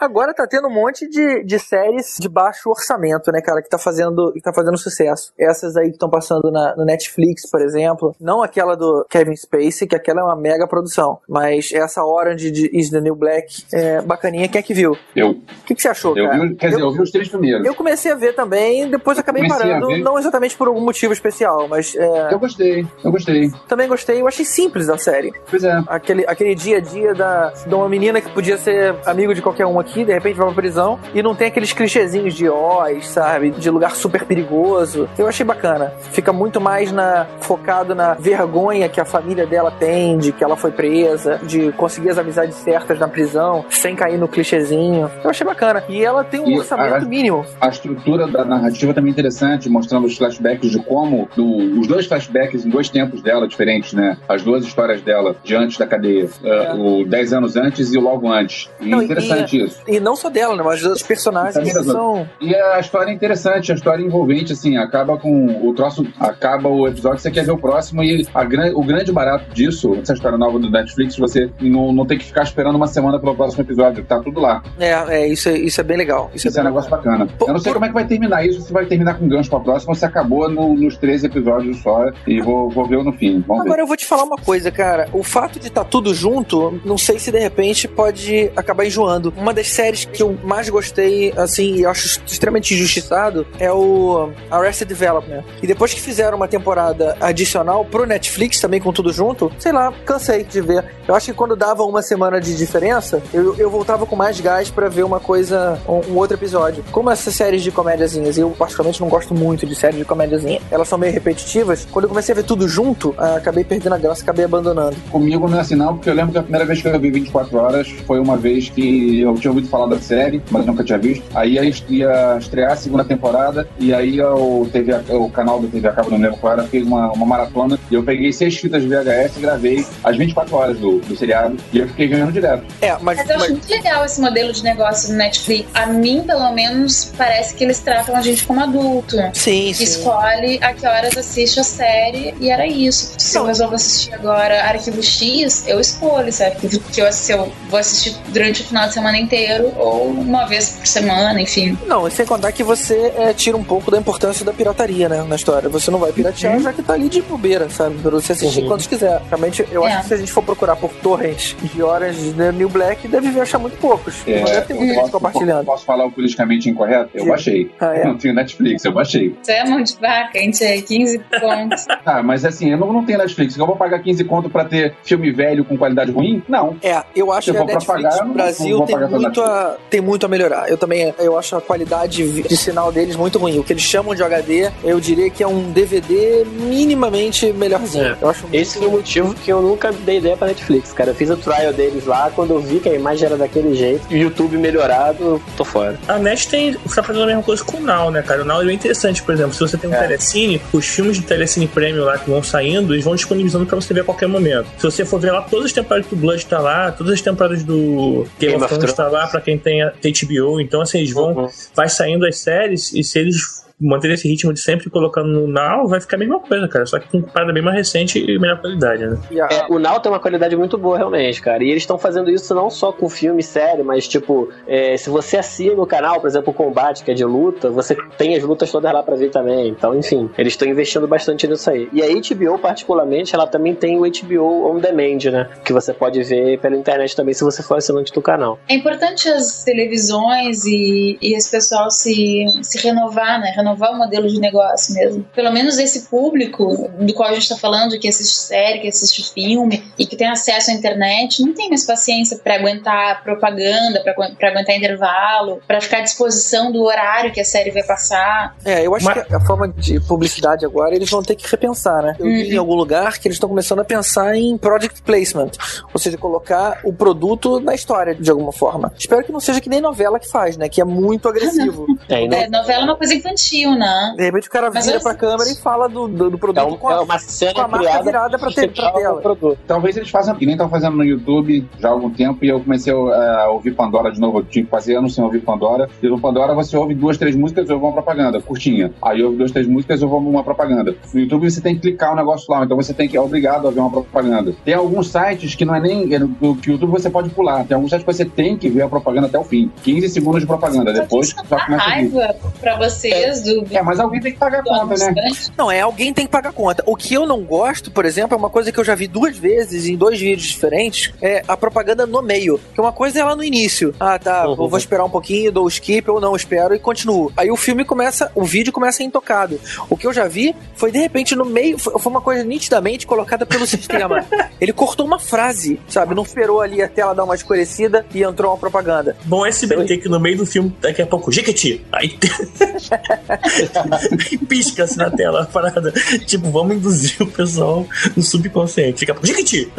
Agora 0.00 0.34
tá 0.34 0.46
tendo 0.46 0.68
um 0.68 0.74
monte 0.74 1.08
de, 1.08 1.44
de 1.44 1.58
séries 1.76 2.16
de 2.18 2.28
baixo 2.28 2.70
orçamento, 2.70 3.30
né, 3.30 3.40
cara, 3.40 3.62
que 3.62 3.68
tá 3.68 3.78
fazendo, 3.78 4.32
que 4.32 4.40
tá 4.40 4.52
fazendo 4.52 4.78
sucesso. 4.78 5.32
Essas 5.38 5.76
aí 5.76 5.88
que 5.88 5.92
estão 5.92 6.08
passando 6.08 6.50
na, 6.50 6.74
no 6.76 6.84
Netflix, 6.84 7.48
por 7.50 7.60
exemplo. 7.60 8.14
Não 8.20 8.42
aquela 8.42 8.74
do 8.76 9.06
Kevin 9.10 9.36
Spacey, 9.36 9.86
que 9.86 9.94
aquela 9.94 10.20
é 10.20 10.24
uma 10.24 10.36
mega 10.36 10.66
produção. 10.66 11.18
Mas 11.28 11.70
essa 11.72 12.04
Orange 12.04 12.50
de 12.50 12.70
Is 12.72 12.90
the 12.90 13.00
New 13.00 13.14
Black 13.14 13.64
é 13.72 14.00
bacaninha. 14.00 14.48
Quem 14.48 14.58
é 14.58 14.62
que 14.62 14.72
viu? 14.74 14.96
Eu. 15.14 15.30
O 15.30 15.36
que, 15.66 15.74
que 15.74 15.82
você 15.82 15.88
achou, 15.88 16.16
Eu 16.16 16.28
cara? 16.28 16.40
vi, 16.46 16.54
quer 16.54 16.68
dizer, 16.70 16.80
eu 16.80 16.92
vi 16.92 17.02
os 17.02 17.10
três 17.10 17.28
primeiros. 17.28 17.66
Eu 17.66 17.74
comecei 17.74 18.12
a 18.12 18.14
ver 18.14 18.34
também, 18.34 18.88
depois 18.88 19.18
acabei 19.18 19.46
parando, 19.46 19.96
não 19.98 20.18
exatamente 20.18 20.56
por 20.56 20.68
algum 20.68 20.80
motivo 20.80 21.12
especial, 21.12 21.68
mas 21.68 21.94
é, 21.94 22.32
Eu 22.32 22.38
gostei, 22.38 22.86
eu 23.04 23.10
gostei. 23.10 23.50
também 23.68 23.88
gostei. 23.88 24.20
Eu 24.20 24.28
achei 24.28 24.44
simples 24.44 24.88
a 24.88 24.96
série. 24.96 25.32
Pois 25.50 25.62
é. 25.64 25.82
Aquele, 25.88 26.24
aquele 26.26 26.54
dia 26.54 26.78
a 26.78 26.80
dia 26.80 27.14
da, 27.14 27.50
de 27.50 27.74
uma 27.74 27.88
menina 27.88 28.20
que 28.20 28.30
podia 28.30 28.56
ser 28.56 28.94
amigo 29.04 29.34
de 29.34 29.42
qualquer 29.42 29.66
um 29.66 29.78
aqui, 29.78 30.04
de 30.04 30.12
repente 30.12 30.36
vai 30.36 30.46
pra 30.46 30.54
prisão 30.54 30.98
e 31.14 31.22
não 31.22 31.34
tem 31.34 31.48
aqueles 31.66 31.72
clichêzinhos 31.72 32.34
de 32.34 32.48
Oz, 32.48 33.08
sabe? 33.08 33.50
De 33.50 33.70
lugar 33.70 33.94
super 33.96 34.24
perigoso. 34.24 35.08
Eu 35.18 35.26
achei 35.26 35.44
bacana. 35.44 35.92
Fica 36.12 36.32
muito 36.32 36.60
mais 36.60 36.92
na 36.92 37.26
focado 37.40 37.94
na 37.94 38.14
vergonha 38.14 38.88
que 38.88 39.00
a 39.00 39.04
família 39.04 39.46
dela 39.46 39.70
tem 39.70 40.18
de 40.18 40.32
que 40.32 40.44
ela 40.44 40.56
foi 40.56 40.70
presa, 40.70 41.40
de 41.42 41.72
conseguir 41.72 42.10
as 42.10 42.18
amizades 42.18 42.56
certas 42.56 42.98
na 42.98 43.08
prisão, 43.08 43.64
sem 43.70 43.96
cair 43.96 44.18
no 44.18 44.28
clichêzinho. 44.28 45.10
Eu 45.24 45.30
achei 45.30 45.46
bacana. 45.46 45.82
E 45.88 46.04
ela 46.04 46.22
tem 46.24 46.40
um 46.40 46.48
E 46.50 46.58
orçamento 46.58 46.94
a- 46.96 47.00
mínimo. 47.00 47.44
A 47.60 47.68
estrutura 47.68 48.26
da 48.26 48.44
narrativa 48.44 48.92
também 48.94 49.10
é 49.10 49.12
interessante, 49.12 49.68
mostrando 49.68 50.06
os 50.06 50.16
flashbacks 50.16 50.70
de 50.70 50.78
como, 50.82 51.28
do- 51.36 51.80
os 51.80 51.86
dois 51.86 52.06
flashbacks 52.06 52.64
em 52.64 52.68
dois 52.70 52.88
tempos 52.88 53.20
dela 53.22 53.48
diferentes, 53.48 53.92
né? 53.92 54.16
As 54.28 54.42
duas 54.42 54.64
histórias 54.64 55.00
dela 55.02 55.34
de 55.42 55.54
antes 55.56 55.78
da 55.78 55.86
cadeia. 55.86 56.28
É. 56.44 56.74
Uh, 56.74 57.00
o 57.02 57.04
10 57.06 57.32
anos 57.32 57.56
antes 57.56 57.92
e 57.92 57.98
o 57.98 58.00
logo 58.00 58.28
antes. 58.30 58.68
E 58.80 58.88
Não, 58.88 59.00
e- 59.00 59.04
interessante 59.04 59.64
isso. 59.64 59.80
E 59.88 59.98
não 60.00 60.14
só 60.16 60.28
dela, 60.28 60.54
né? 60.56 60.62
Mas 60.62 60.80
dos 60.82 61.02
personagens 61.02 61.45
Das 61.54 61.86
são. 61.86 62.28
E 62.40 62.54
a 62.54 62.80
história 62.80 63.10
é 63.10 63.14
interessante, 63.14 63.72
a 63.72 63.74
história 63.74 64.02
é 64.02 64.06
envolvente, 64.06 64.52
assim, 64.52 64.76
acaba 64.76 65.16
com 65.16 65.46
o 65.68 65.72
troço, 65.74 66.06
acaba 66.18 66.68
o 66.68 66.86
episódio, 66.86 67.18
você 67.20 67.30
quer 67.30 67.44
ver 67.44 67.52
o 67.52 67.58
próximo 67.58 68.02
e 68.02 68.26
a 68.34 68.46
o 68.74 68.82
grande 68.84 69.12
barato 69.12 69.52
disso, 69.52 69.94
essa 70.00 70.12
história 70.14 70.38
nova 70.38 70.58
do 70.58 70.70
Netflix, 70.70 71.16
você 71.16 71.50
não, 71.60 71.92
não 71.92 72.06
tem 72.06 72.16
que 72.18 72.24
ficar 72.24 72.42
esperando 72.42 72.76
uma 72.76 72.86
semana 72.86 73.18
pelo 73.18 73.34
próximo 73.34 73.62
episódio, 73.62 74.04
tá 74.04 74.20
tudo 74.20 74.40
lá. 74.40 74.62
É, 74.78 74.92
é 75.22 75.28
isso, 75.28 75.48
é- 75.48 75.58
isso 75.58 75.80
é 75.80 75.84
bem 75.84 75.96
legal. 75.96 76.30
Isso, 76.34 76.48
Isso 76.48 76.58
é 76.58 76.60
um 76.60 76.64
bem 76.64 76.72
negócio 76.72 76.90
bacana. 76.90 77.26
Por- 77.26 77.48
Eu 77.48 77.52
não 77.54 77.60
sei 77.60 77.70
por- 77.72 77.74
como 77.74 77.84
é 77.84 77.88
que 77.88 77.94
vai 77.94 78.06
terminar 78.06 78.46
isso, 78.46 78.60
se 78.60 78.72
vai 78.72 78.86
terminar 78.86 79.18
com 79.18 79.28
gancho 79.28 79.50
pra 79.50 79.60
próxima 79.60 79.92
ou 79.92 79.94
se 79.96 80.04
acabou 80.04 80.48
no- 80.48 80.74
nos 80.74 80.96
13 80.96 81.26
episódios 81.26 81.78
só 81.82 82.10
e 82.26 82.40
vou, 82.40 82.70
vou 82.70 82.86
ver 82.86 83.02
no 83.02 83.12
fim. 83.12 83.44
Vamos 83.46 83.64
ver. 83.64 83.68
Agora 83.70 83.82
eu 83.82 83.86
vou 83.86 83.96
te 83.96 84.06
falar 84.06 84.22
uma 84.24 84.36
coisa, 84.36 84.70
cara. 84.70 85.08
O 85.12 85.22
fato 85.22 85.58
de 85.58 85.66
estar 85.68 85.84
tudo 85.84 86.14
junto, 86.14 86.80
não 86.84 86.96
sei 86.96 87.18
se 87.18 87.30
de 87.30 87.38
repente 87.38 87.86
pode 87.88 88.50
acabar 88.56 88.84
enjoando. 88.86 89.32
Uma 89.36 89.52
das 89.52 89.68
séries 89.68 90.04
que 90.04 90.22
eu 90.22 90.36
mais 90.44 90.68
gostei, 90.68 91.32
assim, 91.36 91.80
eu 91.80 91.90
acho 91.90 92.20
extremamente 92.26 92.74
injustiçado, 92.74 93.46
é 93.58 93.72
o 93.72 94.30
Arrested 94.50 94.88
Development. 94.88 95.44
E 95.62 95.66
depois 95.66 95.92
que 95.92 96.00
fizeram 96.00 96.36
uma 96.36 96.48
temporada 96.48 97.16
adicional 97.20 97.84
pro 97.84 98.06
Netflix, 98.06 98.60
também 98.60 98.80
com 98.80 98.92
tudo 98.92 99.12
junto, 99.12 99.50
sei 99.58 99.72
lá, 99.72 99.92
cansei 100.04 100.44
de 100.44 100.60
ver. 100.60 100.84
Eu 101.06 101.14
acho 101.14 101.26
que 101.26 101.32
quando 101.32 101.54
dava 101.54 101.82
uma 101.84 102.02
semana 102.02 102.40
de 102.40 102.56
diferença, 102.56 103.22
eu, 103.32 103.54
eu 103.56 103.70
voltava 103.70 104.06
com 104.06 104.16
mais 104.16 104.40
gás 104.40 104.70
pra 104.70 104.88
ver 104.88 105.04
uma 105.04 105.20
coisa, 105.20 105.78
um, 105.88 106.12
um 106.12 106.16
outro 106.16 106.36
episódio. 106.36 106.84
Como 106.90 107.10
essas 107.10 107.34
séries 107.34 107.62
de 107.62 107.70
comédiazinhas, 107.70 108.38
eu 108.38 108.50
particularmente 108.50 109.00
não 109.00 109.08
gosto 109.08 109.34
muito 109.34 109.66
de 109.66 109.74
séries 109.74 109.98
de 109.98 110.04
comédiazinha, 110.04 110.60
elas 110.70 110.88
são 110.88 110.98
meio 110.98 111.12
repetitivas. 111.12 111.86
Quando 111.90 112.04
eu 112.04 112.08
comecei 112.08 112.32
a 112.32 112.36
ver 112.36 112.44
tudo 112.44 112.68
junto, 112.68 113.14
ah, 113.18 113.36
acabei 113.36 113.64
perdendo 113.64 113.94
a 113.94 113.98
graça, 113.98 114.22
acabei 114.22 114.44
abandonando. 114.44 114.96
Comigo 115.10 115.48
não 115.48 115.58
é 115.58 115.60
assim 115.60 115.76
não, 115.76 115.94
porque 115.94 116.10
eu 116.10 116.14
lembro 116.14 116.32
que 116.32 116.38
a 116.38 116.42
primeira 116.42 116.64
vez 116.64 116.82
que 116.82 116.88
eu 116.88 116.98
vi 116.98 117.10
24 117.10 117.56
horas 117.58 117.88
foi 118.06 118.18
uma 118.18 118.36
vez 118.36 118.68
que 118.68 119.20
eu 119.20 119.34
tinha 119.34 119.50
ouvido 119.50 119.68
falar 119.68 119.86
da 119.86 119.98
série, 119.98 120.42
mas 120.50 120.64
nunca 120.66 120.82
tinha 120.82 120.98
visto. 120.98 121.24
Aí 121.34 121.52
ia- 121.54 121.64
ia 121.88 122.36
estrear 122.38 122.72
a 122.72 122.76
segunda 122.76 123.04
temporada 123.04 123.68
e 123.78 123.92
aí 123.94 124.20
o, 124.20 124.68
TV, 124.72 124.92
a- 124.92 125.02
o 125.16 125.30
canal 125.30 125.60
do 125.60 125.68
TV 125.68 125.88
a 125.88 125.92
cabo, 125.92 126.10
não 126.10 126.18
lembro 126.18 126.38
qual 126.38 126.52
era, 126.54 126.64
fez 126.64 126.86
uma, 126.86 127.10
uma 127.12 127.26
maratona 127.26 127.78
e 127.90 127.94
eu 127.94 128.02
peguei 128.02 128.32
seis 128.32 128.56
fitas 128.56 128.82
de 128.82 128.88
VHS 128.88 129.36
e 129.36 129.40
gravei 129.40 129.86
as 130.04 130.16
24 130.16 130.54
horas 130.56 130.78
do, 130.78 130.98
do 131.00 131.16
seriado 131.16 131.56
e 131.72 131.78
eu 131.78 131.88
fiquei 131.88 132.08
vendo 132.08 132.32
direto. 132.32 132.64
É, 132.80 132.92
mas, 133.00 133.18
Mas 133.18 133.28
eu 133.28 133.36
acho 133.36 133.38
mas- 133.44 133.50
muito 133.50 133.68
legal 133.70 134.04
esse 134.04 134.20
modelo 134.20 134.52
de 134.52 134.62
negócio 134.62 135.08
do 135.10 135.14
Netflix. 135.16 135.68
A 135.74 135.86
mim, 135.86 136.22
pelo 136.26 136.52
menos, 136.52 137.12
parece 137.16 137.54
que 137.54 137.64
eles 137.64 137.80
tratam 137.80 138.16
a 138.16 138.20
gente 138.20 138.44
como 138.46 138.60
adulto. 138.62 139.16
sim, 139.34 139.68
Que 139.68 139.74
sim. 139.74 139.84
escolhe 139.84 140.58
a 140.62 140.72
que 140.72 140.86
horas 140.86 141.16
assiste 141.16 141.60
a 141.60 141.64
série 141.64 142.34
e 142.40 142.50
era 142.50 142.66
isso. 142.66 143.12
Se 143.18 143.36
eu 143.36 143.42
Não. 143.42 143.48
resolvo 143.48 143.74
assistir 143.74 144.14
agora 144.14 144.62
Arquivo 144.64 145.02
X, 145.02 145.64
eu 145.66 145.80
escolho 145.80 146.32
se, 146.32 146.42
é 146.42 146.46
arquivo, 146.48 146.80
que 146.92 147.00
eu, 147.00 147.12
se 147.12 147.32
eu 147.32 147.52
vou 147.68 147.78
assistir 147.78 148.16
durante 148.28 148.62
o 148.62 148.64
final 148.64 148.86
de 148.88 148.94
semana 148.94 149.18
inteiro 149.18 149.72
ou 149.76 150.08
uma 150.08 150.46
vez 150.46 150.70
por 150.70 150.86
semana, 150.86 151.15
enfim. 151.38 151.76
Não, 151.86 152.06
e 152.06 152.10
sem 152.10 152.24
contar 152.26 152.52
que 152.52 152.62
você 152.62 153.12
é, 153.16 153.32
tira 153.32 153.56
um 153.56 153.64
pouco 153.64 153.90
da 153.90 153.98
importância 153.98 154.44
da 154.44 154.52
pirataria, 154.52 155.08
né, 155.08 155.24
na 155.28 155.36
história. 155.36 155.68
Você 155.68 155.90
não 155.90 155.98
vai 155.98 156.12
piratear, 156.12 156.58
já 156.60 156.72
que 156.72 156.82
tá 156.82 156.94
ali 156.94 157.08
de 157.08 157.22
bobeira, 157.22 157.68
sabe? 157.70 157.96
Pra 157.98 158.10
você 158.10 158.32
assistir 158.32 158.62
Uhum. 158.62 158.68
quantos 158.68 158.86
quiser. 158.86 159.20
Realmente, 159.28 159.66
eu 159.70 159.84
É. 159.86 159.92
acho 159.92 160.02
que 160.02 160.08
se 160.08 160.14
a 160.14 160.16
gente 160.18 160.32
for 160.32 160.42
procurar 160.42 160.76
por 160.76 160.90
torrents 161.02 161.56
de 161.62 161.82
horas 161.82 162.16
de 162.16 162.32
New 162.52 162.68
Black, 162.68 163.06
deve 163.08 163.38
achar 163.40 163.58
muito 163.58 163.76
poucos. 163.78 164.14
É, 164.26 164.38
não 164.40 164.44
deve 164.44 164.60
ter 164.66 164.74
muita 164.74 164.86
gente 164.92 165.00
posso, 165.00 165.12
compartilhando. 165.12 165.64
posso 165.66 165.84
falar 165.84 166.06
o 166.06 166.10
politicamente 166.12 166.68
incorreto? 166.70 167.10
Eu 167.14 167.22
Sim. 167.24 167.28
baixei. 167.28 167.70
Ah, 167.80 167.94
é? 167.94 168.04
Não 168.04 168.16
tenho 168.16 168.34
Netflix, 168.34 168.84
eu 168.84 168.92
baixei. 168.92 169.34
Você 169.42 169.52
é 169.52 169.64
mão 169.64 169.82
de 169.82 169.94
vaca, 169.96 170.38
gente, 170.38 170.62
é 170.64 170.80
15 170.80 171.18
pontos. 171.18 171.84
Ah, 172.04 172.22
mas 172.22 172.44
assim, 172.44 172.70
eu 172.70 172.78
não, 172.78 172.92
não 172.92 173.04
tenho 173.04 173.18
Netflix. 173.18 173.56
Eu 173.56 173.66
vou 173.66 173.76
pagar 173.76 173.98
15 174.00 174.24
conto 174.24 174.48
pra 174.50 174.64
ter 174.64 174.94
filme 175.02 175.30
velho 175.32 175.64
com 175.64 175.76
qualidade 175.76 176.10
ruim? 176.10 176.42
Não. 176.48 176.76
É, 176.82 177.02
eu 177.14 177.32
acho 177.32 177.46
Se 177.46 177.52
que 177.52 177.58
a 177.58 177.64
Netflix 177.64 177.84
pagar, 177.86 178.12
eu 178.18 178.22
no 178.22 178.26
não- 178.28 178.34
Brasil 178.34 178.78
não 178.78 178.86
vou 178.86 178.86
tem 178.86 179.08
muito, 179.20 179.42
a, 179.42 179.76
tem 179.90 180.00
muito 180.00 180.26
a 180.26 180.28
melhorar. 180.28 180.68
Eu 180.68 180.76
também 180.78 181.05
eu 181.18 181.38
acho 181.38 181.56
a 181.56 181.60
qualidade 181.60 182.42
de 182.42 182.56
sinal 182.56 182.90
deles 182.92 183.16
muito 183.16 183.38
ruim. 183.38 183.58
O 183.58 183.64
que 183.64 183.72
eles 183.72 183.82
chamam 183.82 184.14
de 184.14 184.22
HD, 184.22 184.70
eu 184.84 184.98
diria 185.00 185.30
que 185.30 185.42
é 185.42 185.46
um 185.46 185.70
DVD 185.72 186.44
minimamente 186.80 187.52
melhorzinho. 187.52 188.04
É. 188.06 188.16
Eu 188.20 188.28
acho 188.30 188.42
muito- 188.42 188.54
Esse 188.54 188.78
foi 188.78 188.86
o 188.86 188.90
motivo 188.90 189.34
que 189.34 189.50
eu 189.50 189.60
nunca 189.60 189.92
dei 189.92 190.18
ideia 190.18 190.36
pra 190.36 190.48
Netflix, 190.48 190.92
cara. 190.92 191.10
Eu 191.10 191.14
fiz 191.14 191.30
o 191.30 191.36
trial 191.36 191.72
deles 191.72 192.04
lá, 192.06 192.30
quando 192.34 192.50
eu 192.52 192.60
vi 192.60 192.78
que 192.80 192.88
a 192.88 192.94
imagem 192.94 193.26
era 193.26 193.36
daquele 193.36 193.74
jeito, 193.74 194.02
e 194.10 194.14
o 194.14 194.18
YouTube 194.18 194.56
melhorado, 194.56 195.22
eu 195.24 195.42
tô 195.56 195.64
fora. 195.64 195.98
A 196.08 196.18
NET 196.18 196.48
tem, 196.48 196.74
tá 196.74 197.02
fazendo 197.02 197.22
a 197.22 197.26
mesma 197.26 197.42
coisa 197.42 197.62
com 197.64 197.78
o 197.78 197.80
Now, 197.80 198.10
né, 198.10 198.22
cara? 198.22 198.42
O 198.42 198.44
Now 198.44 198.62
é 198.62 198.64
bem 198.66 198.74
interessante, 198.74 199.22
por 199.22 199.34
exemplo, 199.34 199.52
se 199.54 199.60
você 199.60 199.76
tem 199.76 199.90
um 199.90 199.94
É. 199.94 199.98
Telecine, 200.00 200.60
os 200.72 200.86
filmes 200.86 201.18
do 201.18 201.26
Telecine 201.26 201.66
Premium 201.66 202.04
lá 202.04 202.18
que 202.18 202.28
vão 202.30 202.42
saindo, 202.42 202.94
eles 202.94 203.04
vão 203.04 203.14
disponibilizando 203.14 203.66
pra 203.66 203.76
você 203.76 203.92
ver 203.94 204.00
a 204.00 204.04
qualquer 204.04 204.28
momento. 204.28 204.66
Se 204.78 204.82
você 204.84 205.04
for 205.04 205.18
ver 205.20 205.32
lá, 205.32 205.42
todas 205.42 205.66
as 205.66 205.72
temporadas 205.72 206.06
do 206.08 206.16
Blood 206.16 206.46
tá 206.46 206.58
lá, 206.58 206.92
todas 206.92 207.14
as 207.14 207.20
temporadas 207.20 207.62
do 207.64 208.26
Game, 208.38 208.52
Game 208.52 208.64
of 208.64 208.74
Thrones 208.74 208.92
tá 208.92 209.08
lá 209.08 209.26
pra 209.26 209.40
quem 209.40 209.58
tem 209.58 209.82
a 209.82 209.90
tem 209.90 210.12
HBO, 210.12 210.60
então 210.60 210.80
assim, 210.80 210.95
vão, 211.04 211.32
Uhum. 211.34 211.48
vai 211.74 211.88
saindo 211.88 212.26
as 212.26 212.38
séries 212.38 212.92
e 212.92 213.02
se 213.04 213.18
eles 213.18 213.64
manterem 213.80 214.14
esse 214.14 214.28
ritmo 214.28 214.52
de 214.52 214.60
sempre 214.60 214.88
colocando 214.88 215.28
no 215.28 215.46
Now, 215.46 215.86
vai 215.86 216.00
ficar 216.00 216.16
a 216.16 216.18
mesma 216.18 216.40
coisa, 216.40 216.66
cara, 216.68 216.86
só 216.86 216.98
que 216.98 217.08
com 217.08 217.22
parada 217.22 217.52
bem 217.52 217.62
mais 217.62 217.76
recente 217.76 218.18
e 218.18 218.38
melhor 218.38 218.60
qualidade, 218.60 219.06
né? 219.06 219.18
É, 219.50 219.66
o 219.72 219.78
Now 219.78 220.00
tem 220.00 220.10
uma 220.10 220.20
qualidade 220.20 220.56
muito 220.56 220.78
boa, 220.78 220.96
realmente, 220.96 221.40
cara. 221.40 221.62
E 221.62 221.70
eles 221.70 221.82
estão 221.82 221.98
fazendo 221.98 222.30
isso 222.30 222.54
não 222.54 222.70
só 222.70 222.92
com 222.92 223.08
filme, 223.08 223.42
série, 223.42 223.82
mas, 223.82 224.08
tipo, 224.08 224.50
é, 224.66 224.96
se 224.96 225.10
você 225.10 225.36
assina 225.36 225.80
o 225.80 225.86
canal, 225.86 226.20
por 226.20 226.26
exemplo, 226.26 226.50
o 226.50 226.54
Combate, 226.54 227.04
que 227.04 227.10
é 227.10 227.14
de 227.14 227.24
luta, 227.24 227.70
você 227.70 227.96
tem 228.16 228.34
as 228.36 228.42
lutas 228.42 228.70
todas 228.70 228.92
lá 228.92 229.02
pra 229.02 229.16
ver 229.16 229.30
também. 229.30 229.68
Então, 229.68 229.94
enfim, 229.96 230.30
eles 230.38 230.54
estão 230.54 230.66
investindo 230.68 231.06
bastante 231.06 231.46
nisso 231.46 231.68
aí. 231.70 231.88
E 231.92 232.02
a 232.02 232.06
HBO, 232.06 232.58
particularmente, 232.58 233.34
ela 233.34 233.46
também 233.46 233.74
tem 233.74 233.98
o 233.98 234.02
HBO 234.02 234.70
On 234.70 234.78
Demand, 234.78 235.30
né? 235.30 235.48
Que 235.64 235.72
você 235.72 235.92
pode 235.92 236.22
ver 236.22 236.58
pela 236.60 236.76
internet 236.76 237.14
também, 237.14 237.34
se 237.34 237.44
você 237.44 237.62
for 237.62 237.76
assinante 237.76 238.12
do 238.12 238.22
canal. 238.22 238.58
É 238.68 238.74
importante 238.74 239.28
as 239.28 239.62
televisões 239.64 240.64
e, 240.64 241.18
e 241.20 241.36
esse 241.36 241.50
pessoal 241.50 241.90
se, 241.90 242.44
se 242.62 242.78
renovar, 242.86 243.40
né? 243.40 243.52
Renovar 243.66 243.92
o 243.92 243.98
modelo 243.98 244.28
de 244.28 244.38
negócio 244.40 244.94
mesmo. 244.94 245.24
Pelo 245.34 245.50
menos 245.52 245.78
esse 245.78 246.08
público 246.08 246.88
do 247.00 247.12
qual 247.14 247.30
a 247.30 247.34
gente 247.34 247.48
tá 247.48 247.56
falando, 247.56 247.98
que 247.98 248.08
assiste 248.08 248.36
série, 248.36 248.78
que 248.80 248.88
assiste 248.88 249.32
filme 249.32 249.82
e 249.98 250.06
que 250.06 250.16
tem 250.16 250.28
acesso 250.28 250.70
à 250.70 250.74
internet, 250.74 251.42
não 251.42 251.52
tem 251.52 251.68
mais 251.68 251.84
paciência 251.84 252.38
pra 252.38 252.54
aguentar 252.54 253.22
propaganda, 253.24 254.02
pra 254.02 254.12
aguentar 254.50 254.76
intervalo, 254.76 255.60
pra 255.66 255.80
ficar 255.80 255.98
à 255.98 256.00
disposição 256.02 256.70
do 256.70 256.82
horário 256.84 257.32
que 257.32 257.40
a 257.40 257.44
série 257.44 257.70
vai 257.70 257.82
passar. 257.82 258.54
É, 258.64 258.86
eu 258.86 258.94
acho 258.94 259.04
Mas- 259.04 259.26
que 259.26 259.34
a 259.34 259.40
forma 259.40 259.68
de 259.68 260.00
publicidade 260.00 260.64
agora 260.64 260.94
eles 260.94 261.10
vão 261.10 261.22
ter 261.22 261.34
que 261.34 261.48
repensar, 261.50 262.02
né? 262.02 262.16
Eu 262.18 262.26
vi 262.26 262.54
em 262.54 262.56
algum 262.56 262.74
lugar 262.74 263.18
que 263.18 263.26
eles 263.26 263.36
estão 263.36 263.48
começando 263.48 263.80
a 263.80 263.84
pensar 263.84 264.36
em 264.36 264.56
product 264.56 265.02
placement, 265.02 265.50
ou 265.92 265.98
seja, 266.00 266.16
colocar 266.16 266.80
o 266.84 266.92
produto 266.92 267.58
na 267.60 267.74
história 267.74 268.14
de 268.14 268.30
alguma 268.30 268.52
forma. 268.52 268.92
Espero 268.98 269.24
que 269.24 269.32
não 269.32 269.40
seja 269.40 269.60
que 269.60 269.68
nem 269.68 269.80
novela 269.80 270.18
que 270.20 270.28
faz, 270.30 270.56
né? 270.56 270.68
Que 270.68 270.80
é 270.80 270.84
muito 270.84 271.28
agressivo. 271.28 271.86
É, 272.08 272.26
não- 272.28 272.36
É, 272.36 272.48
novela 272.48 272.82
é 272.82 272.84
uma 272.84 272.96
coisa 272.96 273.14
infantil, 273.14 273.55
né? 273.64 274.14
De 274.16 274.24
repente 274.24 274.48
o 274.48 274.50
cara 274.50 274.70
Mas 274.72 274.86
vira 274.86 275.00
pra 275.00 275.14
câmera 275.14 275.50
e 275.50 275.56
fala 275.56 275.88
do, 275.88 276.06
do, 276.08 276.30
do 276.30 276.36
é, 276.36 276.38
produto 276.38 276.66
um- 276.74 276.76
com 276.76 276.88
a- 276.88 276.94
é 276.94 277.00
uma 277.00 277.18
cena 277.18 277.54
com 277.54 277.60
a 277.62 277.68
marca 277.68 277.86
criada 277.86 278.04
virada 278.04 278.38
pra 278.38 278.50
ter- 278.50 278.70
pra 278.72 278.90
para 278.90 279.00
tela. 279.00 279.20
produto. 279.20 279.58
Talvez 279.66 279.96
eles 279.96 280.10
façam, 280.10 280.34
que 280.34 280.44
nem 280.44 280.54
estão 280.54 280.68
fazendo 280.68 280.96
no 280.96 281.04
YouTube 281.04 281.66
já 281.78 281.88
há 281.88 281.92
algum 281.92 282.10
tempo, 282.10 282.44
e 282.44 282.48
eu 282.48 282.60
comecei 282.60 282.92
a 282.92 283.48
ouvir 283.50 283.72
Pandora 283.72 284.10
de 284.10 284.20
novo. 284.20 284.40
Eu 284.40 284.44
tinha 284.44 284.64
que 284.64 284.70
fazer 284.70 284.96
anos 284.96 285.14
sem 285.14 285.22
ouvir 285.24 285.40
Pandora. 285.40 285.88
E 286.02 286.08
no 286.08 286.20
Pandora 286.20 286.54
você 286.54 286.76
ouve 286.76 286.94
duas, 286.94 287.16
três 287.16 287.34
músicas 287.36 287.68
e 287.68 287.72
ouve 287.72 287.84
uma 287.84 287.92
propaganda, 287.92 288.40
curtinha. 288.40 288.92
Aí 289.02 289.22
ouve 289.22 289.36
duas, 289.36 289.50
três 289.52 289.66
músicas 289.66 290.00
e 290.00 290.04
ouve 290.04 290.26
uma 290.26 290.42
propaganda. 290.44 290.94
No 291.14 291.20
YouTube 291.20 291.48
você 291.50 291.60
tem 291.60 291.74
que 291.74 291.80
clicar 291.82 292.12
o 292.12 292.16
negócio 292.16 292.52
lá, 292.52 292.64
então 292.64 292.76
você 292.76 292.92
tem 292.92 293.08
que 293.08 293.16
é 293.16 293.20
obrigado 293.20 293.68
a 293.68 293.70
ver 293.70 293.80
uma 293.80 293.90
propaganda. 293.90 294.54
Tem 294.64 294.74
alguns 294.74 295.08
sites 295.10 295.54
que 295.54 295.64
não 295.64 295.74
é 295.74 295.80
nem. 295.80 296.12
é, 296.14 296.18
no- 296.18 296.56
Que 296.56 296.70
o 296.70 296.72
YouTube 296.72 296.90
você 296.90 297.08
pode 297.10 297.28
pular. 297.30 297.64
Tem 297.64 297.74
alguns 297.74 297.90
sites 297.90 298.04
que 298.04 298.12
você 298.12 298.24
tem 298.24 298.56
que 298.56 298.68
ver 298.68 298.82
a 298.82 298.88
propaganda 298.88 299.26
até 299.26 299.38
o 299.38 299.44
fim. 299.44 299.70
15 299.82 300.08
segundos 300.08 300.40
de 300.40 300.46
propaganda. 300.46 300.92
Depois 300.92 301.28
Só 301.30 301.64
começa 301.64 301.84
a 301.84 301.88
raiva 301.88 302.34
pra 302.60 302.76
vocês 302.78 303.45
É, 303.70 303.82
mas 303.82 303.98
alguém 304.00 304.20
tem 304.20 304.32
que 304.32 304.38
pagar 304.38 304.60
a 304.60 304.62
conta, 304.62 305.10
né? 305.10 305.14
Não, 305.56 305.70
é 305.70 305.80
alguém 305.80 306.12
tem 306.12 306.26
que 306.26 306.30
pagar 306.32 306.50
a 306.50 306.52
conta. 306.52 306.82
O 306.86 306.96
que 306.96 307.14
eu 307.14 307.26
não 307.26 307.42
gosto, 307.42 307.90
por 307.90 308.04
exemplo, 308.04 308.34
é 308.34 308.38
uma 308.38 308.50
coisa 308.50 308.70
que 308.72 308.78
eu 308.78 308.84
já 308.84 308.94
vi 308.94 309.06
duas 309.06 309.36
vezes 309.36 309.86
em 309.86 309.96
dois 309.96 310.18
vídeos 310.20 310.48
diferentes, 310.48 311.12
é 311.20 311.42
a 311.46 311.56
propaganda 311.56 312.06
no 312.06 312.22
meio. 312.22 312.60
Que 312.74 312.80
uma 312.80 312.92
coisa 312.92 313.20
é 313.20 313.24
lá 313.24 313.34
no 313.36 313.44
início. 313.44 313.94
Ah, 314.00 314.18
tá, 314.18 314.46
Uhum. 314.46 314.64
eu 314.64 314.68
vou 314.68 314.78
esperar 314.78 315.04
um 315.04 315.10
pouquinho, 315.10 315.50
dou 315.52 315.64
o 315.64 315.68
skip 315.68 316.08
ou 316.10 316.20
não 316.20 316.34
espero 316.36 316.74
e 316.74 316.78
continuo. 316.78 317.32
Aí 317.36 317.50
o 317.50 317.56
filme 317.56 317.84
começa, 317.84 318.30
o 318.34 318.44
vídeo 318.44 318.72
começa 318.72 319.02
intocado. 319.02 319.58
O 319.90 319.96
que 319.96 320.06
eu 320.06 320.12
já 320.12 320.26
vi 320.28 320.54
foi 320.74 320.90
de 320.92 320.98
repente 320.98 321.34
no 321.34 321.44
meio, 321.44 321.78
foi 321.78 321.96
foi 321.98 322.12
uma 322.12 322.20
coisa 322.20 322.44
nitidamente 322.44 323.06
colocada 323.06 323.44
pelo 323.44 323.66
sistema. 323.66 324.24
Ele 324.60 324.72
cortou 324.72 325.04
uma 325.04 325.18
frase, 325.18 325.80
sabe? 325.88 326.14
Não 326.14 326.22
esperou 326.22 326.60
ali 326.60 326.80
a 326.82 326.88
tela 326.88 327.14
dar 327.14 327.24
uma 327.24 327.34
escurecida 327.34 328.06
e 328.14 328.22
entrou 328.22 328.52
uma 328.52 328.56
propaganda. 328.58 329.16
Bom, 329.24 329.44
SBT 329.44 329.98
que 329.98 330.08
no 330.08 330.20
meio 330.20 330.36
do 330.36 330.46
filme, 330.46 330.74
daqui 330.80 331.02
a 331.02 331.06
pouco, 331.06 331.32
Jequiti. 331.32 331.84
Aí 331.92 332.16
Aí 334.30 334.38
pisca-se 334.38 334.96
na 334.96 335.10
tela 335.10 335.42
a 335.42 335.46
parada. 335.46 335.92
Tipo, 336.26 336.50
vamos 336.50 336.76
induzir 336.76 337.22
o 337.22 337.26
pessoal 337.26 337.86
no 338.16 338.22
subconsciente. 338.22 339.00
Fica, 339.00 339.16
Jequiti. 339.22 339.70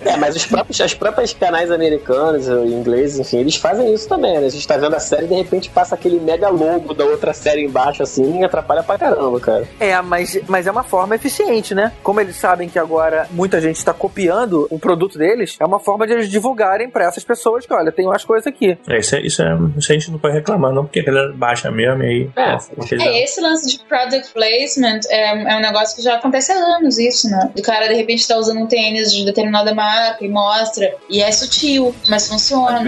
É, 0.00 0.16
mas 0.16 0.36
os 0.36 0.46
próprios, 0.46 0.80
as 0.80 0.94
próprias 0.94 1.32
canais 1.32 1.70
americanos, 1.70 2.48
ingleses, 2.48 3.18
enfim, 3.18 3.38
eles 3.38 3.56
fazem 3.56 3.92
isso 3.92 4.08
também, 4.08 4.38
né? 4.40 4.46
A 4.46 4.50
gente 4.50 4.66
tá 4.66 4.76
vendo 4.76 4.94
a 4.94 5.00
série 5.00 5.24
e 5.24 5.28
de 5.28 5.34
repente 5.34 5.70
passa 5.70 5.94
aquele 5.94 6.20
mega 6.20 6.48
logo 6.48 6.94
da 6.94 7.04
outra 7.04 7.32
série 7.32 7.64
embaixo, 7.64 8.02
assim, 8.02 8.40
e 8.40 8.44
atrapalha 8.44 8.82
pra 8.82 8.98
caramba, 8.98 9.40
cara. 9.40 9.68
É, 9.78 10.00
mas, 10.02 10.38
mas 10.48 10.66
é 10.66 10.70
uma 10.70 10.84
forma 10.84 11.14
eficiente, 11.14 11.74
né? 11.74 11.92
Como 12.02 12.20
eles 12.20 12.36
sabem 12.36 12.68
que 12.68 12.78
agora 12.78 13.26
muita 13.30 13.60
gente 13.60 13.76
está 13.76 13.92
copiando 13.92 14.66
o 14.70 14.78
produto 14.78 15.18
deles, 15.18 15.56
é 15.60 15.64
uma 15.64 15.78
forma 15.78 16.06
de 16.06 16.12
eles 16.12 16.28
divulgarem 16.28 16.88
para 16.88 17.04
essas 17.04 17.24
pessoas 17.24 17.66
que, 17.66 17.72
olha, 17.72 17.92
tem 17.92 18.06
umas 18.06 18.24
coisas 18.24 18.46
aqui. 18.46 18.78
É, 18.88 18.98
isso, 18.98 19.16
é, 19.16 19.20
isso, 19.20 19.42
é, 19.42 19.58
isso 19.76 19.92
a 19.92 19.94
gente 19.94 20.10
não 20.10 20.18
pode 20.18 20.34
reclamar, 20.34 20.72
não, 20.72 20.84
porque 20.84 21.00
a 21.00 21.04
galera 21.04 21.32
baixa 21.32 21.70
mesmo 21.70 22.02
e 22.02 22.06
aí. 22.06 22.27
É. 22.36 22.58
É, 22.94 23.24
esse 23.24 23.40
lance 23.40 23.68
de 23.68 23.78
product 23.84 24.32
placement 24.32 25.00
é, 25.08 25.52
é 25.52 25.56
um 25.56 25.60
negócio 25.60 25.96
que 25.96 26.02
já 26.02 26.16
acontece 26.16 26.52
há 26.52 26.56
anos, 26.76 26.98
isso, 26.98 27.28
né? 27.28 27.50
O 27.56 27.62
cara, 27.62 27.88
de 27.88 27.94
repente, 27.94 28.26
tá 28.26 28.36
usando 28.36 28.60
um 28.60 28.66
tênis 28.66 29.12
de 29.12 29.24
determinada 29.24 29.74
marca 29.74 30.24
e 30.24 30.28
mostra. 30.28 30.94
E 31.08 31.22
é 31.22 31.30
sutil, 31.32 31.94
mas 32.08 32.28
funciona. 32.28 32.82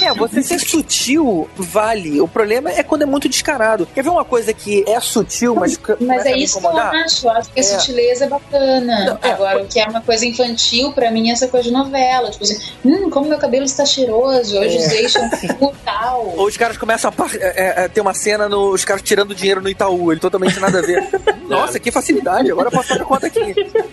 É, 0.00 0.12
você 0.14 0.42
ser 0.42 0.58
sutil 0.60 1.48
vale. 1.56 2.20
O 2.20 2.28
problema 2.28 2.70
é 2.70 2.82
quando 2.82 3.02
é 3.02 3.06
muito 3.06 3.28
descarado. 3.28 3.86
Quer 3.94 4.02
ver 4.02 4.10
uma 4.10 4.24
coisa 4.24 4.52
que 4.52 4.84
é 4.88 5.00
sutil, 5.00 5.54
mas 5.54 5.78
Mas 6.00 6.26
é 6.26 6.36
isso 6.36 6.60
que 6.60 6.66
eu 6.66 6.76
acho. 6.78 7.26
Eu 7.26 7.30
acho 7.32 7.50
que 7.50 7.60
a 7.60 7.62
É. 7.62 7.66
sutileza 7.66 8.24
é 8.24 8.28
bacana. 8.28 9.04
Não, 9.04 9.18
é, 9.22 9.32
Agora, 9.32 9.62
o 9.62 9.66
que 9.66 9.80
é 9.80 9.86
uma 9.86 10.00
coisa 10.00 10.24
infantil, 10.26 10.92
pra 10.92 11.10
mim, 11.10 11.28
é 11.30 11.32
essa 11.32 11.48
coisa 11.48 11.64
de 11.68 11.72
novela. 11.72 12.30
Tipo 12.30 12.44
assim, 12.44 12.58
hum, 12.84 13.10
como 13.10 13.28
meu 13.28 13.38
cabelo 13.38 13.64
está 13.64 13.84
cheiroso. 13.84 14.58
Hoje 14.58 14.76
É. 14.76 14.80
usei 14.80 15.08
shampoo 15.08 15.74
tal. 15.84 16.34
Ou 16.36 16.46
os 16.46 16.56
caras 16.56 16.76
começam 16.76 17.08
a 17.08 17.12
par- 17.12 17.30
é, 17.40 17.88
ter 17.88 18.00
uma 18.00 18.14
cena 18.14 18.48
no, 18.48 18.74
os 18.84 18.86
caras 18.86 19.02
tirando 19.02 19.34
dinheiro 19.34 19.62
no 19.62 19.68
Itaú, 19.68 20.12
ele 20.12 20.20
totalmente 20.20 20.60
nada 20.60 20.78
a 20.78 20.82
ver. 20.82 21.02
Nossa, 21.48 21.78
que 21.78 21.90
facilidade, 21.90 22.50
agora 22.50 22.68
eu 22.68 22.72
posso 22.72 22.88
pagar 22.88 23.04
conta 23.04 23.26
aqui. 23.26 23.40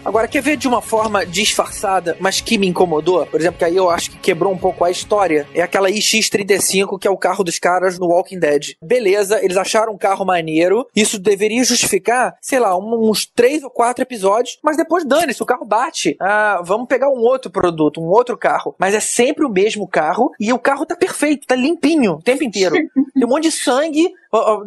Agora, 0.04 0.28
quer 0.28 0.42
ver 0.42 0.58
de 0.58 0.68
uma 0.68 0.82
forma 0.82 1.26
disfarçada, 1.26 2.18
mas 2.20 2.42
que 2.42 2.58
me 2.58 2.68
incomodou? 2.68 3.26
Por 3.26 3.40
exemplo, 3.40 3.60
que 3.60 3.66
aí 3.66 3.76
eu 3.76 3.90
acho 3.90 4.12
que 4.12 4.18
quebrou 4.18 4.54
um 4.54 4.58
pouco 4.58 4.84
a 4.84 4.92
história. 4.92 5.48
É 5.54 5.62
aquela 5.62 5.90
iX35, 5.90 7.00
que 7.00 7.08
é 7.08 7.12
o 7.12 7.18
carro 7.18 7.44
dos 7.44 7.60
caras 7.60 8.00
no 8.00 8.08
Walking 8.08 8.40
Dead. 8.40 8.76
Beleza, 8.82 9.44
eles 9.44 9.58
acharam 9.58 9.94
um 9.94 9.98
carro 9.98 10.26
maneiro, 10.26 10.88
isso 10.96 11.20
deveria 11.20 11.64
justificar, 11.64 12.36
sei 12.42 12.60
lá, 12.60 12.78
uns 12.78 13.26
três 13.26 13.64
ou 13.64 13.70
quatro 13.70 14.02
episódios, 14.02 14.58
mas 14.64 14.78
depois 14.78 15.06
dane-se, 15.06 15.44
o 15.44 15.46
carro 15.46 15.66
bate. 15.66 16.16
Ah, 16.20 16.62
vamos 16.64 16.88
pegar 16.88 17.10
um 17.10 17.20
outro 17.20 17.52
produto, 17.52 18.02
um 18.02 18.10
outro 18.10 18.38
carro. 18.38 18.76
Mas 18.78 18.94
é 18.94 19.00
sempre 19.00 19.46
o 19.46 19.50
mesmo 19.50 19.88
carro 19.88 20.32
e 20.40 20.52
o 20.52 20.60
carro 20.60 20.86
tá 20.86 20.96
perfeito, 20.96 21.48
tá 21.48 21.56
limpinho 21.56 22.14
o 22.14 22.22
tempo 22.22 22.44
inteiro. 22.44 22.76
Tem 23.14 23.26
um 23.26 23.30
monte 23.30 23.44
de 23.44 23.52
sangue, 23.52 24.12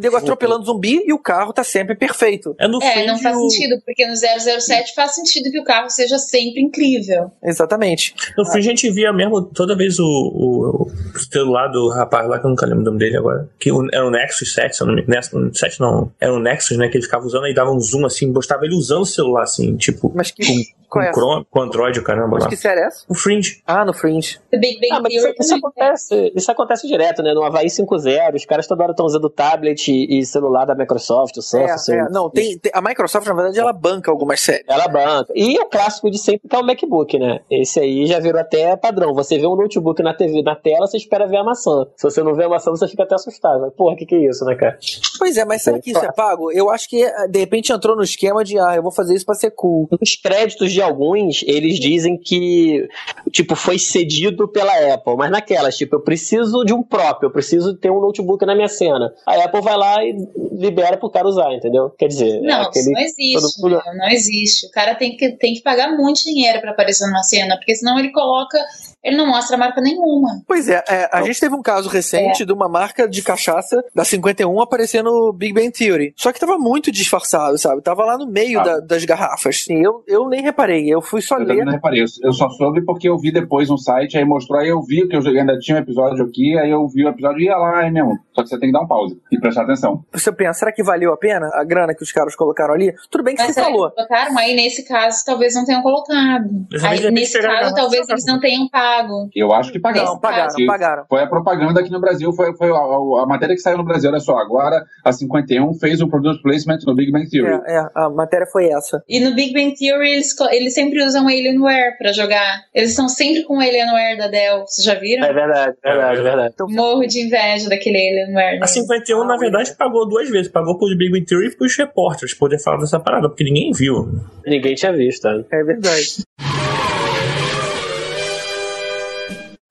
nego 0.04 0.16
atropelando 0.16 0.64
zumbi 0.64 1.02
e 1.06 1.12
o 1.12 1.18
carro 1.18 1.52
tá 1.52 1.64
sempre 1.64 1.94
perfeito. 1.96 2.54
É 2.58 2.68
no 2.68 2.82
É, 2.82 2.92
fim 2.92 3.06
não 3.06 3.18
faz 3.18 3.36
o- 3.36 3.48
sentido, 3.48 3.80
porque 3.84 4.06
no 4.06 4.14
007 4.16 4.94
faz 4.94 5.14
sentido 5.14 5.50
que 5.50 5.58
o 5.60 5.64
carro 5.64 5.90
seja 5.90 6.18
sempre 6.18 6.60
incrível. 6.62 7.30
Exatamente. 7.42 8.14
No 8.36 8.44
fim 8.50 8.58
a 8.58 8.62
gente 8.62 8.90
via 8.90 9.12
mesmo 9.12 9.42
toda 9.42 9.76
vez 9.76 9.98
o, 9.98 10.04
o, 10.04 10.82
o 11.14 11.18
celular 11.32 11.68
do 11.68 11.88
rapaz 11.90 12.28
lá, 12.28 12.38
que 12.38 12.46
eu 12.46 12.50
nunca 12.50 12.66
lembro 12.66 12.82
o 12.82 12.84
nome 12.84 12.98
dele 12.98 13.16
agora. 13.16 13.48
Que 13.58 13.70
era 13.92 14.06
o 14.06 14.10
Nexus 14.10 14.52
7, 14.54 14.76
se 14.76 14.82
eu 14.82 14.86
não 14.86 14.94
me 14.94 15.04
Nexus 15.06 15.58
7 15.58 15.80
não. 15.80 16.12
Era 16.20 16.32
o 16.32 16.38
Nexus, 16.38 16.76
né? 16.76 16.88
Que 16.88 16.96
ele 16.98 17.04
ficava 17.04 17.24
usando 17.24 17.46
e 17.46 17.54
dava 17.54 17.70
um 17.72 17.80
zoom 17.80 18.04
assim, 18.06 18.30
mostrava 18.30 18.64
ele 18.64 18.74
usando 18.74 19.02
o 19.02 19.06
celular 19.06 19.42
assim, 19.44 19.76
tipo. 19.76 20.12
Mas 20.14 20.30
que. 20.30 20.44
Com, 20.46 20.62
qual 20.94 21.04
é 21.04 21.06
com, 21.06 21.10
essa? 21.10 21.20
Chrome, 21.20 21.46
com 21.50 21.60
Android, 21.60 21.98
o 21.98 22.04
caramba 22.04 22.28
Mas 22.32 22.44
lá. 22.44 22.48
que 22.48 22.56
série 22.56 22.80
é 22.80 22.86
essa? 22.86 23.04
O 23.08 23.14
Fringe. 23.14 23.62
Ah, 23.66 23.84
no 23.84 23.92
Fringe. 23.92 24.38
The 24.50 24.58
Big 24.58 24.80
Bang 24.80 24.92
Ah, 24.92 25.00
mas 25.00 25.12
isso, 25.14 25.34
isso 25.40 25.54
acontece, 25.54 26.32
isso 26.34 26.50
acontece 26.50 26.86
direto, 26.86 27.22
né? 27.22 27.34
No 27.34 27.42
Havaí 27.42 27.66
5.0, 27.66 28.34
os 28.36 28.44
caras 28.44 28.66
toda 28.66 28.82
hora 28.82 28.92
estão 28.92 29.06
usando 29.06 29.28
tablet 29.28 29.88
e, 29.88 30.24
celular 30.24 30.64
da 30.64 30.74
Microsoft, 30.74 31.36
o 31.36 31.42
Surface. 31.42 31.92
É, 31.92 31.98
é, 31.98 32.08
não, 32.08 32.30
tem, 32.30 32.58
tem- 32.58 32.72
a 32.74 32.80
Microsoft, 32.80 33.26
na 33.26 33.34
verdade, 33.34 33.58
ela 33.58 33.72
banca 33.72 34.10
algumas 34.10 34.40
séries. 34.40 34.64
Ela 34.68 34.88
banca. 34.88 35.32
E 35.34 35.58
o 35.58 35.66
clássico 35.66 36.10
de 36.10 36.18
sempre 36.18 36.48
que 36.48 36.54
é 36.54 36.58
o 36.58 36.64
MacBook, 36.64 37.18
né? 37.18 37.40
Esse 37.50 37.80
aí 37.80 38.06
já 38.06 38.20
virou 38.20 38.40
até 38.40 38.76
padrão. 38.76 39.12
Você 39.14 39.38
vê 39.38 39.46
um 39.46 39.56
notebook 39.56 40.02
na 40.02 40.14
TV, 40.14 40.42
na 40.42 40.54
tela, 40.54 40.86
você 40.86 40.96
espera 40.96 41.26
ver 41.26 41.38
a 41.38 41.44
maçã. 41.44 41.86
Se 41.96 42.04
você 42.04 42.22
não 42.22 42.34
vê 42.34 42.44
a 42.44 42.48
maçã, 42.48 42.70
você 42.70 42.86
fica 42.88 43.02
até 43.02 43.14
assustado. 43.14 43.60
Mas, 43.60 43.72
porra, 43.74 43.94
o 43.94 43.96
que, 43.96 44.06
que 44.06 44.14
é 44.14 44.28
isso, 44.28 44.44
né, 44.44 44.54
cara? 44.54 44.78
Pois 45.18 45.36
é, 45.36 45.44
mas 45.44 45.62
será 45.62 45.78
que 45.80 45.90
isso 45.90 46.04
é 46.04 46.12
pago? 46.12 46.50
Eu 46.52 46.70
acho 46.70 46.88
que 46.88 47.04
de 47.30 47.38
repente 47.38 47.72
entrou 47.72 47.96
no 47.96 48.02
esquema 48.02 48.44
de, 48.44 48.58
ah, 48.58 48.74
eu 48.76 48.82
vou 48.82 48.92
fazer 48.92 49.14
isso 49.14 49.24
pra 49.26 49.34
ser 49.34 49.50
cool. 49.52 49.88
Os 50.00 50.16
créditos 50.16 50.72
de 50.72 50.80
alguns, 50.84 51.42
eles 51.46 51.78
dizem 51.80 52.16
que, 52.16 52.86
tipo, 53.32 53.54
foi 53.56 53.78
cedido 53.78 54.46
pela 54.48 54.72
Apple. 54.94 55.16
Mas 55.16 55.30
naquelas, 55.30 55.76
tipo, 55.76 55.96
eu 55.96 56.00
preciso 56.00 56.64
de 56.64 56.72
um 56.72 56.82
próprio, 56.82 57.26
eu 57.28 57.32
preciso 57.32 57.74
ter 57.76 57.90
um 57.90 58.00
notebook 58.00 58.44
na 58.46 58.54
minha 58.54 58.68
cena. 58.68 59.12
A 59.26 59.44
Apple 59.44 59.60
vai 59.62 59.76
lá 59.76 60.04
e 60.04 60.16
libera 60.52 60.96
pro 60.96 61.10
cara 61.10 61.26
usar, 61.28 61.52
entendeu? 61.52 61.90
Quer 61.90 62.08
dizer, 62.08 62.36
é 62.36 62.40
Não, 62.40 62.62
aquele... 62.62 62.84
isso 62.84 62.92
não 62.92 63.00
existe. 63.00 63.62
mundo- 63.62 63.82
Não, 63.84 63.96
não 63.96 64.08
existe. 64.08 64.66
O 64.66 64.70
cara 64.70 64.94
tem 64.94 65.16
que, 65.16 65.30
tem 65.32 65.54
que 65.54 65.62
pagar 65.62 65.96
muito 65.96 66.22
dinheiro 66.22 66.60
pra 66.60 66.70
aparecer 66.70 67.06
numa 67.06 67.22
cena, 67.22 67.56
porque 67.56 67.74
senão 67.74 67.98
ele 67.98 68.12
coloca. 68.12 68.58
Ele 69.04 69.16
não 69.16 69.26
mostra 69.26 69.56
marca 69.58 69.80
nenhuma. 69.80 70.42
Pois 70.46 70.68
é, 70.68 70.82
é, 70.88 71.08
a 71.12 71.22
gente 71.22 71.38
teve 71.38 71.54
um 71.54 71.60
caso 71.62 71.88
recente 71.90 72.44
de 72.44 72.52
uma 72.52 72.68
marca 72.68 73.06
de 73.06 73.22
cachaça 73.22 73.84
da 73.94 74.04
51 74.04 74.60
aparecendo 74.62 75.10
no 75.10 75.32
Big 75.32 75.52
Bang 75.52 75.70
Theory. 75.70 76.14
Só 76.16 76.32
que 76.32 76.40
tava 76.40 76.56
muito 76.56 76.90
disfarçado, 76.90 77.58
sabe? 77.58 77.82
Tava 77.82 78.04
lá 78.04 78.16
no 78.16 78.26
meio 78.26 78.60
Ah. 78.60 78.62
da- 78.64 78.80
das 78.80 79.04
garrafas. 79.04 79.66
E 79.68 79.74
eu, 79.86 80.02
eu 80.08 80.28
nem 80.28 80.40
reparei, 80.42 80.88
eu 80.92 81.02
fui 81.02 81.20
só 81.20 81.34
Eu 81.36 81.40
também 81.42 81.58
ler. 81.58 81.64
não 81.66 81.72
reparei. 81.72 82.00
Eu- 82.02 82.06
Eu 82.22 82.32
só 82.32 82.48
soube 82.50 82.82
porque 82.84 83.08
eu 83.08 83.18
vi 83.18 83.30
depois 83.30 83.68
um 83.70 83.76
site, 83.76 84.16
aí 84.16 84.24
mostrou, 84.24 84.58
aí 84.60 84.68
eu 84.68 84.80
vi 84.82 85.06
que 85.06 85.14
eu 85.16 85.20
ainda 85.20 85.58
tinha 85.58 85.76
um 85.76 85.80
episódio 85.80 86.24
aqui, 86.24 86.56
aí 86.58 86.70
eu 86.70 86.86
vi 86.88 87.04
o 87.04 87.08
episódio 87.08 87.40
e 87.40 87.44
ia 87.44 87.56
lá, 87.56 87.84
é 87.86 87.90
mesmo. 87.90 88.16
Só 88.34 88.42
que 88.42 88.48
você 88.48 88.58
tem 88.58 88.68
que 88.70 88.72
dar 88.72 88.80
um 88.82 88.86
pause 88.88 89.18
e 89.30 89.38
prestar 89.38 89.62
atenção. 89.62 90.04
Você 90.12 90.32
pensa, 90.32 90.58
será 90.60 90.72
que 90.72 90.82
valeu 90.82 91.12
a 91.12 91.16
pena 91.16 91.48
a 91.54 91.62
grana 91.64 91.94
que 91.94 92.02
os 92.02 92.10
caras 92.12 92.34
colocaram 92.34 92.74
ali? 92.74 92.92
Tudo 93.10 93.22
bem 93.24 93.34
que 93.34 93.42
Mas 93.42 93.54
você 93.54 93.60
que 93.60 93.66
falou. 93.66 93.90
colocaram? 93.90 94.38
Aí 94.38 94.54
nesse 94.54 94.84
caso 94.86 95.22
talvez 95.24 95.54
não 95.54 95.64
tenham 95.64 95.82
colocado. 95.82 96.48
Aí, 96.86 97.10
nesse 97.10 97.40
caso 97.40 97.74
talvez 97.74 98.08
eles 98.08 98.26
não 98.26 98.40
tenham 98.40 98.68
pago. 98.68 99.28
Eu 99.34 99.52
acho 99.52 99.70
que 99.72 99.78
pagaram. 99.78 100.06
Não, 100.06 100.18
pagaram, 100.18 100.48
Porque 100.48 100.66
pagaram. 100.66 101.04
Foi 101.08 101.22
a 101.22 101.26
propaganda 101.26 101.80
aqui 101.80 101.90
no 101.90 102.00
Brasil, 102.00 102.32
foi, 102.32 102.54
foi 102.56 102.70
a, 102.70 102.74
a- 102.74 103.22
a 103.22 103.26
matéria 103.26 103.54
que 103.54 103.60
saiu 103.60 103.78
no 103.78 103.84
Brasil. 103.84 104.10
Olha 104.10 104.20
só, 104.20 104.36
agora 104.38 104.84
a 105.04 105.12
51 105.12 105.74
fez 105.74 106.00
um 106.00 106.08
product 106.08 106.42
placement 106.42 106.78
no 106.86 106.94
Big 106.94 107.12
Bang 107.12 107.28
Theory. 107.28 107.60
É, 107.66 107.76
é, 107.76 107.86
a 107.94 108.10
matéria 108.10 108.46
foi 108.46 108.66
essa. 108.68 109.02
E 109.08 109.20
no 109.20 109.34
Big 109.34 109.52
Bang 109.52 109.74
Theory 109.76 110.12
eles, 110.14 110.34
eles 110.50 110.74
sempre 110.74 111.02
usam 111.04 111.26
Alienware 111.28 111.96
pra 111.98 112.12
jogar. 112.12 112.62
Eles 112.74 112.90
estão 112.90 113.08
sempre 113.08 113.44
com 113.44 113.58
o 113.58 113.60
Alienware 113.60 114.18
da 114.18 114.26
Dell. 114.28 114.64
Vocês 114.66 114.84
já 114.84 114.94
viram? 114.98 115.24
É 115.24 115.32
verdade, 115.32 115.76
verdade, 115.82 116.22
verdade. 116.22 116.50
Então, 116.54 116.66
Morro 116.68 117.06
de 117.06 117.20
inveja 117.20 117.68
daquele 117.68 117.96
Alienware. 117.98 118.23
A 118.60 118.66
51, 118.66 119.24
na 119.24 119.36
verdade, 119.36 119.74
pagou 119.76 120.08
duas 120.08 120.28
vezes. 120.30 120.50
Pagou 120.50 120.78
pro 120.78 120.88
Big 120.96 121.10
Bang 121.10 121.24
Theory 121.24 121.48
e 121.48 121.56
pros 121.56 121.76
repórteres 121.76 122.34
poder 122.34 122.58
falar 122.58 122.78
dessa 122.78 123.00
parada, 123.00 123.28
porque 123.28 123.44
ninguém 123.44 123.72
viu. 123.72 124.20
Ninguém 124.46 124.74
tinha 124.74 124.92
visto, 124.92 125.28
né? 125.28 125.44
É 125.52 125.64
verdade. 125.64 126.24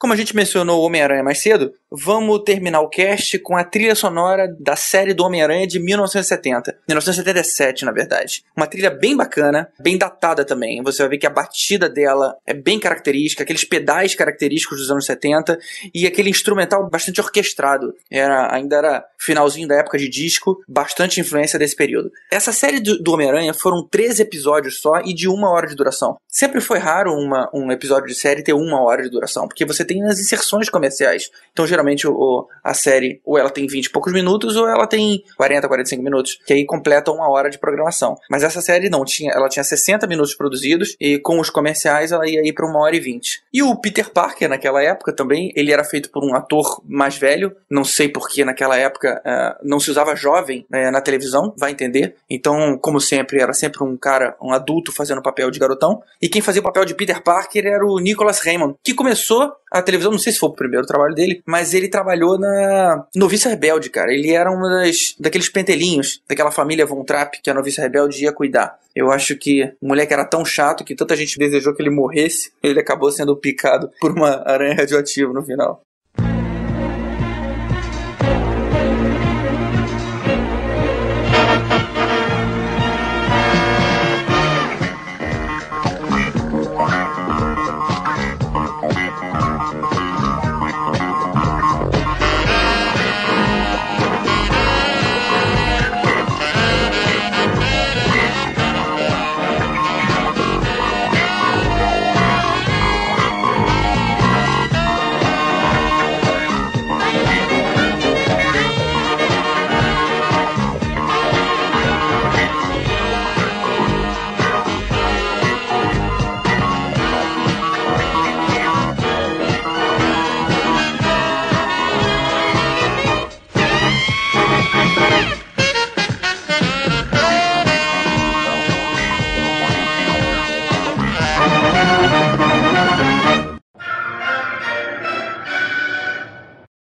Como 0.03 0.11
a 0.11 0.17
gente 0.17 0.35
mencionou 0.35 0.81
o 0.81 0.85
Homem-Aranha 0.85 1.23
mais 1.23 1.41
cedo, 1.41 1.71
vamos 1.89 2.43
terminar 2.43 2.81
o 2.81 2.89
cast 2.89 3.39
com 3.39 3.55
a 3.55 3.63
trilha 3.63 3.95
sonora 3.95 4.53
da 4.59 4.75
série 4.75 5.13
do 5.13 5.23
Homem-Aranha 5.23 5.65
de 5.65 5.79
1970. 5.79 6.77
1977, 6.85 7.85
na 7.85 7.91
verdade. 7.93 8.43
Uma 8.53 8.67
trilha 8.67 8.89
bem 8.89 9.15
bacana, 9.15 9.71
bem 9.79 9.97
datada 9.97 10.43
também. 10.43 10.83
Você 10.83 11.01
vai 11.03 11.11
ver 11.11 11.19
que 11.19 11.25
a 11.25 11.29
batida 11.29 11.87
dela 11.87 12.35
é 12.45 12.53
bem 12.53 12.81
característica, 12.81 13.43
aqueles 13.43 13.63
pedais 13.63 14.13
característicos 14.13 14.79
dos 14.79 14.91
anos 14.91 15.05
70 15.05 15.57
e 15.95 16.05
aquele 16.05 16.29
instrumental 16.29 16.89
bastante 16.89 17.21
orquestrado. 17.21 17.93
Era, 18.11 18.53
ainda 18.53 18.75
era 18.75 19.05
finalzinho 19.17 19.69
da 19.69 19.75
época 19.75 19.97
de 19.97 20.09
disco, 20.09 20.61
bastante 20.67 21.21
influência 21.21 21.57
desse 21.57 21.77
período. 21.77 22.11
Essa 22.29 22.51
série 22.51 22.81
do, 22.81 23.01
do 23.01 23.13
Homem-Aranha 23.13 23.53
foram 23.53 23.87
13 23.87 24.21
episódios 24.23 24.81
só 24.81 24.99
e 25.05 25.13
de 25.13 25.29
uma 25.29 25.49
hora 25.49 25.65
de 25.65 25.75
duração. 25.75 26.17
Sempre 26.27 26.59
foi 26.59 26.77
raro 26.79 27.13
uma, 27.13 27.49
um 27.53 27.71
episódio 27.71 28.07
de 28.07 28.15
série 28.15 28.43
ter 28.43 28.53
uma 28.53 28.81
hora 28.81 29.01
de 29.01 29.09
duração, 29.09 29.47
porque 29.47 29.65
você 29.65 29.85
tem 29.85 29.92
as 30.03 30.19
inserções 30.19 30.69
comerciais. 30.69 31.29
Então, 31.51 31.67
geralmente, 31.67 32.07
o, 32.07 32.47
a 32.63 32.73
série 32.73 33.21
ou 33.25 33.37
ela 33.37 33.49
tem 33.49 33.67
20 33.67 33.85
e 33.85 33.89
poucos 33.89 34.13
minutos 34.13 34.55
ou 34.55 34.67
ela 34.67 34.87
tem 34.87 35.23
40, 35.37 35.67
45 35.67 36.03
minutos, 36.03 36.39
que 36.45 36.53
aí 36.53 36.65
completa 36.65 37.11
uma 37.11 37.29
hora 37.29 37.49
de 37.49 37.59
programação. 37.59 38.15
Mas 38.29 38.43
essa 38.43 38.61
série 38.61 38.89
não, 38.89 39.03
tinha, 39.03 39.31
ela 39.31 39.49
tinha 39.49 39.63
60 39.63 40.07
minutos 40.07 40.35
produzidos 40.35 40.95
e 40.99 41.19
com 41.19 41.39
os 41.39 41.49
comerciais 41.49 42.11
ela 42.11 42.27
ia 42.27 42.41
ir 42.45 42.53
para 42.53 42.65
uma 42.65 42.79
hora 42.79 42.95
e 42.95 42.99
20. 42.99 43.43
E 43.53 43.61
o 43.61 43.75
Peter 43.75 44.09
Parker, 44.09 44.49
naquela 44.49 44.81
época 44.81 45.13
também, 45.13 45.51
ele 45.55 45.71
era 45.71 45.83
feito 45.83 46.09
por 46.09 46.23
um 46.23 46.35
ator 46.35 46.81
mais 46.85 47.17
velho, 47.17 47.55
não 47.69 47.83
sei 47.83 48.09
porque 48.09 48.45
naquela 48.45 48.77
época 48.77 49.21
uh, 49.25 49.67
não 49.67 49.79
se 49.79 49.91
usava 49.91 50.15
jovem 50.15 50.65
uh, 50.71 50.91
na 50.91 51.01
televisão, 51.01 51.53
vai 51.57 51.71
entender. 51.71 52.15
Então, 52.29 52.77
como 52.77 52.99
sempre, 52.99 53.41
era 53.41 53.53
sempre 53.53 53.83
um 53.83 53.97
cara, 53.97 54.35
um 54.41 54.51
adulto 54.51 54.91
fazendo 54.91 55.21
papel 55.21 55.51
de 55.51 55.59
garotão. 55.59 56.01
E 56.21 56.29
quem 56.29 56.41
fazia 56.41 56.61
o 56.61 56.63
papel 56.63 56.85
de 56.85 56.95
Peter 56.95 57.21
Parker 57.21 57.65
era 57.65 57.85
o 57.85 57.99
Nicholas 57.99 58.39
Raymond, 58.39 58.75
que 58.83 58.93
começou 58.93 59.51
a 59.73 59.81
televisão, 59.81 60.11
não 60.11 60.19
sei 60.19 60.31
se 60.31 60.39
foi 60.39 60.49
o 60.49 60.53
primeiro 60.53 60.85
trabalho 60.85 61.15
dele, 61.15 61.41
mas 61.45 61.73
ele 61.73 61.87
trabalhou 61.87 62.37
na 62.37 63.05
Noviça 63.15 63.49
Rebelde, 63.49 63.89
cara. 63.89 64.13
Ele 64.13 64.31
era 64.31 64.51
um 64.51 64.61
das, 64.61 65.15
daqueles 65.19 65.49
pentelinhos 65.49 66.21
daquela 66.29 66.51
família 66.51 66.85
Von 66.85 67.03
Trapp 67.03 67.41
que 67.41 67.49
a 67.49 67.53
Noviça 67.53 67.81
Rebelde 67.81 68.23
ia 68.23 68.31
cuidar. 68.31 68.77
Eu 68.95 69.11
acho 69.11 69.35
que 69.35 69.63
o 69.81 69.87
moleque 69.87 70.13
era 70.13 70.25
tão 70.25 70.45
chato 70.45 70.83
que 70.83 70.95
tanta 70.95 71.15
gente 71.15 71.39
desejou 71.39 71.73
que 71.73 71.81
ele 71.81 71.89
morresse, 71.89 72.51
ele 72.61 72.79
acabou 72.79 73.11
sendo 73.11 73.35
picado 73.35 73.89
por 73.99 74.11
uma 74.11 74.43
aranha 74.45 74.75
radioativa 74.75 75.33
no 75.33 75.43
final. 75.43 75.81